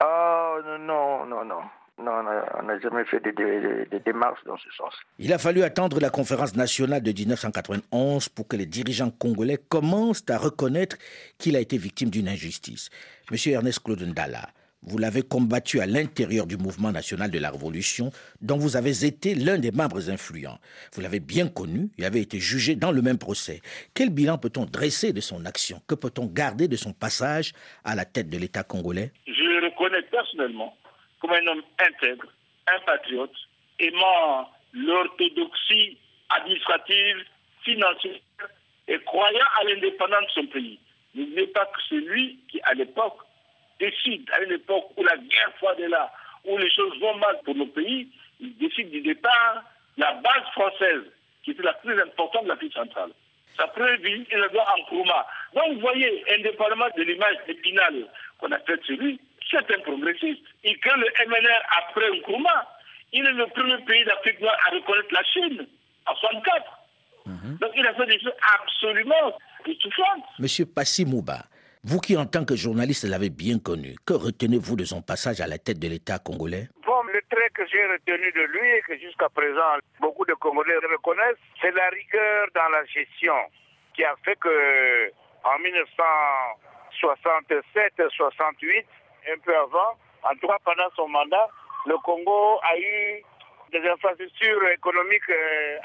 Ah 0.00 0.56
non, 0.78 1.26
non, 1.26 1.44
non. 1.44 1.62
Non, 2.02 2.24
on 2.58 2.62
n'a 2.62 2.78
jamais 2.80 3.04
fait 3.04 3.20
des, 3.20 3.32
des, 3.32 3.84
des, 3.90 4.00
démarches 4.00 4.42
dans 4.46 4.56
ce 4.56 4.70
sens. 4.70 4.94
Il 5.18 5.34
a 5.34 5.38
fallu 5.38 5.62
attendre 5.62 6.00
la 6.00 6.08
conférence 6.08 6.56
nationale 6.56 7.02
de 7.02 7.12
1991 7.12 8.30
pour 8.30 8.48
que 8.48 8.56
les 8.56 8.64
dirigeants 8.64 9.10
congolais 9.10 9.58
commencent 9.58 10.24
à 10.30 10.38
reconnaître 10.38 10.96
qu'il 11.36 11.56
a 11.56 11.60
été 11.60 11.76
victime 11.76 12.08
d'une 12.08 12.28
injustice. 12.28 12.88
Monsieur 13.30 13.52
Ernest 13.52 13.80
Claude 13.82 14.00
Ndala, 14.00 14.48
vous 14.82 14.98
l'avez 14.98 15.22
combattu 15.22 15.80
à 15.80 15.86
l'intérieur 15.86 16.46
du 16.46 16.56
mouvement 16.56 16.90
national 16.90 17.30
de 17.30 17.38
la 17.38 17.50
Révolution, 17.50 18.10
dont 18.40 18.56
vous 18.56 18.76
avez 18.76 19.04
été 19.04 19.34
l'un 19.34 19.58
des 19.58 19.72
membres 19.72 20.10
influents. 20.10 20.58
Vous 20.94 21.00
l'avez 21.02 21.20
bien 21.20 21.48
connu 21.48 21.90
et 21.98 22.04
avez 22.04 22.20
été 22.20 22.40
jugé 22.40 22.76
dans 22.76 22.92
le 22.92 23.02
même 23.02 23.18
procès. 23.18 23.60
Quel 23.94 24.10
bilan 24.10 24.38
peut-on 24.38 24.64
dresser 24.64 25.12
de 25.12 25.20
son 25.20 25.44
action? 25.44 25.82
Que 25.86 25.94
peut-on 25.94 26.26
garder 26.26 26.66
de 26.66 26.76
son 26.76 26.92
passage 26.92 27.52
à 27.84 27.94
la 27.94 28.04
tête 28.04 28.30
de 28.30 28.38
l'État 28.38 28.62
congolais? 28.62 29.12
Je 29.26 29.32
le 29.42 29.66
reconnais 29.66 30.02
personnellement 30.10 30.76
comme 31.20 31.32
un 31.32 31.46
homme 31.46 31.62
intègre, 31.78 32.26
un 32.66 32.80
patriote, 32.86 33.34
aimant 33.78 34.50
l'orthodoxie 34.72 35.98
administrative, 36.30 37.16
financière 37.62 38.20
et 38.88 38.98
croyant 39.04 39.46
à 39.60 39.64
l'indépendance 39.64 40.24
de 40.24 40.42
son 40.42 40.46
pays. 40.46 40.78
N'oubliez 41.14 41.48
pas 41.48 41.66
que 41.66 41.80
c'est 41.88 41.96
lui 41.96 42.38
qui, 42.48 42.60
à 42.62 42.72
l'époque, 42.74 43.18
décide, 43.80 44.30
à 44.32 44.42
une 44.42 44.52
époque 44.52 44.92
où 44.96 45.02
la 45.02 45.16
guerre 45.16 45.52
froide 45.56 45.80
est 45.80 45.88
là, 45.88 46.12
où 46.44 46.56
les 46.56 46.70
choses 46.70 46.98
vont 47.00 47.16
mal 47.16 47.40
pour 47.44 47.54
nos 47.54 47.66
pays, 47.66 48.08
il 48.38 48.56
décide 48.58 48.90
du 48.90 49.00
départ 49.00 49.64
la 49.96 50.12
base 50.14 50.44
française, 50.52 51.02
qui 51.42 51.50
était 51.50 51.62
la 51.62 51.72
plus 51.74 52.00
importante 52.00 52.44
de 52.44 52.48
l'Afrique 52.48 52.72
centrale. 52.72 53.10
Sa 53.56 53.66
première 53.68 53.96
visite, 53.98 54.28
il 54.30 54.38
le 54.38 54.48
doit 54.50 54.64
en 54.72 54.82
Nkrumah. 54.82 55.26
Donc, 55.54 55.74
vous 55.74 55.80
voyez, 55.80 56.24
indépendamment 56.38 56.86
de 56.96 57.02
l'image 57.02 57.36
épinale 57.48 58.06
qu'on 58.38 58.52
a 58.52 58.58
faite 58.60 58.82
sur 58.84 58.96
lui, 58.96 59.20
c'est 59.50 59.58
un 59.58 59.80
progressiste. 59.80 60.42
Il 60.64 60.78
crée 60.78 60.96
le 60.96 61.08
MNR 61.26 61.60
après 61.78 62.10
Nkrumah. 62.18 62.68
Il 63.12 63.26
est 63.26 63.32
le 63.32 63.46
premier 63.48 63.78
pays 63.78 64.04
d'Afrique 64.04 64.40
noire 64.40 64.56
à 64.66 64.70
reconnaître 64.70 65.12
la 65.12 65.24
Chine, 65.24 65.66
en 66.06 66.14
64. 66.14 66.64
Donc, 67.60 67.72
il 67.76 67.86
a 67.86 67.94
fait 67.94 68.06
des 68.06 68.18
choses 68.20 68.32
absolument 68.58 69.38
étouffantes. 69.66 70.24
Monsieur 70.38 70.64
Passimouba, 70.66 71.40
vous 71.82 71.98
qui, 71.98 72.16
en 72.16 72.26
tant 72.26 72.44
que 72.44 72.56
journaliste, 72.56 73.04
l'avez 73.04 73.30
bien 73.30 73.58
connu, 73.58 73.96
que 74.06 74.12
retenez-vous 74.12 74.76
de 74.76 74.84
son 74.84 75.00
passage 75.00 75.40
à 75.40 75.46
la 75.46 75.58
tête 75.58 75.78
de 75.78 75.88
l'État 75.88 76.18
congolais? 76.18 76.68
Bon, 76.84 77.02
le 77.04 77.22
trait 77.30 77.48
que 77.54 77.66
j'ai 77.66 77.82
retenu 77.86 78.30
de 78.32 78.42
lui 78.52 78.68
et 78.68 78.82
que 78.86 78.98
jusqu'à 78.98 79.30
présent 79.30 79.78
beaucoup 79.98 80.26
de 80.26 80.34
Congolais 80.34 80.76
reconnaissent, 80.92 81.40
c'est 81.60 81.70
la 81.72 81.88
rigueur 81.88 82.48
dans 82.54 82.68
la 82.68 82.84
gestion 82.84 83.34
qui 83.94 84.04
a 84.04 84.14
fait 84.24 84.36
que 84.38 85.10
en 85.42 85.58
1967-68, 87.00 88.84
un 89.32 89.38
peu 89.42 89.56
avant, 89.56 89.96
en 90.22 90.34
tout 90.38 90.46
cas 90.48 90.58
pendant 90.62 90.90
son 90.94 91.08
mandat, 91.08 91.48
le 91.86 91.96
Congo 92.04 92.60
a 92.62 92.76
eu 92.78 93.22
des 93.72 93.88
infrastructures 93.88 94.68
économiques 94.68 95.32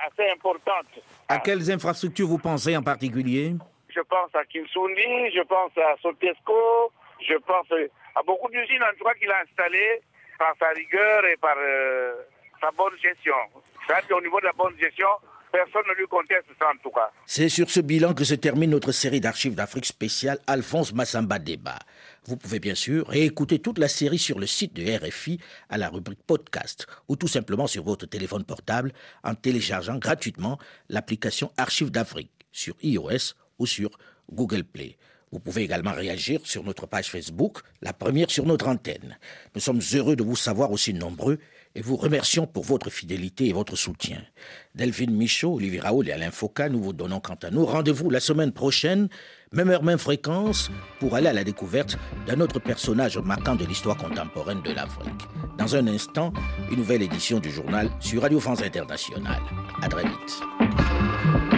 assez 0.06 0.30
importantes. 0.30 1.00
À 1.30 1.40
quelles 1.40 1.72
infrastructures 1.72 2.28
vous 2.28 2.40
pensez 2.40 2.76
en 2.76 2.84
particulier? 2.84 3.54
Je 3.96 4.02
pense 4.02 4.34
à 4.36 4.44
Kinsundi, 4.46 5.32
je 5.34 5.42
pense 5.44 5.72
à 5.78 5.96
Sotesco, 6.02 6.92
je 7.22 7.36
pense 7.36 7.68
à 8.16 8.24
beaucoup 8.24 8.50
d'usines 8.50 8.84
en 8.84 8.94
tout 8.98 9.06
cas 9.06 9.14
qu'il 9.14 9.32
a 9.32 9.42
installées 9.42 10.02
par 10.38 10.54
sa 10.60 10.70
rigueur 10.70 11.26
et 11.26 11.38
par 11.38 11.56
euh, 11.58 12.14
sa 12.60 12.72
bonne 12.72 12.98
gestion. 13.02 13.36
C'est 13.88 14.12
au 14.12 14.22
niveau 14.22 14.40
de 14.42 14.46
la 14.46 14.54
bonne 14.54 14.78
gestion, 14.78 15.08
personne 15.52 15.84
ne 15.88 15.94
lui 15.94 16.08
conteste 16.08 16.48
ça 16.60 16.68
en 16.74 16.78
tout 16.84 16.90
cas. 16.90 17.10
C'est 17.26 17.48
sur 17.48 17.70
ce 17.70 17.80
bilan 17.80 18.14
que 18.14 18.26
se 18.26 18.36
termine 18.36 18.72
notre 18.72 18.92
série 18.92 19.22
d'archives 19.22 19.56
d'Afrique 19.56 19.86
spéciale 19.86 20.40
Alphonse 20.48 20.94
Massamba 20.94 21.40
Débat. 21.40 21.80
Vous 22.26 22.36
pouvez 22.36 22.60
bien 22.60 22.76
sûr 22.76 23.08
réécouter 23.08 23.60
toute 23.60 23.78
la 23.78 23.88
série 23.88 24.18
sur 24.18 24.40
le 24.40 24.48
site 24.48 24.74
de 24.74 24.84
RFI 24.84 25.40
à 25.70 25.78
la 25.78 25.88
rubrique 25.88 26.24
podcast 26.28 26.88
ou 27.08 27.16
tout 27.16 27.28
simplement 27.28 27.68
sur 27.68 27.84
votre 27.84 28.08
téléphone 28.08 28.44
portable 28.44 28.92
en 29.24 29.36
téléchargeant 29.36 29.98
gratuitement 29.98 30.58
l'application 30.90 31.52
Archives 31.58 31.92
d'Afrique 31.92 32.32
sur 32.52 32.76
iOS 32.82 33.36
ou 33.60 33.66
sur 33.66 33.90
Google 34.32 34.64
Play. 34.64 34.98
Vous 35.32 35.40
pouvez 35.40 35.64
également 35.64 35.92
réagir 35.92 36.40
sur 36.44 36.64
notre 36.64 36.88
page 36.88 37.10
Facebook, 37.10 37.60
la 37.82 37.94
première 37.94 38.32
sur 38.32 38.46
notre 38.46 38.68
antenne. 38.68 39.18
Nous 39.54 39.62
sommes 39.62 39.82
heureux 39.94 40.16
de 40.16 40.24
vous 40.24 40.36
savoir 40.36 40.72
aussi 40.72 40.94
nombreux 40.94 41.40
et 41.76 41.82
vous 41.82 41.98
remercions 41.98 42.48
pour 42.48 42.64
votre 42.64 42.90
fidélité 42.90 43.48
et 43.48 43.54
votre 43.54 43.76
soutien. 43.76 44.22
Delphine 44.76 45.14
Michaud, 45.14 45.56
Olivier 45.56 45.82
Raoul 45.82 46.08
et 46.08 46.14
Alain 46.14 46.32
Foucault, 46.32 46.70
nous 46.70 46.82
vous 46.82 46.94
donnons 46.94 47.20
quant 47.20 47.38
à 47.44 47.52
nous 47.52 47.66
rendez-vous 47.66 48.10
la 48.10 48.22
semaine 48.22 48.54
prochaine, 48.54 49.10
même 49.52 49.70
heure, 49.70 49.84
même 49.84 49.98
fréquence, 49.98 50.72
pour 51.00 51.16
aller 51.16 51.28
à 51.28 51.34
la 51.34 51.44
découverte 51.44 51.98
d'un 52.28 52.40
autre 52.40 52.60
personnage 52.60 53.18
marquant 53.18 53.56
de 53.56 53.66
l'histoire 53.66 53.98
contemporaine 53.98 54.62
de 54.62 54.72
l'Afrique. 54.72 55.12
Dans 55.58 55.76
un 55.76 55.88
instant, 55.88 56.32
une 56.72 56.78
nouvelle 56.78 57.02
édition 57.02 57.40
du 57.40 57.52
journal 57.52 57.90
sur 58.00 58.22
Radio 58.22 58.40
France 58.40 58.62
Internationale. 58.62 59.42
À 59.82 59.90
très 59.90 60.04
vite. 60.04 61.55